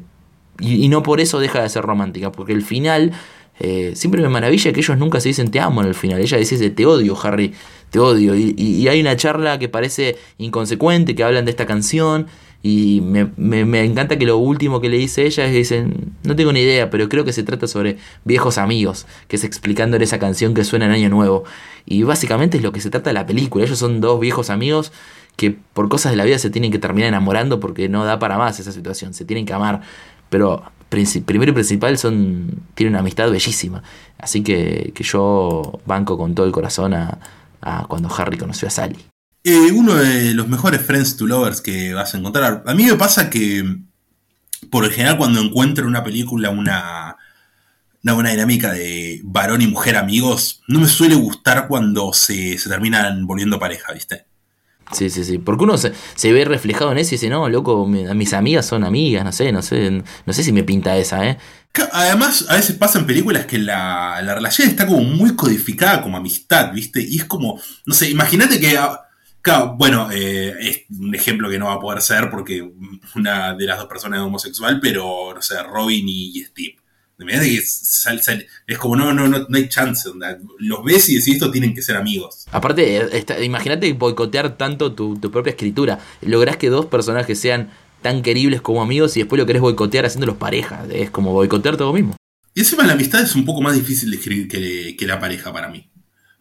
[0.59, 3.13] y, no por eso deja de ser romántica, porque el final
[3.59, 6.19] eh, siempre me maravilla que ellos nunca se dicen te amo en el final.
[6.19, 7.53] Ella dice te odio, Harry,
[7.89, 8.35] te odio.
[8.35, 12.27] Y, hay una charla que parece inconsecuente, que hablan de esta canción.
[12.63, 16.53] Y me encanta que lo último que le dice ella es que dicen, no tengo
[16.53, 20.53] ni idea, pero creo que se trata sobre viejos amigos, que es explicándole esa canción
[20.53, 21.43] que suena en Año Nuevo.
[21.87, 23.65] Y básicamente es lo que se trata de la película.
[23.65, 24.91] Ellos son dos viejos amigos
[25.41, 28.37] que por cosas de la vida se tienen que terminar enamorando porque no da para
[28.37, 29.81] más esa situación, se tienen que amar.
[30.29, 30.71] Pero
[31.25, 33.81] primero y principal son tienen una amistad bellísima.
[34.19, 37.17] Así que, que yo banco con todo el corazón a,
[37.59, 38.97] a cuando Harry conoció a Sally.
[39.43, 42.61] Eh, uno de los mejores Friends to Lovers que vas a encontrar.
[42.67, 43.63] A mí me pasa que,
[44.69, 47.17] por lo general, cuando encuentro en una película una,
[48.03, 52.69] una buena dinámica de varón y mujer amigos, no me suele gustar cuando se, se
[52.69, 54.29] terminan volviendo pareja, ¿viste?
[54.91, 55.37] Sí, sí, sí.
[55.37, 58.65] Porque uno se, se ve reflejado en eso y dice, no, loco, mi- mis amigas
[58.65, 61.37] son amigas, no sé, no sé, no sé si me pinta esa, ¿eh?
[61.93, 66.73] Además, a veces pasan películas que la, la relación está como muy codificada como amistad,
[66.73, 67.01] ¿viste?
[67.01, 68.99] Y es como, no sé, imagínate que, ah,
[69.77, 72.69] bueno, eh, es un ejemplo que no va a poder ser porque
[73.15, 76.75] una de las dos personas es homosexual, pero, no sé, Robin y, y
[77.23, 77.33] Steve.
[77.33, 80.37] Imagínate que sal- sal- es como, no, no, no, no hay chance, onda.
[80.59, 82.45] los ves y decís esto tienen que ser amigos.
[82.51, 85.99] Aparte, eh, imagínate boicotear tanto tu, tu propia escritura.
[86.21, 87.69] Lográs que dos personajes sean
[88.01, 90.85] tan queribles como amigos y después lo querés boicotear haciéndolos pareja.
[90.91, 92.15] Es como boicotear todo mismo.
[92.53, 95.53] Y encima la amistad es un poco más difícil de escribir que, que la pareja
[95.53, 95.87] para mí.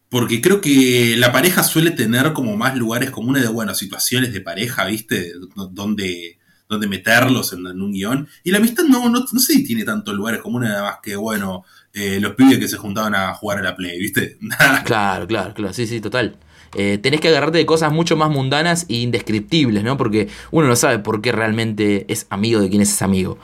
[0.08, 4.40] Porque creo que la pareja suele tener como más lugares comunes de, bueno, situaciones de
[4.40, 5.20] pareja, ¿viste?
[5.20, 5.32] D-
[5.70, 6.39] Donde,
[6.70, 8.28] donde meterlos en, un guion.
[8.44, 11.16] Y la amistad no, no, no sé si tiene tantos lugares comunes, nada más que,
[11.16, 14.38] bueno, eh, los pibes que se juntaban a jugar a la Play, ¿viste?
[14.84, 16.36] Claro, claro, claro, sí, sí, total.
[16.76, 19.96] Eh, tenés que agarrarte de cosas mucho más mundanas e indescriptibles, ¿no?
[19.96, 23.38] Porque uno no sabe por qué realmente es amigo de quién es amigo.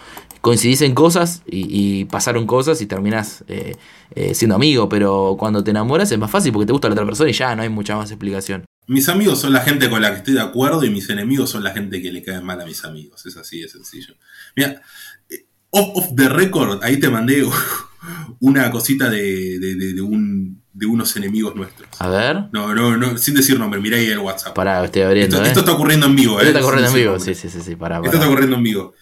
[0.47, 1.67] Coincidís en cosas y,
[2.01, 3.75] y pasaron cosas y terminás eh,
[4.15, 7.05] eh, siendo amigo, pero cuando te enamoras es más fácil porque te gusta la otra
[7.05, 8.65] persona y ya no hay mucha más explicación.
[8.87, 11.65] mis amigos son la gente con la que estoy de acuerdo y mis enemigos son
[11.65, 13.27] la gente que le caen mal a mis amigos.
[13.27, 14.15] Es así de sencillo.
[14.55, 14.81] Mira,
[15.29, 17.45] eh, off, off the record, ahí te mandé
[18.41, 21.89] una cosita de, de- de- de un, de unos enemigos nuestros.
[21.99, 24.55] A ver, No, no, no, sin decir nombre, mirá ahí el WhatsApp.
[24.55, 25.49] pará, estoy abriendo, esto, ¿eh?
[25.49, 26.45] esto está ocurriendo en vivo, ¿eh?
[26.45, 28.95] Esto está corriendo en vivo, sí, sí, sí, sí, pará, Esto está ocurriendo en vivo.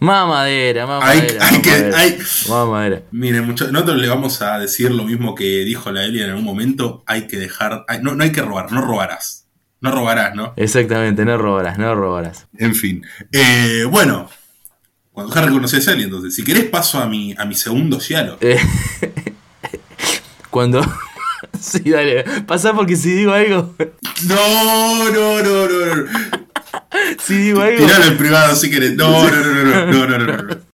[0.00, 1.98] Mamadera, Hay, mamadera, hay que, mamadera.
[1.98, 2.18] hay,
[2.48, 3.02] Mamadera.
[3.10, 6.44] miren, muchachos, nosotros le vamos a decir lo mismo que dijo la Elia en algún
[6.44, 7.04] momento.
[7.06, 9.46] Hay que dejar, hay- no, no hay que robar, no robarás.
[9.82, 10.52] No robarás, ¿no?
[10.56, 12.46] Exactamente, no robarás, no robarás.
[12.58, 13.04] En fin.
[13.32, 14.28] Eh, bueno,
[15.12, 18.36] cuando Harry conoció a Sally, entonces, si querés paso a mi, a mi segundo cielo.
[18.40, 18.58] Eh,
[20.50, 20.82] Cuando.
[21.60, 23.74] sí, dale, pasa porque si digo algo.
[24.26, 26.49] No, no, no, no, no.
[27.22, 27.76] Sí, güey.
[27.76, 28.94] Tíralo en privado si querés.
[28.94, 30.70] No, no, no, no, no, no, no, no.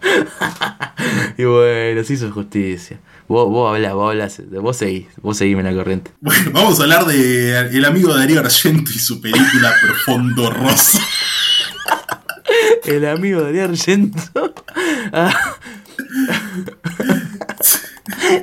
[1.36, 2.98] y bueno, se hizo justicia.
[3.28, 6.10] Vos, vos hablás, vos hablás, vos seguís, vos seguime la corriente.
[6.20, 11.00] Bueno, vamos a hablar de el amigo Darío Argento y su película Profundo Rosa.
[12.84, 14.18] el amigo Darío Argento.
[15.12, 15.56] Ah,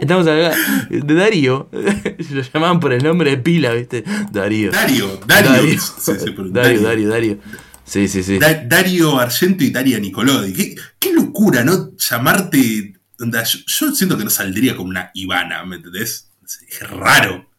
[0.02, 0.58] Estamos hablando
[0.90, 1.70] de Darío.
[2.32, 4.04] Lo llamaban por el nombre de pila, ¿viste?
[4.32, 4.72] Darío.
[4.72, 5.52] Dario, Dario.
[5.52, 7.38] Darío, Sí, sí, pero Darío, Darío, Darío.
[7.84, 8.38] Sí, sí, sí.
[8.38, 10.54] Da- Dario Argento y Daria Nicolodi.
[10.54, 11.92] Qué, qué locura, ¿no?
[11.98, 12.94] Llamarte.
[13.20, 16.30] onda, yo, yo siento que no saldría con una Ivana, ¿me entendés?
[16.46, 17.50] Es, es raro.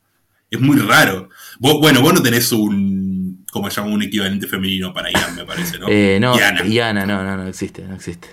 [0.50, 1.30] Es muy raro.
[1.58, 3.44] Vos- bueno, vos no tenés un.
[3.50, 3.92] ¿Cómo se llama?
[3.94, 5.86] Un equivalente femenino para Ian, me parece, ¿no?
[5.88, 6.66] Eh, no, Iana.
[6.66, 8.28] Iana, no, no, no existe, no existe.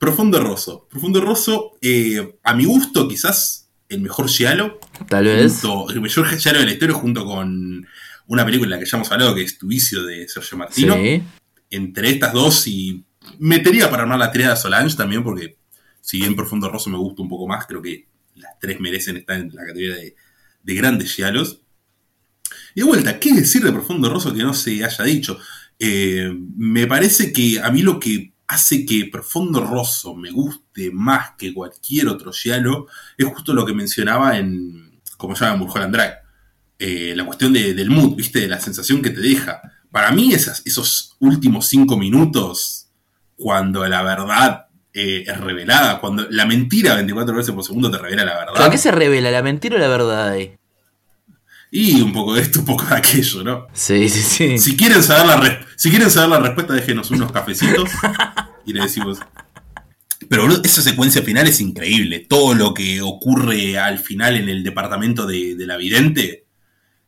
[0.00, 0.88] Profundo Rosso.
[0.90, 4.80] Profundo Rosso, eh, a mi gusto, quizás el mejor Giallo.
[5.08, 5.60] Tal vez.
[5.60, 7.86] junto- el mejor Giallo de la historia, junto con
[8.26, 10.94] una película que ya hemos hablado, que es Tu vicio de Sergio Martino.
[10.96, 11.22] Sí.
[11.72, 13.04] entre estas dos y
[13.38, 15.56] metería para armar la triada Solange también, porque
[16.00, 18.06] si bien Profundo Rosso me gusta un poco más, creo que
[18.36, 20.16] las tres merecen estar en la categoría de,
[20.64, 21.60] de grandes giallos.
[22.74, 25.38] Y de vuelta, ¿qué decir de Profundo Rosso que no se haya dicho?
[25.78, 31.32] Eh, me parece que a mí lo que hace que Profundo Rosso me guste más
[31.38, 32.86] que cualquier otro giallo
[33.16, 36.14] es justo lo que mencionaba en, como se llama, Mulholland Drive.
[36.78, 38.40] Eh, la cuestión de- del mood, ¿viste?
[38.40, 39.60] De la sensación que te deja.
[39.90, 42.88] Para mí, esos últimos cinco minutos,
[43.36, 48.24] cuando la verdad eh, es revelada, cuando la mentira 24 veces por segundo te revela
[48.24, 48.62] la verdad.
[48.66, 49.30] ¿A qué se revela?
[49.30, 50.56] ¿La mentira o la verdad ahí?
[51.70, 53.66] Y un poco de esto, un poco de aquello, ¿no?
[53.72, 54.58] Sí, sí, sí.
[54.58, 57.88] Si quieren saber la, si quieren saber la respuesta, déjenos unos cafecitos
[58.66, 59.18] y le decimos.
[60.28, 62.26] Pero boludo, esa secuencia final es increíble.
[62.28, 66.44] Todo lo que ocurre al final en el departamento de, de la vidente.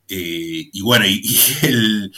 [0.09, 2.11] eh, y bueno, y, y el,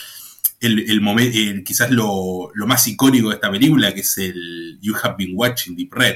[0.61, 4.77] el, el momen- el- quizás lo, lo más icónico de esta película, que es el
[4.81, 6.15] You Have Been Watching Deep Red.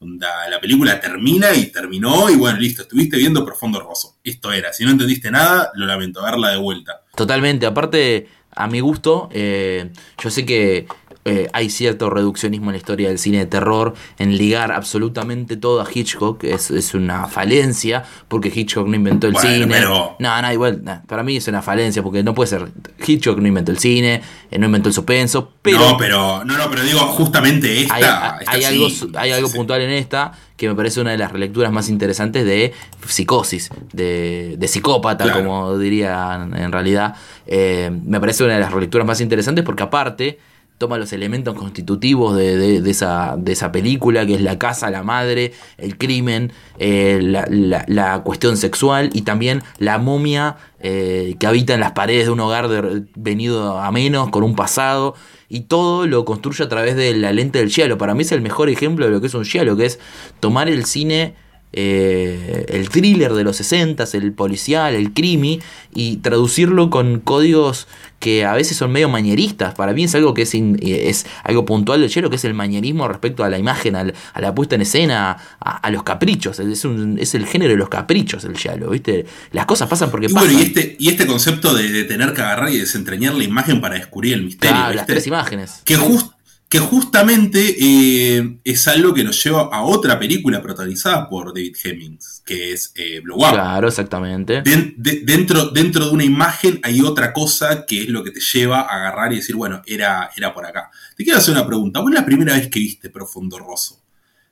[0.00, 4.16] La película termina y terminó, y bueno, listo, estuviste viendo Profundo Rosso.
[4.22, 4.72] Esto era.
[4.72, 7.02] Si no entendiste nada, lo lamento, verla de vuelta.
[7.14, 7.64] Totalmente.
[7.64, 9.90] Aparte, a mi gusto, eh,
[10.22, 10.86] yo sé que
[11.26, 15.80] eh, hay cierto reduccionismo en la historia del cine de terror, en ligar absolutamente todo
[15.82, 19.66] a Hitchcock, es, es una falencia, porque Hitchcock no inventó el Bueno, cine.
[19.68, 22.68] pero- No, no, igual, para mí es una falencia, porque no puede ser.
[23.06, 25.78] Hitchcock no inventó el cine, eh, no inventó el suspenso, pero.
[25.80, 27.94] no, pero, no, no, pero digo, justamente esta.
[27.94, 28.02] hay,
[28.40, 29.56] esta hay sí, algo, hay algo sí.
[29.56, 32.72] puntual en esta que me parece una de las relecturas más interesantes de
[33.06, 35.40] psicosis, de, de psicópata, Claro.
[35.40, 37.14] como dirían en realidad.
[37.46, 40.38] Eh, me parece una de las relecturas más interesantes porque aparte
[40.78, 45.02] toma los elementos constitutivos de, de- esa, de esa película, que es la casa, la
[45.02, 47.46] madre, el crimen, eh, la,
[47.88, 52.40] la- cuestión sexual y también la momia eh, que habita en las paredes de un
[52.40, 52.68] hogar
[53.14, 55.14] venido a menos, con un pasado,
[55.48, 57.96] y todo lo construye a través de la lente del giallo.
[57.98, 59.98] Para mí es el mejor ejemplo de lo que es un giallo, que es
[60.40, 61.34] tomar el cine
[61.76, 65.60] eh, el thriller de los 60, el policial, el crimi,
[65.94, 67.86] y traducirlo con códigos
[68.18, 69.74] que a veces son medio mañeristas.
[69.74, 72.54] Para mí es algo que es, in- es algo puntual del hielo, que es el
[72.54, 76.58] mañerismo respecto a la imagen, al- a la puesta en escena, a, a los caprichos.
[76.58, 79.26] Es, un- es el género de los caprichos el giallo, ¿viste?
[79.52, 80.52] Las cosas pasan porque Y pasan.
[80.58, 83.96] y este, y este concepto de, de tener que agarrar y desentrañar la imagen para
[83.96, 84.74] descubrir el misterio.
[84.76, 85.06] Las ¿viste?
[85.12, 85.82] tres imágenes.
[85.84, 86.30] que, jus-
[86.68, 92.42] que justamente eh, es algo que nos lleva a otra película protagonizada por David Hemmings,
[92.44, 93.52] que es eh, Blow Up.
[93.52, 94.62] Claro, exactamente.
[94.62, 98.40] Den- de- dentro, dentro de una imagen hay otra cosa que es lo que te
[98.40, 100.90] lleva a agarrar y decir, bueno, era, era por acá.
[101.16, 102.00] Te quiero hacer una pregunta.
[102.00, 104.02] ¿Vos la primera vez que viste Profundo Rosso?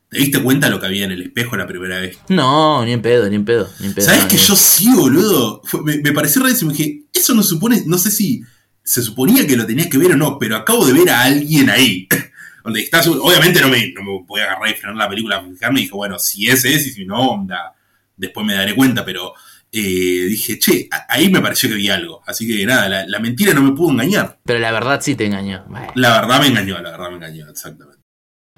[0.08, 2.16] ¿Te diste cuenta lo que había en el espejo la primera vez?
[2.28, 4.06] No, ni en pedo, ni en pedo, ni en pedo.
[4.06, 5.60] ¿Sabes no, que ni- yo sí, boludo?
[5.64, 6.70] Fue- me, me pareció rarísimo.
[6.70, 8.40] Dije, eso no supone, no sé si
[8.84, 11.70] se suponía que lo tenías que ver o no, pero acabo de ver a alguien
[11.70, 12.06] ahí.
[12.64, 15.80] Donde estás, obviamente no me, no me voy a agarrar y frenar la película fijarme.
[15.80, 17.74] Dije, bueno, si ese es y si no, onda,
[18.16, 19.34] después me daré cuenta, pero
[19.70, 22.22] eh, dije, che, ahí me pareció que vi algo.
[22.26, 24.38] Así que nada, la, la mentira no me pudo engañar.
[24.44, 25.64] Pero la verdad sí te engañó.
[25.68, 25.88] Bueno.
[25.94, 28.04] La verdad me engañó, la verdad me engañó, exactamente.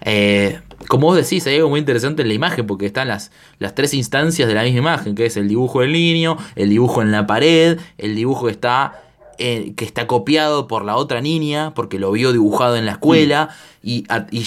[0.05, 3.75] Eh, como vos decís, hay algo muy interesante en la imagen, porque están las, las
[3.75, 7.13] tres instancias de la misma imagen, que es el dibujo del niño, el dibujo en
[7.13, 9.06] la pared, el dibujo que está,
[9.39, 13.51] que está copiado por la otra niña, porque lo vio dibujado en la escuela,
[13.83, 14.05] y,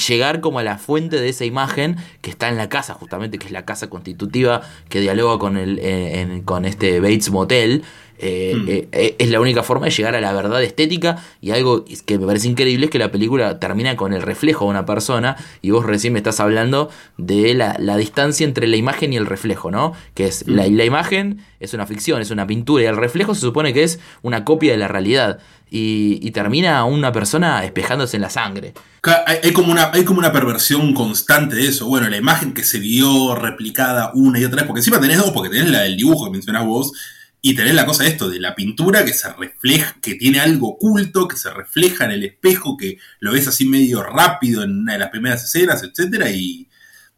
[0.07, 3.45] llegar como a la fuente de esa imagen que está en la casa, justamente, que
[3.45, 7.83] es la casa constitutiva que dialoga con, el, eh, con este Bates Motel.
[8.21, 8.69] Eh, Mm.
[8.69, 12.19] eh, eh, es la única forma de llegar a la verdad estética y algo que
[12.19, 15.71] me parece increíble es que la película termina con el reflejo de una persona y
[15.71, 19.71] vos recién me estás hablando de la, la distancia entre la imagen y el reflejo,
[19.71, 19.93] ¿no?
[20.15, 23.41] Que es la, la imagen es una ficción, es una pintura y el reflejo se
[23.41, 25.39] supone que es una copia de la realidad
[25.71, 28.73] y, y termina una persona espejándose en la sangre.
[29.43, 31.87] Hay como una, hay como una perversión constante de eso.
[31.87, 35.31] Bueno, la imagen que se vio replicada una y otra vez, porque encima tenés dos,
[35.31, 36.91] porque tenés la del dibujo que mencionás vos,
[37.41, 40.69] y tenés la cosa de esto, de la pintura que se refleja, que tiene algo
[40.69, 44.93] oculto, que se refleja en el espejo, que lo ves así medio rápido en una
[44.93, 46.69] de las primeras escenas, etcétera, y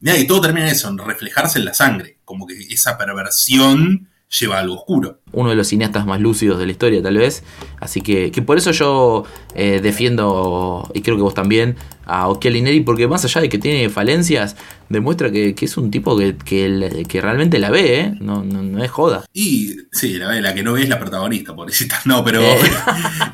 [0.01, 2.17] Mirá, y todo termina en eso, en reflejarse en la sangre.
[2.25, 4.09] Como que esa perversión
[4.39, 5.19] lleva algo oscuro.
[5.33, 7.43] uno de los cineastas más lúcidos de la historia, tal vez.
[7.79, 9.25] Así que, que por eso yo
[9.55, 11.75] eh, defiendo, y creo que vos también,
[12.05, 14.55] a Occhiali Neri, porque más allá de que tiene falencias,
[14.89, 18.13] demuestra que, que es un tipo que, que, realmente la ve, ¿eh?
[18.19, 19.25] No, no, no es joda.
[19.33, 21.99] Y sí, la, la que no ve es la protagonista, pobrecita.
[22.05, 22.41] No, pero.
[22.41, 22.57] Eh.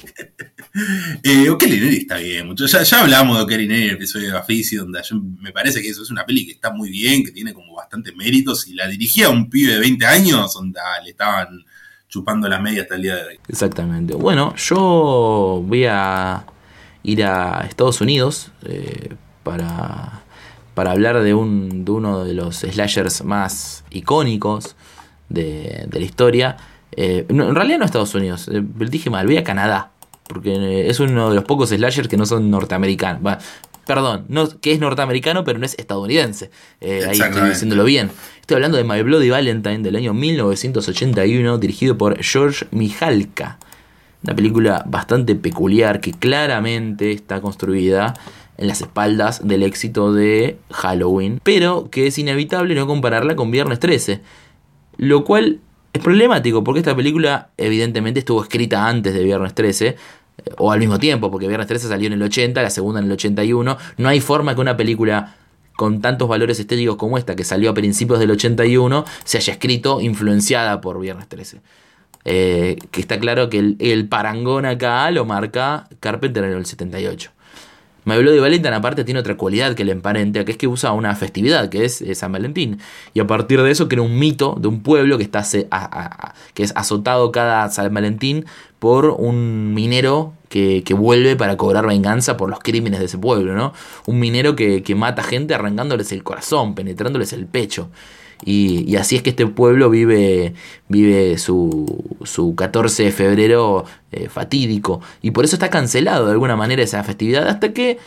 [1.23, 2.53] eh, O'Kelly está bien.
[2.55, 5.01] Ya, hablamos de O'Kelly Neri en el episodio de Bafisi, donde
[5.41, 8.11] me parece que eso es una peli que está muy bien, que tiene como bastante
[8.13, 8.67] méritos.
[8.67, 11.63] Y la dirigía un pibe de 20 años, donde ah, le estaban
[12.09, 13.39] chupando las medias hasta el día de hoy.
[13.47, 14.15] Exactamente.
[14.15, 16.45] Bueno, yo voy a
[17.03, 20.21] ir a Estados Unidos eh, para,
[20.73, 24.75] para hablar de, un, de uno de los slashers más icónicos
[25.29, 26.57] de, la historia.
[26.91, 29.91] Eh, en realidad no a Estados Unidos, eh, dije mal, voy a Canadá,
[30.27, 33.21] porque eh, es uno de los pocos slashers que no son norteamericanos.
[33.85, 36.51] Perdón, no, que es norteamericano, pero no es estadounidense.
[36.81, 38.11] Eh, ahí estoy diciéndolo bien.
[38.41, 43.59] Estoy hablando de My Bloody Valentine del año 1981, dirigido por George Mijalka.
[44.23, 48.13] Una película bastante peculiar que claramente está construida
[48.57, 53.79] en las espaldas del éxito de Halloween, pero que es inevitable no compararla con Viernes
[53.79, 54.21] 13.
[54.97, 55.61] Lo cual
[55.93, 59.95] es problemático porque esta película evidentemente estuvo escrita antes de Viernes 13 eh,
[60.57, 63.11] o al mismo tiempo, porque Viernes 13 salió en el 80, la segunda en el
[63.11, 63.77] 81.
[63.97, 65.35] No hay forma que una película
[65.75, 70.01] con tantos valores estéticos como esta, que salió a principios del 81, se haya escrito
[70.01, 71.61] influenciada por Viernes 13.
[72.25, 77.31] Eh, que está claro que el, el parangón acá lo marca Carpenter en el 78.
[78.07, 81.13] My Bloody Valentine aparte tiene otra cualidad que le emparenta, que es que usa una
[81.13, 82.79] festividad, que es, eh, San Valentín.
[83.13, 85.43] Y a partir de eso crea un mito de un pueblo que, está
[86.53, 88.45] que es azotado cada San Valentín
[88.79, 93.55] por un minero que, que vuelve para cobrar venganza por los crímenes de ese pueblo,
[93.55, 93.73] ¿no?
[94.05, 97.89] Un minero que, que mata gente arrancándoles el corazón, penetrándoles el pecho.
[98.45, 100.53] Y, y así es que este pueblo vive,
[100.87, 105.01] vive su, su 14 de febrero eh, fatídico.
[105.21, 107.47] Y por eso está cancelado de alguna manera esa festividad.
[107.47, 107.97] Hasta que,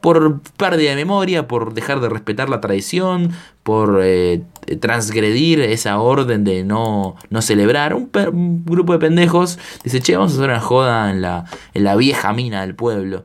[0.00, 3.32] por pérdida de memoria, por dejar de respetar la tradición,
[3.62, 4.42] por eh,
[4.80, 10.32] transgredir esa orden de no, no celebrar, un, un grupo de pendejos dice, che, vamos
[10.32, 13.24] a hacer una joda en la, en la vieja mina del pueblo.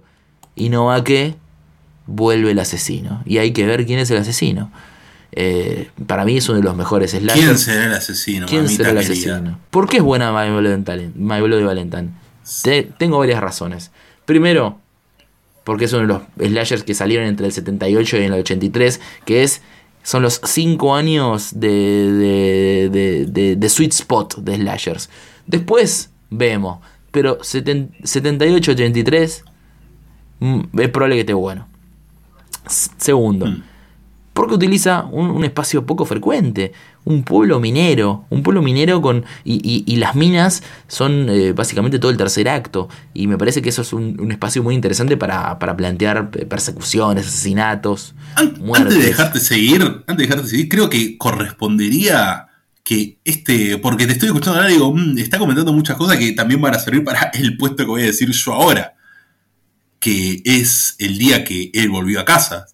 [0.56, 1.36] Y no va que
[2.08, 3.22] vuelve el asesino.
[3.26, 4.72] Y hay que ver quién es el asesino.
[5.38, 7.44] Eh, para mí es uno de los mejores slashers.
[7.46, 8.46] ¿Quién será el asesino?
[8.48, 9.12] ¿Quién será el querida?
[9.36, 9.60] asesino?
[9.70, 11.12] ¿Por qué es buena My Bloody Valentine?
[11.66, 12.10] Valentine?
[12.64, 13.92] Te- tengo varias razones.
[14.26, 14.80] Primero,
[15.66, 19.44] porque es uno de los slashers que salieron entre el 78 y el 83, que
[19.44, 19.62] es
[20.04, 25.10] son los 5 años de, de, de- de- de sweet spot de slashers.
[25.48, 26.80] Después vemos,
[27.12, 29.44] pero 78-83
[30.40, 31.68] mm, es probable que esté bueno.
[32.98, 33.64] Segundo, Mm.
[34.36, 36.74] Porque utiliza un, un espacio poco frecuente,
[37.06, 42.00] un pueblo minero, un pueblo minero con y, y- y las minas son eh, básicamente
[42.00, 45.16] todo el tercer acto y me parece que eso es un, un espacio muy interesante
[45.16, 48.88] para, para plantear eh, persecuciones, asesinatos, An- muertes.
[48.88, 52.48] Antes de dejarte seguir, antes de dejarte seguir, creo que correspondería
[52.84, 56.34] que este, porque te estoy escuchando ahora y digo, "Mm, está comentando muchas cosas que
[56.34, 58.94] también van a servir para el puesto que voy a decir yo ahora,
[60.00, 62.66] que es el día que él volvió a casa,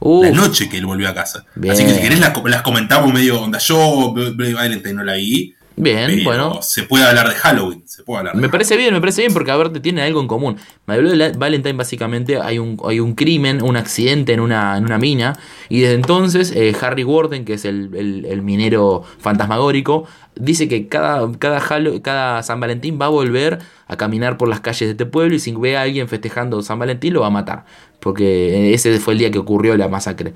[0.00, 1.44] Uf, la noche que él volvió a casa.
[1.54, 1.72] Bien.
[1.74, 3.58] Así que si querés las, co- las comentamos medio onda.
[3.58, 6.62] Yo Bloody Valentine no la vi, bien, pero bueno.
[6.62, 9.32] se puede hablar de Halloween, se puede hablar de Me parece bien, me parece bien
[9.32, 10.56] porque a ver, te tiene algo en común.
[10.86, 15.38] Bloody Valentine básicamente hay un, hay un crimen, un accidente en una, en una mina
[15.68, 20.88] y desde entonces eh, Harry Warden, que es el, el- el minero fantasmagórico, dice que
[20.88, 21.60] cada, cada,
[22.02, 25.38] cada San Valentín va a volver a caminar por las calles de este pueblo y
[25.40, 27.64] si ve a alguien festejando San Valentín lo va a matar.
[28.00, 30.32] Porque ese fue el día que ocurrió la masacre.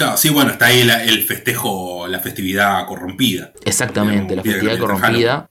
[0.00, 3.52] Claro, sí, bueno, está ahí la- el festejo, la festividad corrompida.
[3.66, 5.50] Exactamente, la festividad corrompida.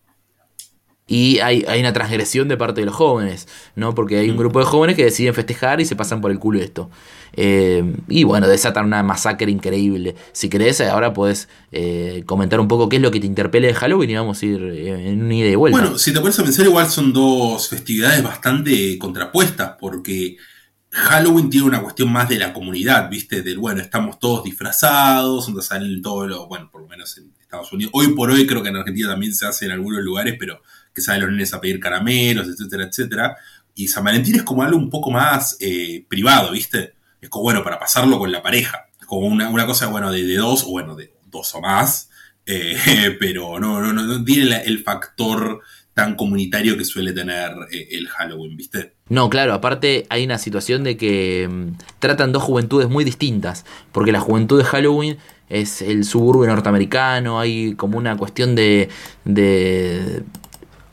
[1.05, 3.93] Y hay, hay una transgresión de parte de los jóvenes, ¿no?
[3.95, 4.39] Porque hay un Mm.
[4.39, 6.89] grupo de jóvenes que deciden festejar y se pasan por el culo esto.
[7.34, 10.15] Eh, y bueno, desatan una masacre increíble.
[10.34, 13.73] Si querés, ahora podés eh, comentar un poco qué es lo que te interpele de
[13.76, 15.80] Halloween y vamos a ir eh, en una ida y vuelta.
[15.80, 20.38] Bueno, si te pones a pensar, igual son dos festividades bastante contrapuestas, porque
[20.91, 23.43] Halloween tiene una cuestión más de la comunidad, ¿viste?
[23.43, 27.71] Del, bueno, estamos todos disfrazados, donde salen todos los, bueno, por lo menos en Estados
[27.71, 27.91] Unidos.
[27.93, 30.61] Hoy por hoy creo que en Argentina también se hace en algunos lugares, pero
[30.93, 33.37] que salen los nenes a pedir caramelos, etcétera, etcétera.
[33.75, 36.95] Y San Valentín es como algo un poco más eh, privado, ¿viste?
[37.21, 38.87] Es como, bueno, para pasarlo con la pareja.
[38.99, 42.09] Es como una, una cosa, bueno, de, dos, o bueno, de dos o más.
[42.45, 45.61] Eh, pero no, no, no, no tiene el factor
[45.93, 48.95] tan comunitario que suele tener eh, el Halloween, ¿viste?
[49.10, 54.11] No, claro, aparte hay una situación de que mm, tratan dos juventudes muy distintas, porque
[54.11, 55.18] la juventud de Halloween
[55.49, 58.90] es el suburbio norteamericano, hay como una cuestión de...
[59.26, 60.23] de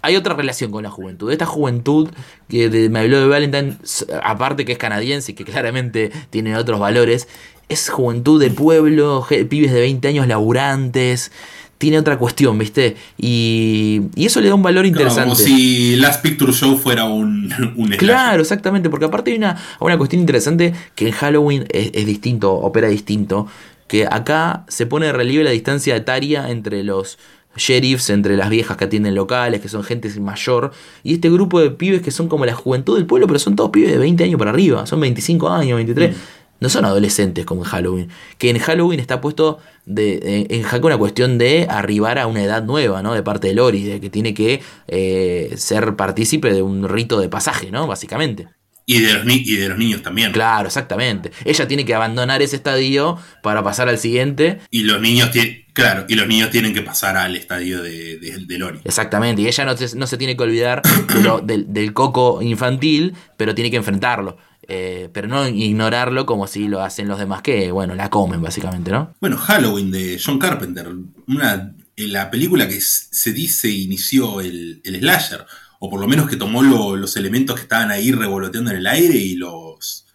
[0.03, 1.33] hay otra relación con la juventud.
[1.33, 2.09] Esta juventud
[2.49, 3.77] que me habló de Valentine,
[4.23, 7.27] aparte que es canadiense y que claramente tiene otros valores,
[7.69, 11.33] es juventud de pueblo, pibes de 20 años laburantes,
[11.79, 12.97] tiene otra cuestión, ¿viste?
[13.19, 15.25] Y, y eso le da un valor interesante.
[15.25, 17.47] Como si Last Picture Show fuera un.
[17.99, 22.53] Claro, exactamente, porque aparte hay una, una cuestión interesante que en Halloween es, es distinto,
[22.53, 23.47] opera distinto,
[23.87, 27.19] que acá se pone de relieve la distancia etaria entre los
[27.57, 30.73] sheriffs, entre las viejas que atienden locales, que son gente mayor,
[31.03, 33.71] y este grupo de pibes que son como la juventud del pueblo, pero son todos
[33.71, 36.17] pibes de 20 años para arriba, son 25 años, 23.
[36.61, 38.09] No son adolescentes como en Halloween.
[38.39, 42.63] Que en Halloween está puesto de, en, jaque una cuestión de arribar a una edad
[42.65, 43.13] nueva, ¿no?
[43.15, 47.29] De parte de Lori, de que tiene que eh, ser partícipe de un rito de
[47.29, 47.87] pasaje, ¿no?
[47.87, 48.49] Básicamente.
[48.89, 50.31] Y de, los ni- y de los niños también.
[50.31, 51.33] Claro, exactamente.
[51.45, 54.61] Ella tiene que abandonar ese estadio para pasar al siguiente.
[54.71, 58.45] Y los niños tienen, claro, y los niños tienen que pasar al estadio de, de,
[58.47, 58.79] de Lori.
[58.85, 59.43] Exactamente.
[59.43, 63.15] Y ella no se, no se tiene que olvidar de lo- del, del coco infantil,
[63.37, 64.39] pero tiene que enfrentarlo.
[64.69, 68.91] Eh, pero no ignorarlo como si lo hacen los demás, que, bueno, la comen básicamente,
[68.91, 69.15] ¿no?
[69.21, 70.89] Bueno, Halloween de John Carpenter,
[71.29, 75.47] una, en la película que se dice inició el, el slasher,
[75.79, 78.87] o por lo menos que tomó lo- los elementos que estaban ahí revoloteando en el
[78.87, 80.07] aire y los,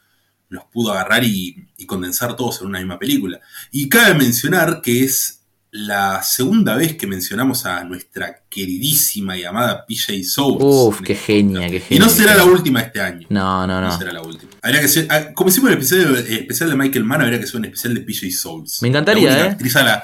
[0.49, 3.40] los pudo agarrar y, y condensar todos en una misma película.
[3.72, 5.40] Y cabe mencionar que es
[5.73, 10.57] la segunda vez que mencionamos a nuestra queridísima y amada PJ Souls.
[10.60, 12.03] Uf, qué este genia, qué Y genia.
[12.03, 13.26] no será la última este año.
[13.30, 13.98] No, no, No no.
[13.98, 14.52] será la última.
[14.61, 17.48] Habría que ser, ah, como hicimos el episodio eh, especial de Michael Mann, habría que
[17.48, 18.81] ser un especial de PJ Souls.
[18.81, 19.52] Me encantaría, la única ¿eh?
[19.52, 20.03] Actriz a la,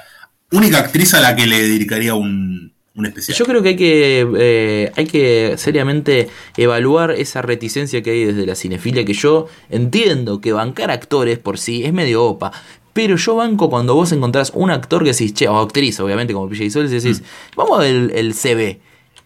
[0.52, 3.38] única actriz a la que le dedicaría un, un especial.
[3.38, 8.46] Yo creo que hay que eh, hay que seriamente evaluar esa reticencia que hay desde
[8.46, 12.52] la cinefilia, que yo entiendo que bancar actores por sí es medio opa.
[12.98, 16.50] Pero yo banco cuando vos encontrás un actor que decís, che, o actriz, obviamente, como
[16.50, 17.22] PJ Soul, y decís,
[17.56, 18.82] vamos a ver el, el CV.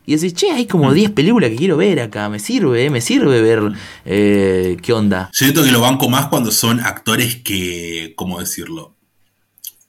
[0.05, 2.99] Y decís, che, hay como 10 películas que quiero ver acá, me sirve, eh, me
[2.99, 3.71] sirve ver
[4.03, 5.29] eh, qué onda.
[5.31, 8.97] Yo siento que lo banco más cuando son actores que, ¿cómo decirlo?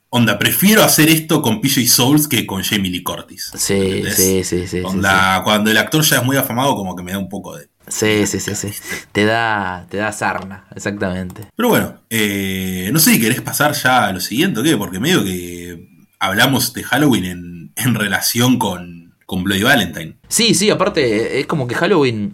[0.07, 3.51] Onda, prefiero hacer esto con PJ Souls que con Jamie Lee Curtis.
[3.57, 7.03] Sí, sí, sí, sí, sí, Onda, cuando el actor ya es muy afamado, como que
[7.03, 7.67] me da un poco de.
[7.87, 8.69] Sí, sí, sí, sí.
[9.11, 11.45] Te da, te da sarna, exactamente.
[11.55, 14.99] Pero bueno, eh, no sé si querés pasar ya a lo siguiente o qué, porque
[14.99, 15.89] medio que
[16.19, 20.15] hablamos de Halloween en, en relación con, con Bloody Valentine.
[20.29, 22.33] Sí, sí, aparte es como que Halloween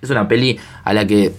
[0.00, 1.32] es una peli a la que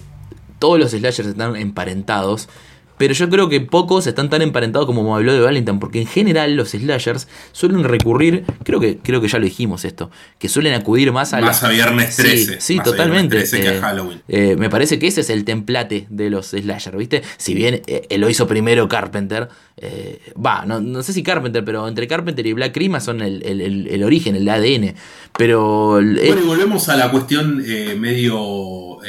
[0.58, 2.48] todos los slashers están emparentados.
[2.96, 6.54] Pero yo creo que pocos están tan emparentados como habló de Valentine, porque en general
[6.54, 11.10] los slashers suelen recurrir, creo que, creo que ya lo dijimos esto, que suelen acudir
[11.12, 12.60] más a Más la- a Viernes Sí, 13.
[12.60, 13.36] Sí, más a totalmente.
[13.36, 14.22] Viernes 13 que Eh, a Halloween.
[14.28, 17.22] eh, me parece que ese es el template de los slasher, ¿viste?
[17.36, 21.88] Si bien eh, lo hizo primero Carpenter, eh, va, no, no sé si Carpenter, pero
[21.88, 24.94] entre Carpenter y Black Christmas son el, el- el- el origen, el ADN.
[25.36, 29.02] Pero Bueno, y volvemos a la cuestión eh, medio.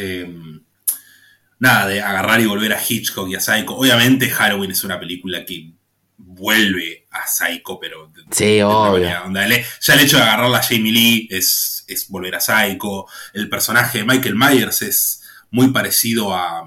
[1.60, 3.76] Nada, de agarrar y volver a Hitchcock y a Psycho.
[3.76, 5.72] Obviamente, Halloween es una película que
[6.18, 8.07] vuelve a Psycho, pero.
[8.07, 9.10] de- Sí, de obvio.
[9.26, 13.06] Onda, ya el hecho de agarrar a Jamie Lee es, es volver a Psycho.
[13.34, 15.22] El personaje de Michael Myers es
[15.52, 16.61] muy parecido a,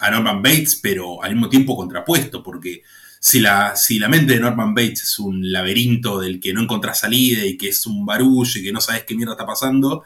[0.00, 2.82] a Norman Bates, pero al mismo tiempo contrapuesto, porque
[3.20, 7.00] si la, si la mente de Norman Bates es un laberinto del que no encontrás
[7.00, 10.04] salida y que es un barullo y que no sabes qué mierda está pasando,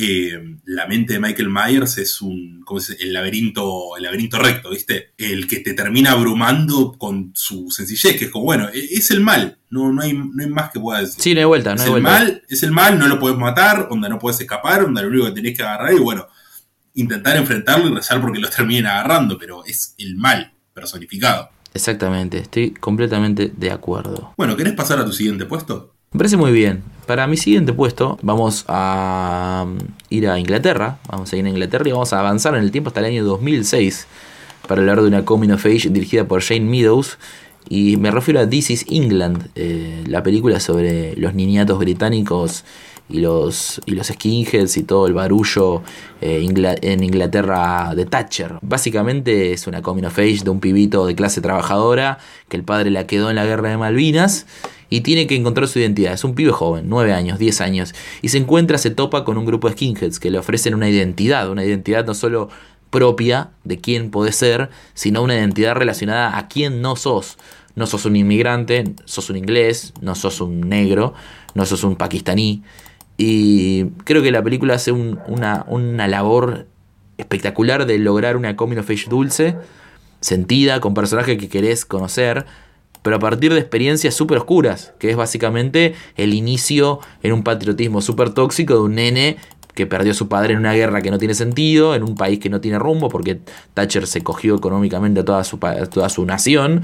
[0.00, 3.04] eh, la mente de Michael Myers es un ¿cómo se dice?
[3.06, 5.10] el laberinto el laberinto recto, ¿viste?
[5.18, 9.20] El que te termina abrumando con su sencillez, que es como, bueno, e- es el
[9.20, 11.20] mal, no, no, hay, no hay más que pueda decir.
[11.20, 12.10] Sí, no hay vuelta, no es hay el vuelta.
[12.10, 15.24] mal, es el mal, no lo puedes matar, onda no puedes escapar, onda lo único
[15.26, 16.28] que tenés que agarrar y bueno,
[16.94, 21.50] intentar enfrentarlo y rezar porque los terminen agarrando, pero es el mal personificado.
[21.74, 24.32] Exactamente, estoy completamente de acuerdo.
[24.36, 25.94] Bueno, ¿querés pasar a tu siguiente puesto?
[26.12, 26.82] Me parece muy bien.
[27.08, 29.78] Para mi siguiente puesto, vamos a mm,
[30.10, 30.98] ir a Inglaterra.
[31.08, 33.24] Vamos a ir a Inglaterra y vamos a avanzar en el tiempo hasta el año
[33.24, 34.06] 2006
[34.68, 37.16] para hablar de una Coming of Age dirigida por Jane Meadows.
[37.66, 42.66] Y me refiero a This is England, eh, la película sobre los niñatos británicos
[43.08, 45.82] y los, y los skinheads y todo el barullo
[46.20, 46.46] eh,
[46.82, 48.58] en Inglaterra de Thatcher.
[48.60, 52.18] Básicamente es una coming of age de un pibito de clase trabajadora
[52.48, 54.46] que el padre la quedó en la guerra de Malvinas
[54.90, 56.12] y tiene que encontrar su identidad.
[56.12, 59.44] Es un pibe joven, 9 años, 10 años, y se encuentra, se topa con un
[59.44, 62.48] grupo de skinheads que le ofrecen una identidad, una identidad no solo
[62.90, 67.38] propia de quién podés ser, sino una identidad relacionada a quién no sos.
[67.74, 71.14] No sos un inmigrante, sos un inglés, no sos un negro,
[71.54, 72.62] no sos un pakistaní.
[73.18, 76.66] Y creo que la película hace un- una, una labor
[77.18, 79.56] espectacular de lograr una coming of age dulce,
[80.20, 82.46] sentida, con personajes que querés conocer,
[83.02, 88.00] pero a partir de experiencias súper oscuras, que es básicamente el inicio en un patriotismo
[88.02, 89.36] súper tóxico de un nene
[89.74, 92.38] que perdió a su padre en una guerra que no tiene sentido, en un país
[92.38, 93.40] que no tiene rumbo, porque
[93.74, 96.82] Thatcher se cogió económicamente a toda su, toda su nación,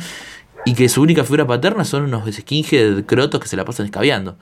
[0.64, 4.36] y que su única figura paterna son unos skinhead crotos que se la pasan escabeando.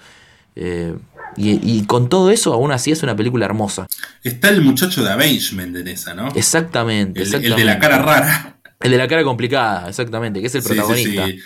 [0.54, 0.94] Eh,
[1.36, 3.86] y, y con todo eso, aún así es una película hermosa.
[4.22, 6.28] Está el muchacho de Avengement en esa, ¿no?
[6.34, 8.56] Exactamente, el, de la cara rara.
[8.80, 11.26] El de la cara complicada, exactamente, que es el Sí, protagonista.
[11.26, 11.38] sí.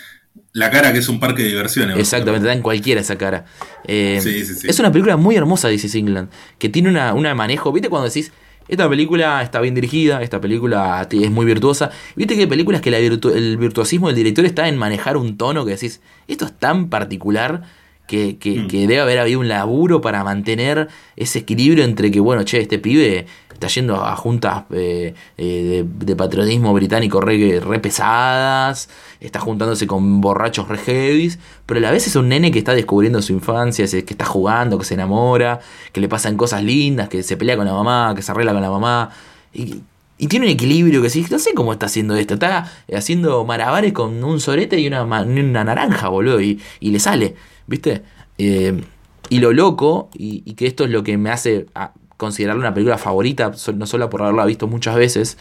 [0.53, 1.97] La cara que es un parque de diversiones.
[1.97, 3.45] Exactamente, da en cualquiera esa cara.
[3.85, 4.67] Eh, Sí, sí, sí.
[4.67, 7.71] Es una película muy hermosa, dice England, que tiene una, una manejo.
[7.71, 8.31] ¿Viste cuando decís,
[8.67, 11.91] esta película está bien dirigida, esta película es muy virtuosa?
[12.15, 15.37] ¿Viste que hay películas que la virtu- el virtuosismo del director está en manejar un
[15.37, 17.63] tono que decís, esto es tan particular
[18.07, 18.67] que, que- Mm.
[18.67, 22.79] que debe haber habido un laburo para mantener ese equilibrio entre que, bueno, che, este
[22.79, 28.87] pibe está yendo a juntas eh, eh, de, de patriotismo británico re, re pesadas,
[29.19, 32.73] está juntándose con borrachos re heavies, pero a la vez es un nene que está
[32.75, 35.59] descubriendo su infancia, que está jugando, que se enamora,
[35.91, 38.61] que le pasan cosas lindas, que se pelea con la mamá, que se arregla con
[38.61, 39.09] la mamá.
[39.53, 39.81] Y,
[40.19, 42.35] y tiene un equilibrio que sí, no sé cómo está haciendo esto.
[42.35, 46.39] Está haciendo malabares con un sorete y una, una naranja, boludo.
[46.41, 47.35] Y, y le sale,
[47.67, 48.01] ¿viste?
[48.37, 48.81] Eh,
[49.29, 52.73] y lo loco, y, y que esto es lo que me hace a- considerarla una
[52.73, 55.37] película favorita, no solo por haberla visto muchas veces,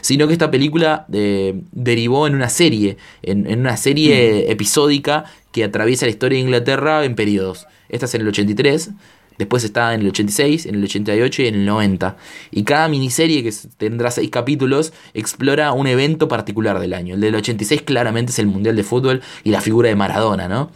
[0.00, 5.64] sino que esta película eh, derivó en una serie, en, en una serie episódica que
[5.64, 7.66] atraviesa la historia de Inglaterra en periodos.
[7.88, 8.90] Esta es en el 83,
[9.38, 12.16] después está en el 86, en el 88 y en el 90.
[12.52, 17.16] Y cada miniserie, que tendrá seis capítulos, explora un evento particular del año.
[17.16, 20.70] El del 86 claramente es el Mundial de Fútbol y la figura de Maradona, ¿no?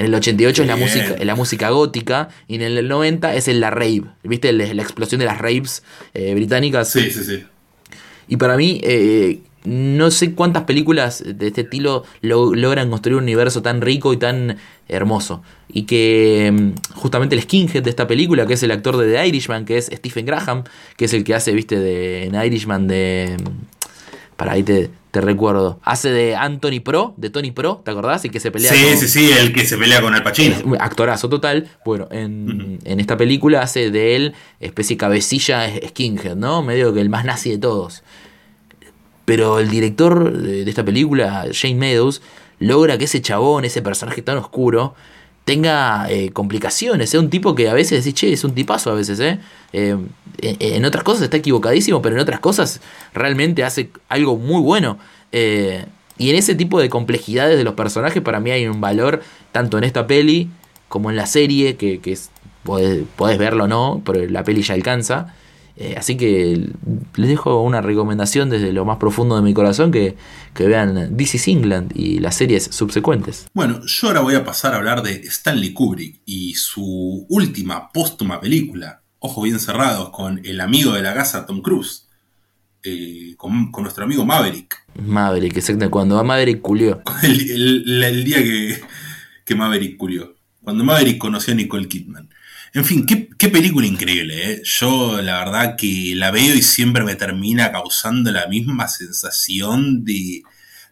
[0.00, 3.48] En el 88 es la música, es la música gótica y en el 90 es
[3.48, 4.50] el la rave, ¿viste?
[4.54, 5.82] La explosión de las raves
[6.14, 6.90] eh, británicas.
[6.90, 7.44] Sí, sí, sí.
[8.26, 13.24] Y para mí, eh, no sé cuántas películas de este estilo lo- logran construir un
[13.24, 14.56] universo tan rico y tan
[14.88, 15.42] hermoso.
[15.68, 19.26] Y que mm, justamente el skinhead de esta película, que es el actor de The
[19.26, 20.64] Irishman, que es Stephen Graham,
[20.96, 23.36] que es el que hace, viste, de, en Irishman de...
[24.36, 25.80] Para ahí te, te recuerdo.
[25.82, 28.24] Hace de Anthony Pro, de Tony Pro, ¿te acordás?
[28.24, 30.56] Y que se pelea Sí, con- sí, sí, el que se pelea con Al Pacino.
[30.78, 31.68] actorazo total.
[31.84, 36.62] Bueno, en, en esta película hace de él especie de cabecilla skinhead, ¿no?
[36.62, 38.02] Medio que el más nazi de todos.
[39.24, 42.20] Pero el director de, de esta película, Shane Meadows,
[42.58, 44.94] logra que ese chabón, ese personaje tan oscuro,
[45.44, 47.14] tenga eh, complicaciones.
[47.14, 49.38] Es un tipo que a veces decís, che, es un tipazo a veces, ¿eh?
[49.72, 49.96] Eh,
[50.42, 52.80] en, otras cosas está equivocadísimo, pero en otras cosas
[53.12, 54.98] realmente hace algo muy bueno.
[55.32, 55.84] Eh,
[56.18, 59.22] y en ese tipo de complejidades de los personajes, para mí hay un valor,
[59.52, 60.50] tanto en esta peli
[60.88, 62.30] como en la serie, que, que es,
[62.64, 65.34] podés verlo o no, pero la peli ya alcanza.
[65.82, 66.68] Eh, así que
[67.16, 70.14] les dejo una recomendación desde lo más profundo de mi corazón que,
[70.52, 73.46] que vean This is England y las series subsecuentes.
[73.54, 78.40] Bueno, yo ahora voy a pasar a hablar de Stanley Kubrick y su última póstuma
[78.40, 82.06] película, Ojos Bien Cerrados, con el amigo de la casa Tom Cruise,
[82.82, 84.76] eh, con, con nuestro amigo Maverick.
[85.02, 85.90] Maverick, exacto.
[85.90, 87.02] Cuando Maverick culió.
[87.22, 88.80] El, el- el día que,
[89.44, 90.34] que Maverick murió.
[90.62, 92.28] Cuando Maverick conoció a Nicole Kidman.
[92.72, 94.62] En fin, qué, qué película increíble, ¿eh?
[94.64, 100.42] Yo la verdad que la veo y siempre me termina causando la misma sensación de,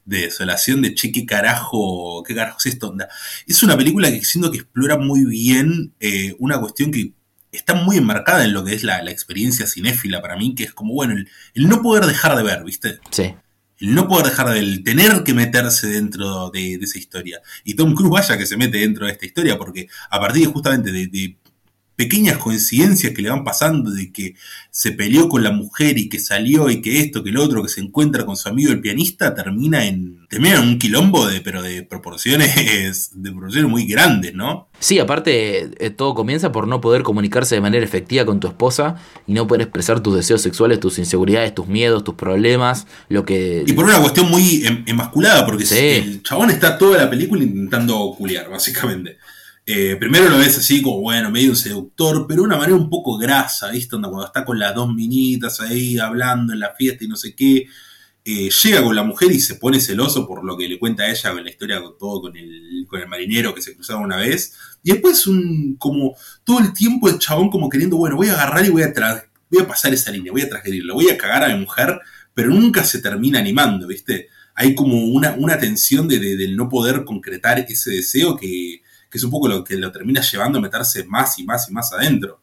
[0.04, 2.88] de desolación, de che, qué carajo, qué carajo es esto.
[2.88, 3.08] Onda.
[3.46, 7.12] Es una película que siento que explora muy bien eh, una cuestión que
[7.52, 10.72] está muy enmarcada en lo que es la, la experiencia cinéfila para mí, que es
[10.72, 12.98] como, bueno, el, el no poder dejar de ver, ¿viste?
[13.10, 13.34] Sí.
[13.78, 17.40] el no poder dejar de el tener que meterse dentro de, de esa historia.
[17.64, 20.90] Y Tom Cruise vaya que se mete dentro de esta historia, porque a partir justamente
[20.90, 21.36] de, de
[21.98, 24.36] pequeñas coincidencias que le van pasando, de que
[24.70, 27.68] se peleó con la mujer y que salió y que esto, que el otro, que
[27.68, 31.60] se encuentra con su amigo el pianista, termina en, termina en un quilombo de, pero
[31.60, 34.68] de proporciones, de proporciones muy grandes, ¿no?
[34.78, 38.94] Sí, aparte, eh, todo comienza por no poder comunicarse de manera efectiva con tu esposa
[39.26, 43.64] y no poder expresar tus deseos sexuales, tus inseguridades, tus miedos, tus problemas, lo que...
[43.66, 45.76] Y por una cuestión muy em- emasculada, porque Sí.
[45.76, 49.16] el chabón está toda la película intentando culiar, básicamente.
[49.70, 52.88] Eh, primero lo ves así como, bueno, medio un seductor, pero de una manera un
[52.88, 53.90] poco grasa, ¿viste?
[53.98, 57.66] Cuando está con las dos minitas ahí hablando en la fiesta y no sé qué.
[58.24, 61.10] Eh, llega con la mujer y se pone celoso por lo que le cuenta a
[61.10, 64.16] ella con la historia, con todo, con el, con el marinero que se cruzaba una
[64.16, 64.54] vez.
[64.82, 66.14] Y después un, como
[66.44, 68.92] todo el tiempo el chabón como queriendo, bueno, voy a agarrar y voy a,
[69.50, 71.98] voy a pasar esa línea, voy a transgredirlo, voy a cagar a mi mujer,
[72.34, 74.28] pero nunca se termina animando, ¿viste?
[74.54, 79.18] Hay como una, una tensión de, de- del no poder concretar ese deseo que, que
[79.18, 81.92] es un poco lo que lo termina llevando a meterse más y más y más
[81.92, 82.40] adentro.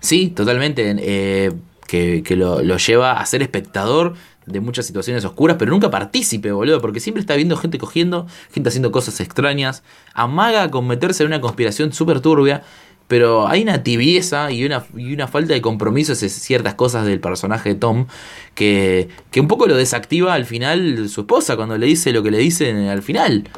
[0.00, 0.94] Sí, totalmente.
[0.98, 1.52] eh,
[1.86, 4.14] que que lo, lo lleva a ser espectador
[4.46, 8.68] de muchas situaciones oscuras, pero nunca partícipe, boludo, porque siempre está viendo gente cogiendo, gente
[8.68, 9.82] haciendo cosas extrañas,
[10.14, 12.62] amaga con meterse en una conspiración súper turbia,
[13.08, 17.20] pero hay una tibieza y una, y una falta de compromiso en ciertas cosas del
[17.20, 18.06] personaje de Tom
[18.54, 22.30] que, que un poco lo desactiva al final su esposa cuando le dice lo que
[22.30, 23.48] le dicen al final.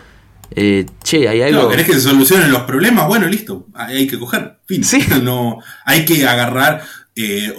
[0.57, 1.53] Eh, che, hay algo...
[1.61, 3.07] Claro, ¿Querés que se solucionen los problemas?
[3.09, 4.59] Bueno, listo, hay que coger.
[4.67, 4.85] Fin.
[4.85, 5.01] Sí.
[5.23, 6.83] No, hay que agarrar,
[7.17, 7.53] eh,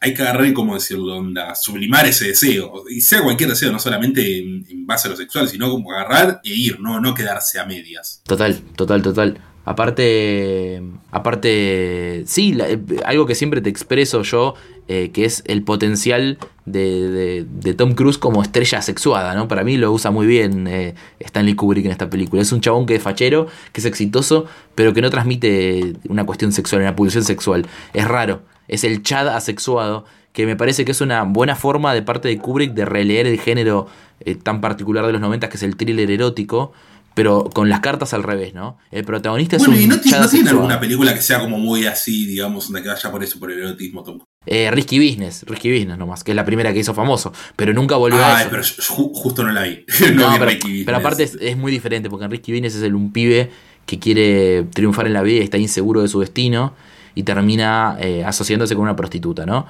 [0.00, 1.16] hay que agarrar, ¿cómo decirlo?
[1.16, 2.84] Onda, sublimar ese deseo.
[2.90, 6.40] Y sea cualquier deseo, no solamente en, en base a lo sexual, sino como agarrar
[6.44, 8.20] e ir, no, no quedarse a medias.
[8.24, 9.38] Total, total, total.
[9.66, 14.54] Aparte, aparte, sí, la- eh, algo que siempre te expreso yo,
[14.88, 19.48] eh, que es el potencial de, de- de Tom Cruise como estrella sexuada, ¿no?
[19.48, 22.40] Para mí lo usa muy bien eh, Stanley Kubrick en esta película.
[22.42, 26.52] Es un chabón que es fachero, que es exitoso, pero que no transmite una cuestión
[26.52, 27.66] sexual, una pulsión sexual.
[27.92, 32.02] Es raro, es el Chad asexuado, que me parece que es una buena forma de
[32.02, 33.86] parte de Kubrick de releer el género
[34.20, 36.72] eh, tan particular de los 90 que es el thriller erótico
[37.14, 38.76] pero con las cartas al revés, ¿no?
[38.90, 41.86] El protagonista Bueno, es un y no, no tiene alguna película que sea como muy
[41.86, 44.02] así, digamos, donde que vaya por eso, por el erotismo.
[44.02, 44.18] Tom?
[44.46, 47.96] Eh, Risky Business, Risky Business nomás, que es la primera que hizo famoso, pero nunca
[47.96, 48.50] volvió a Ay, eso.
[48.50, 49.84] pero ju- justo no la vi.
[50.14, 50.84] No, no, pero, Ricky Business.
[50.86, 53.50] pero aparte es, es muy diferente, porque en Risky Business es el, un pibe
[53.86, 56.74] que quiere triunfar en la vida y está inseguro de su destino
[57.14, 59.66] y termina eh, asociándose con una prostituta, ¿no?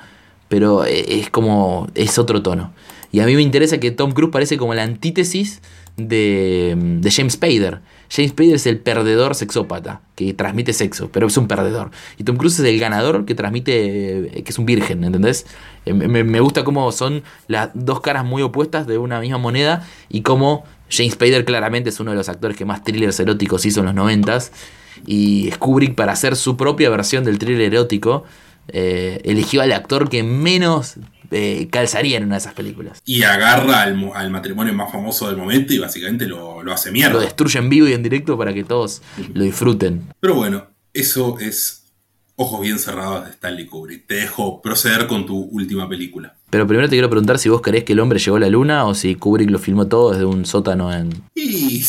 [0.49, 2.73] Pero eh, es como, es otro tono.
[3.13, 5.61] Y a mí me interesa que Tom Cruise parece como la antítesis
[5.97, 7.81] de, de James Spader.
[8.11, 11.91] James Spader es el perdedor sexópata, que transmite sexo, pero es un perdedor.
[12.19, 15.47] Y Tom Cruise es el ganador que transmite, eh, que es un virgen, ¿entendés?
[15.87, 19.87] Eh, Me, me gusta cómo son las dos caras muy opuestas de una misma moneda
[20.09, 23.81] y cómo James Spader claramente es uno de los actores que más thrillers eróticos hizo
[23.81, 24.53] en los noventas.
[25.07, 28.25] Y Kubrick, para hacer su propia versión del thriller erótico,
[28.69, 30.95] eh, eligió al actor que menos
[31.35, 33.01] eh, calzaría en una de esas películas.
[33.05, 36.91] Y agarra al, mo- al matrimonio más famoso del momento y básicamente lo, lo hace
[36.91, 37.15] mierda.
[37.15, 39.03] Lo destruye en vivo y en directo para que todos
[39.35, 40.09] lo disfruten.
[40.21, 41.93] Pero bueno, eso es
[42.37, 44.07] ojos bien cerrados de Stanley Kubrick.
[44.07, 46.37] Te dejo proceder con tu última película.
[46.51, 48.85] Pero primero te quiero preguntar si vos creés que el hombre llegó a la luna
[48.87, 51.11] o si Kubrick lo filmó todo desde un sótano en...
[51.35, 51.85] Y.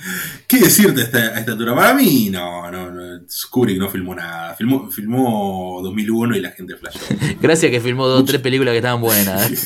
[0.46, 1.74] ¿Qué decirte a esta, a esta altura?
[1.74, 3.20] Para mí, no, no, no.
[3.50, 4.54] Kubrick no filmó nada.
[4.54, 7.00] Filmó, filmó 2001 y la gente flashó.
[7.40, 9.50] Gracias que filmó dos o tres películas que estaban buenas.
[9.50, 9.56] ¿eh?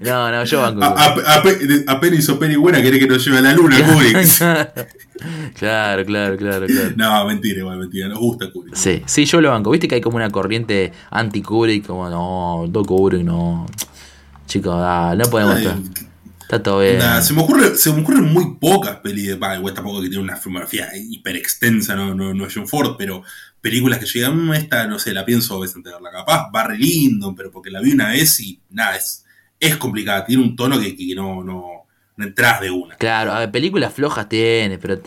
[0.00, 0.82] no, no, yo banco.
[1.86, 4.16] Apenas hizo peli buena, querés que nos lleve a la luna, Kubrick.
[5.58, 6.92] claro, claro, claro, claro.
[6.96, 8.08] No, mentira, igual, mentira.
[8.08, 8.74] Nos gusta Kubrick.
[8.74, 9.70] Sí, sí, yo lo banco.
[9.70, 13.66] Viste que hay como una corriente anti-Kubrick, como no, todo Kubrick, no.
[14.46, 16.09] Chicos, ah, no podemos Ay, estar.
[16.50, 17.00] Está todo bien.
[17.22, 20.24] Se me ocurre, se me ocurren muy pocas pelis de bah, igual tampoco que tiene
[20.24, 23.22] una filmografía hiper extensa, no, no, no es John Ford, pero
[23.60, 26.10] películas que llegan, "Mm, esta, no sé, la pienso a veces antes de verla.
[26.10, 29.24] Capaz, Barry Lyndon, pero porque la vi una vez y nada, es,
[29.60, 31.86] es complicada, tiene un tono que, que no, no,
[32.16, 32.96] no entras de una.
[32.96, 35.00] Claro, a ver, películas flojas tiene, pero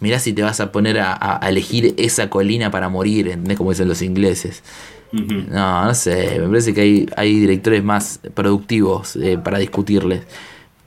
[0.00, 3.56] mirá si te vas a poner a, elegir esa colina para morir, ¿entendés?
[3.56, 4.64] Como dicen los ingleses.
[5.12, 10.22] No, no sé, me parece que hay, hay directores más productivos eh, para discutirles.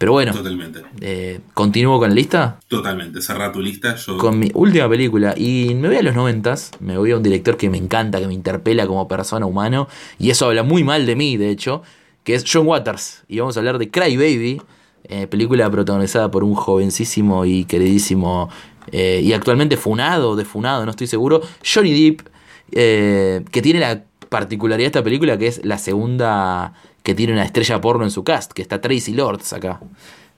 [0.02, 2.60] Pero bueno, Totalmente, eh, continúo con la lista.
[2.68, 3.22] totalmente.
[3.22, 3.96] Cerrá tu lista.
[3.96, 5.36] Yo, Con mi última película.
[5.38, 6.72] Y me voy a los noventas.
[6.80, 9.88] Me voy a un director que me encanta, que me interpela como persona humano.
[10.18, 11.84] Y eso habla muy mal de mí, de hecho.
[12.24, 13.24] Que es John Waters.
[13.28, 14.60] Y vamos a hablar de Cry Baby.
[15.04, 18.50] eh, película protagonizada por un jovencísimo y queridísimo.
[18.92, 21.42] eh, y actualmente funado, defunado, no estoy seguro.
[21.64, 22.28] Johnny Depp.
[22.72, 26.74] que tiene la particularidad de esta película que es la segunda
[27.04, 28.52] que tiene una estrella porno en su cast.
[28.54, 29.80] Que está Tracy Lords acá.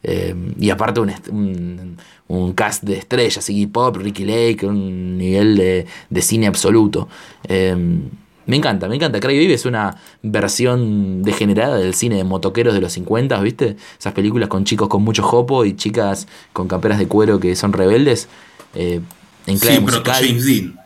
[0.04, 5.56] Eh, y aparte un, un, un cast de estrellas, Iggy Pop, Ricky Lake, un nivel
[5.56, 7.08] de, de cine absoluto.
[7.48, 7.76] Eh,
[8.46, 9.20] me encanta, me encanta.
[9.22, 13.78] Cry Baby es una versión degenerada del cine de motoqueros de los 50, ¿viste?
[13.98, 17.72] Esas películas con chicos con mucho jopo y chicas con camperas de cuero que son
[17.72, 18.28] rebeldes.
[18.76, 19.00] eh,
[19.46, 20.26] en clave sí, musical.
[20.26, 20.80] James Dean.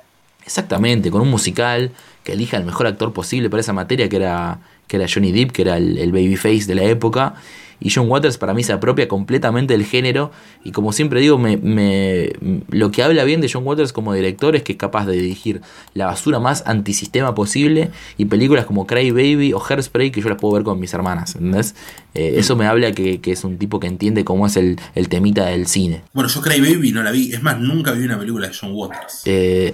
[0.45, 1.91] Exactamente, con un musical
[2.24, 5.51] que elija el mejor actor posible para esa materia, que era, que era Johnny Depp,
[5.51, 7.35] que era el, el babyface de la época.
[7.80, 10.31] Y John Waters para mí se apropia completamente del género.
[10.64, 12.34] Y como siempre digo, me, me-
[12.72, 15.61] lo que habla bien de John Waters como director es que es capaz de dirigir
[15.93, 17.91] la basura más antisistema posible.
[18.18, 21.35] Y películas como Cry Baby o Hairspray que yo las puedo ver con mis hermanas.
[21.35, 21.76] ¿entendés?
[22.15, 25.07] Eh, eso me habla que, que es un tipo que entiende cómo es el, el
[25.07, 26.01] temita del cine.
[26.14, 27.31] Bueno, yo Cry Baby no la vi.
[27.31, 29.22] Es más, nunca vi una película de John Waters.
[29.26, 29.72] Eh,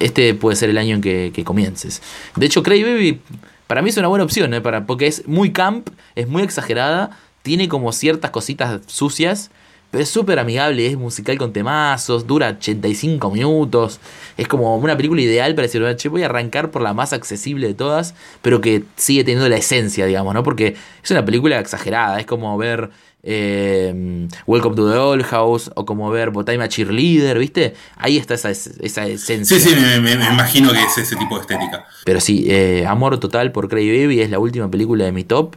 [0.00, 2.02] este puede ser el año en que, que comiences.
[2.34, 3.20] De hecho, Cray Baby
[3.68, 4.60] para mí es una buena opción, ¿eh?
[4.60, 7.10] para, porque es muy camp, es muy exagerada,
[7.42, 9.50] tiene como ciertas cositas sucias,
[9.90, 14.00] Pero es súper amigable, es musical con temazos, dura 85 minutos.
[14.36, 17.68] Es como una película ideal para decir, che, voy a arrancar por la más accesible
[17.68, 20.42] de todas, pero que sigue teniendo la esencia, digamos, ¿no?
[20.42, 22.90] Porque es una película exagerada, es como ver
[23.22, 27.74] eh, Welcome to the Old House o como ver Botaima Cheerleader, ¿viste?
[27.96, 29.58] Ahí está esa, esa esencia.
[29.58, 31.86] Sí, sí, me, imagino que es ese tipo de estética.
[32.04, 35.56] Pero sí, eh, Amor Total por Cray Baby es la última película de mi top.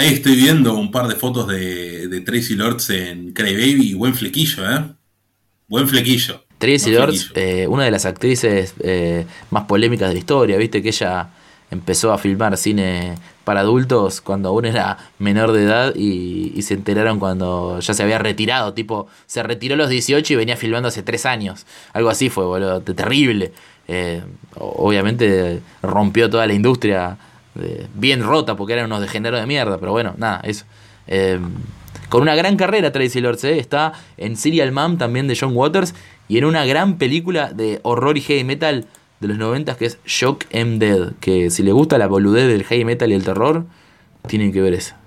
[0.00, 3.94] Ahí estoy viendo un par de fotos de, de Tracy Lords en Cry Baby y
[3.94, 4.84] buen flequillo, ¿eh?
[5.68, 6.42] Buen flequillo.
[6.56, 10.80] Tracy Buen Lords, eh, una de las actrices eh, más polémicas de la historia, viste
[10.82, 11.28] que ella
[11.70, 13.14] empezó a filmar cine
[13.44, 18.02] para adultos cuando aún era menor de edad y, y se enteraron cuando ya se
[18.02, 22.08] había retirado, tipo, se retiró a los 18 y venía filmando hace 3 años, algo
[22.08, 23.52] así fue, boludo, te- terrible.
[23.86, 24.22] Eh,
[24.56, 27.18] obviamente rompió toda la industria,
[27.94, 30.64] bien rota porque eran unos degenerados de mierda, pero bueno, nada, eso.
[31.06, 31.38] Eh,
[32.08, 33.58] con una gran carrera Tracy Lords, ¿eh?
[33.58, 35.94] está en Serial Mom también de John Waters
[36.28, 38.86] y en una gran película de horror y heavy metal
[39.20, 42.64] de los 90 que es Shock M Dead, que si le gusta la boludez del
[42.64, 43.66] heavy metal y el terror,
[44.26, 44.98] tienen que ver esa.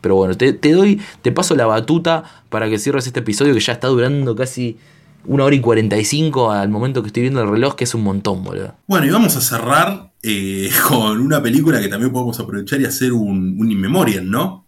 [0.00, 3.60] Pero bueno, te, te doy, te paso la batuta para que cierres este episodio que
[3.60, 4.78] ya está durando casi
[5.24, 8.42] una hora y 45 al momento que estoy viendo el reloj, que es un montón,
[8.42, 8.74] boludo.
[8.86, 13.12] Bueno, y vamos a cerrar eh, con una película que también podemos aprovechar y hacer
[13.12, 14.60] un, un in memoriam, ¿no?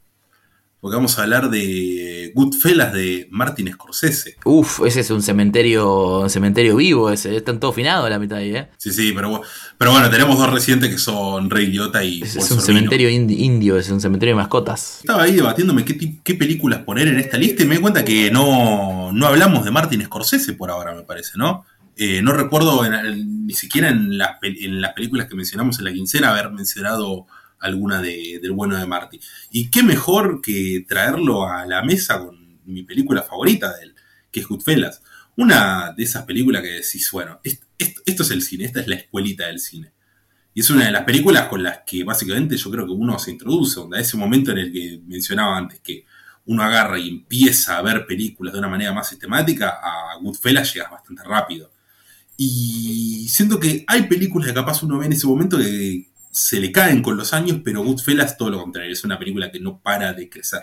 [0.81, 4.37] Porque vamos a hablar de Goodfellas de Martin Scorsese.
[4.45, 8.55] Uf, ese es un cementerio, un cementerio vivo, ese, están todos finados la mitad ahí,
[8.55, 8.69] ¿eh?
[8.77, 9.41] Sí, sí, pero,
[9.79, 13.39] pero bueno, tenemos dos recientes que son Rey Liotta y Es, es un cementerio indi-
[13.39, 14.99] indio, es un cementerio de mascotas.
[15.01, 18.31] Estaba ahí debatiéndome qué, qué películas poner en esta lista y me di cuenta que
[18.31, 21.65] no, no hablamos de Martin Scorsese por ahora, me parece, ¿no?
[21.97, 24.11] Eh, no recuerdo en- ni siquiera en
[24.41, 27.27] pel- en las películas que mencionamos en la quincena haber mencionado
[27.61, 29.21] alguna de, del bueno de Marty.
[29.51, 33.95] Y qué mejor que traerlo a la mesa con mi película favorita de él,
[34.31, 35.03] que es Goodfellas.
[35.37, 38.89] Una de esas películas que decís, bueno, est- est- esto es el cine, esta es
[38.89, 39.93] la escuelita del cine.
[40.53, 43.33] Y es una de las películas con las que básicamente yo creo que uno se
[43.33, 46.05] introduce, donde a ese momento en el que mencionaba antes que
[46.47, 50.91] uno agarra y empieza a ver películas de una manera más sistemática, a Goodfellas llegas
[50.91, 51.73] bastante rápido.
[52.37, 56.73] Y siento que hay películas que capaz uno ve en ese momento que se le
[56.73, 60.13] caen con los años, pero Goodfellas todo lo contrario, es una película que no para
[60.13, 60.63] de crecer.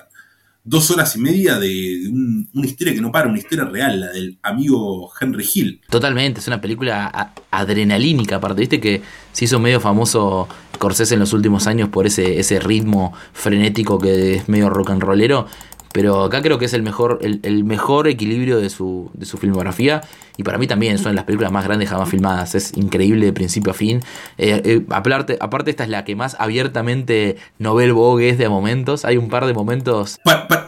[0.64, 4.08] Dos horas y media de un- una historia que no para, una historia real, la
[4.12, 5.82] del amigo Henry Hill.
[5.90, 11.32] Totalmente, es una película adrenalínica, aparte, viste que se hizo medio famoso Corsés en los
[11.34, 15.48] últimos años por ese, ese ritmo frenético que es medio rock and rollero.
[15.94, 19.38] Pero acá creo que es el mejor, el, el mejor equilibrio de su, de su
[19.38, 20.02] filmografía.
[20.38, 22.56] Y para mí también son las películas más grandes jamás filmadas.
[22.56, 24.00] Es increíble de principio a fin.
[24.38, 29.06] Eh, eh, aparte, aparte, esta es la que más abiertamente novel vogue es de momentos.
[29.06, 30.20] Hay un par de momentos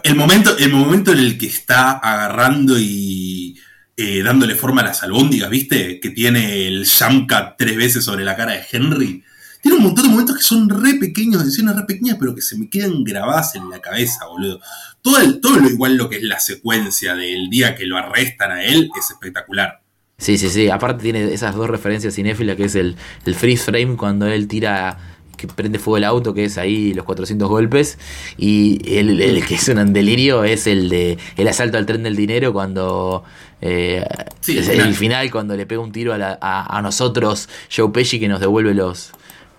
[0.03, 3.57] el, momento, el momento en el que está agarrando y
[3.95, 5.99] eh, dándole forma a las albóndigas, ¿viste?
[5.99, 6.85] Que tiene el
[7.27, 9.23] cut tres veces sobre la cara de Henry.
[9.63, 12.41] Tiene un montón de momentos que son re pequeños, de escenas re pequeñas, pero que
[12.41, 14.59] se me quedan grabadas en la cabeza, boludo.
[15.01, 18.51] Todo, el- todo lo igual lo que es la secuencia del día que lo arrestan
[18.51, 19.81] a él es espectacular.
[20.17, 20.69] Sí, sí, sí.
[20.69, 22.95] Aparte tiene esas dos referencias cinéfilas que es el,
[23.25, 24.97] el freeze frame cuando él tira,
[25.37, 27.97] que prende fuego el auto, que es ahí los 400 golpes.
[28.37, 32.15] Y el, el que es un delirio es el de el asalto al tren del
[32.17, 33.23] dinero cuando...
[33.61, 34.05] eh,
[34.41, 34.95] Sí, es el el final.
[34.95, 38.39] final cuando le pega un tiro a, la- a- a nosotros, Joe Pesci, que nos
[38.39, 39.11] devuelve los,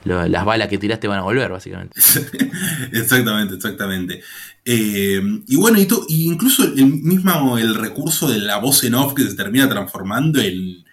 [0.05, 1.99] lo- las balas que tiraste van a volver, básicamente.
[2.93, 4.21] exactamente, exactamente.
[4.65, 9.15] Eh, y bueno, y, tú- incluso el mismo el recurso de la voz en off
[9.15, 10.85] que se termina transformando en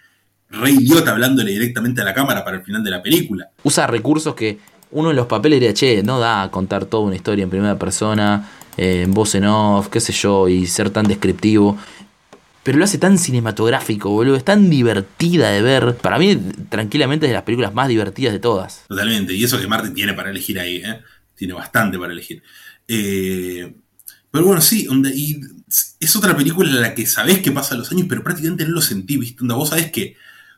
[0.49, 3.49] Rey Liotta hablándole directamente a la cámara para el final de la película.
[3.63, 4.59] usa recursos que
[4.91, 7.79] uno en los papeles diría, che, no da a contar toda una historia en primera
[7.79, 11.77] persona, eh, en voz en off, qué sé yo, y ser tan descriptivo.
[12.63, 14.35] Pero lo hace tan cinematográfico, boludo.
[14.35, 15.95] Es tan divertida de ver.
[15.97, 16.35] Para mí,
[16.69, 18.83] tranquilamente, es de las películas más divertidas de todas.
[18.87, 19.33] Totalmente.
[19.33, 21.01] Y eso que Martin tiene para elegir ahí, ¿eh?
[21.35, 22.43] Tiene bastante para elegir.
[22.87, 23.73] Eh,
[24.31, 25.41] pero bueno, sí, y
[25.99, 28.81] es otra película en la que sabés que pasan los años, pero prácticamente no lo
[28.81, 29.43] sentí, ¿viste?
[29.43, 30.15] Vos sabés que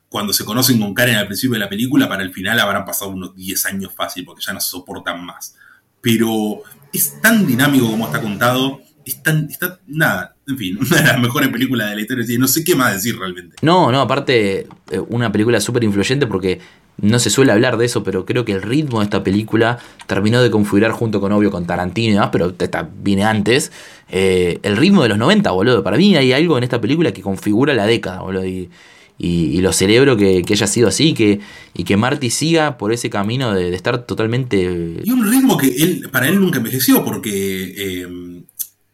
[0.10, 3.10] cuando se conocen con Karen al principio de la película, para el final habrán pasado
[3.10, 5.56] unos 10 años fácil, porque ya no se soportan más.
[6.02, 6.62] Pero
[6.92, 11.90] es tan dinámico como está contado, está, nada, en fin, una de las mejores películas
[11.90, 13.56] de la historia, no sé qué más decir realmente.
[13.62, 16.60] No, no, aparte, eh, una película súper influyente porque
[16.98, 20.42] no se suele hablar de eso, pero creo que el ritmo de esta película terminó
[20.42, 23.72] de configurar junto con, obvio, con Tarantino y demás, pero esta viene antes,
[24.10, 25.84] eh, el ritmo de los 90, boludo.
[25.84, 28.70] Para mí hay algo en esta película que configura la década, boludo, y,
[29.18, 31.40] y, y lo celebro que, que haya sido así que,
[31.74, 35.02] y que Marty siga por ese camino de, de estar totalmente...
[35.04, 38.08] Y un ritmo que él, para él nunca envejeció, porque eh,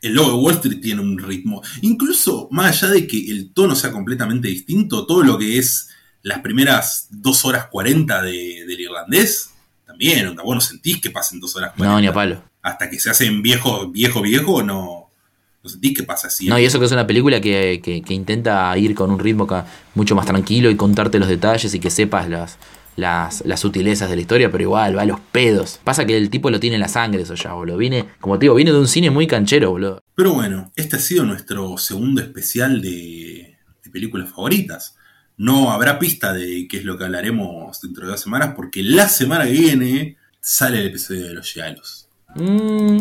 [0.02, 1.62] El logo de Wall Street tiene un ritmo.
[1.82, 5.90] Incluso, más allá de que el tono sea completamente distinto, todo lo que es
[6.22, 9.52] las primeras 2 horas 40 de- del irlandés,
[9.86, 11.94] también, onda, vos no sentís que pasen 2 horas 40.
[11.96, 12.44] No, ni a palo.
[12.62, 15.10] Hasta que se hacen viejo, viejo, viejo, no,
[15.64, 16.48] no sentís que pasa así.
[16.48, 19.48] No, y eso que es una película que, que- que intenta ir con un ritmo
[19.96, 22.58] mucho más tranquilo y contarte los detalles y que sepas las,
[23.00, 25.80] las, las sutilezas de la historia, pero igual, va a los pedos.
[25.84, 27.78] Pasa que el tipo lo tiene en la sangre eso ya, boludo.
[27.78, 30.02] Viene, como te digo, viene de un cine muy canchero, boludo.
[30.16, 34.96] Pero bueno, este ha sido nuestro segundo especial de, de películas favoritas.
[35.38, 39.08] No habrá pista de qué es lo que hablaremos dentro de dos semanas, porque la
[39.08, 42.08] semana que viene sale el episodio de los Yalos.
[42.36, 43.00] Mm,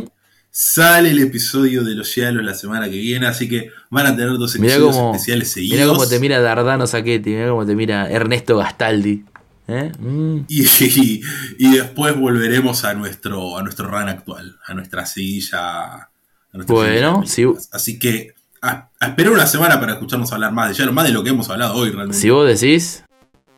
[0.50, 4.30] Sale el episodio de los Yalos la semana que viene, así que van a tener
[4.38, 5.78] dos mirá episodios especiales seguidos.
[5.78, 9.24] mirá cómo te mira Dardano Sacchetti, mirá cómo te mira Ernesto Gastaldi.
[9.68, 9.92] ¿Eh?
[9.98, 10.38] Mm.
[10.48, 11.20] Y, y-
[11.58, 15.94] y después volveremos a nuestro, a nuestro run actual, a nuestra silla.
[15.94, 16.10] a
[16.54, 20.68] nuestra Bueno, silla si- Así que a, a esperar una semana para escucharnos hablar más
[20.70, 22.18] de Yalos, más de lo que hemos hablado hoy realmente.
[22.18, 23.04] Si vos decís,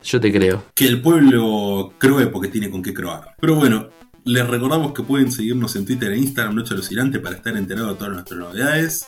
[0.03, 0.65] yo te creo.
[0.75, 3.35] que el pueblo croe porque tiene con qué croar.
[3.41, 3.89] Pero bueno,
[4.25, 7.95] les recordamos que pueden seguirnos en Twitter e Instagram Noche Alucinante para estar enterados de
[7.97, 9.07] todas nuestras novedades.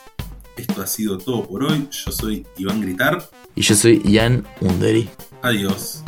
[0.57, 1.87] Esto ha sido todo por hoy.
[1.91, 3.29] Yo soy Iván Gritar.
[3.55, 5.09] Y yo soy Ian Underi.
[5.41, 6.03] Adiós.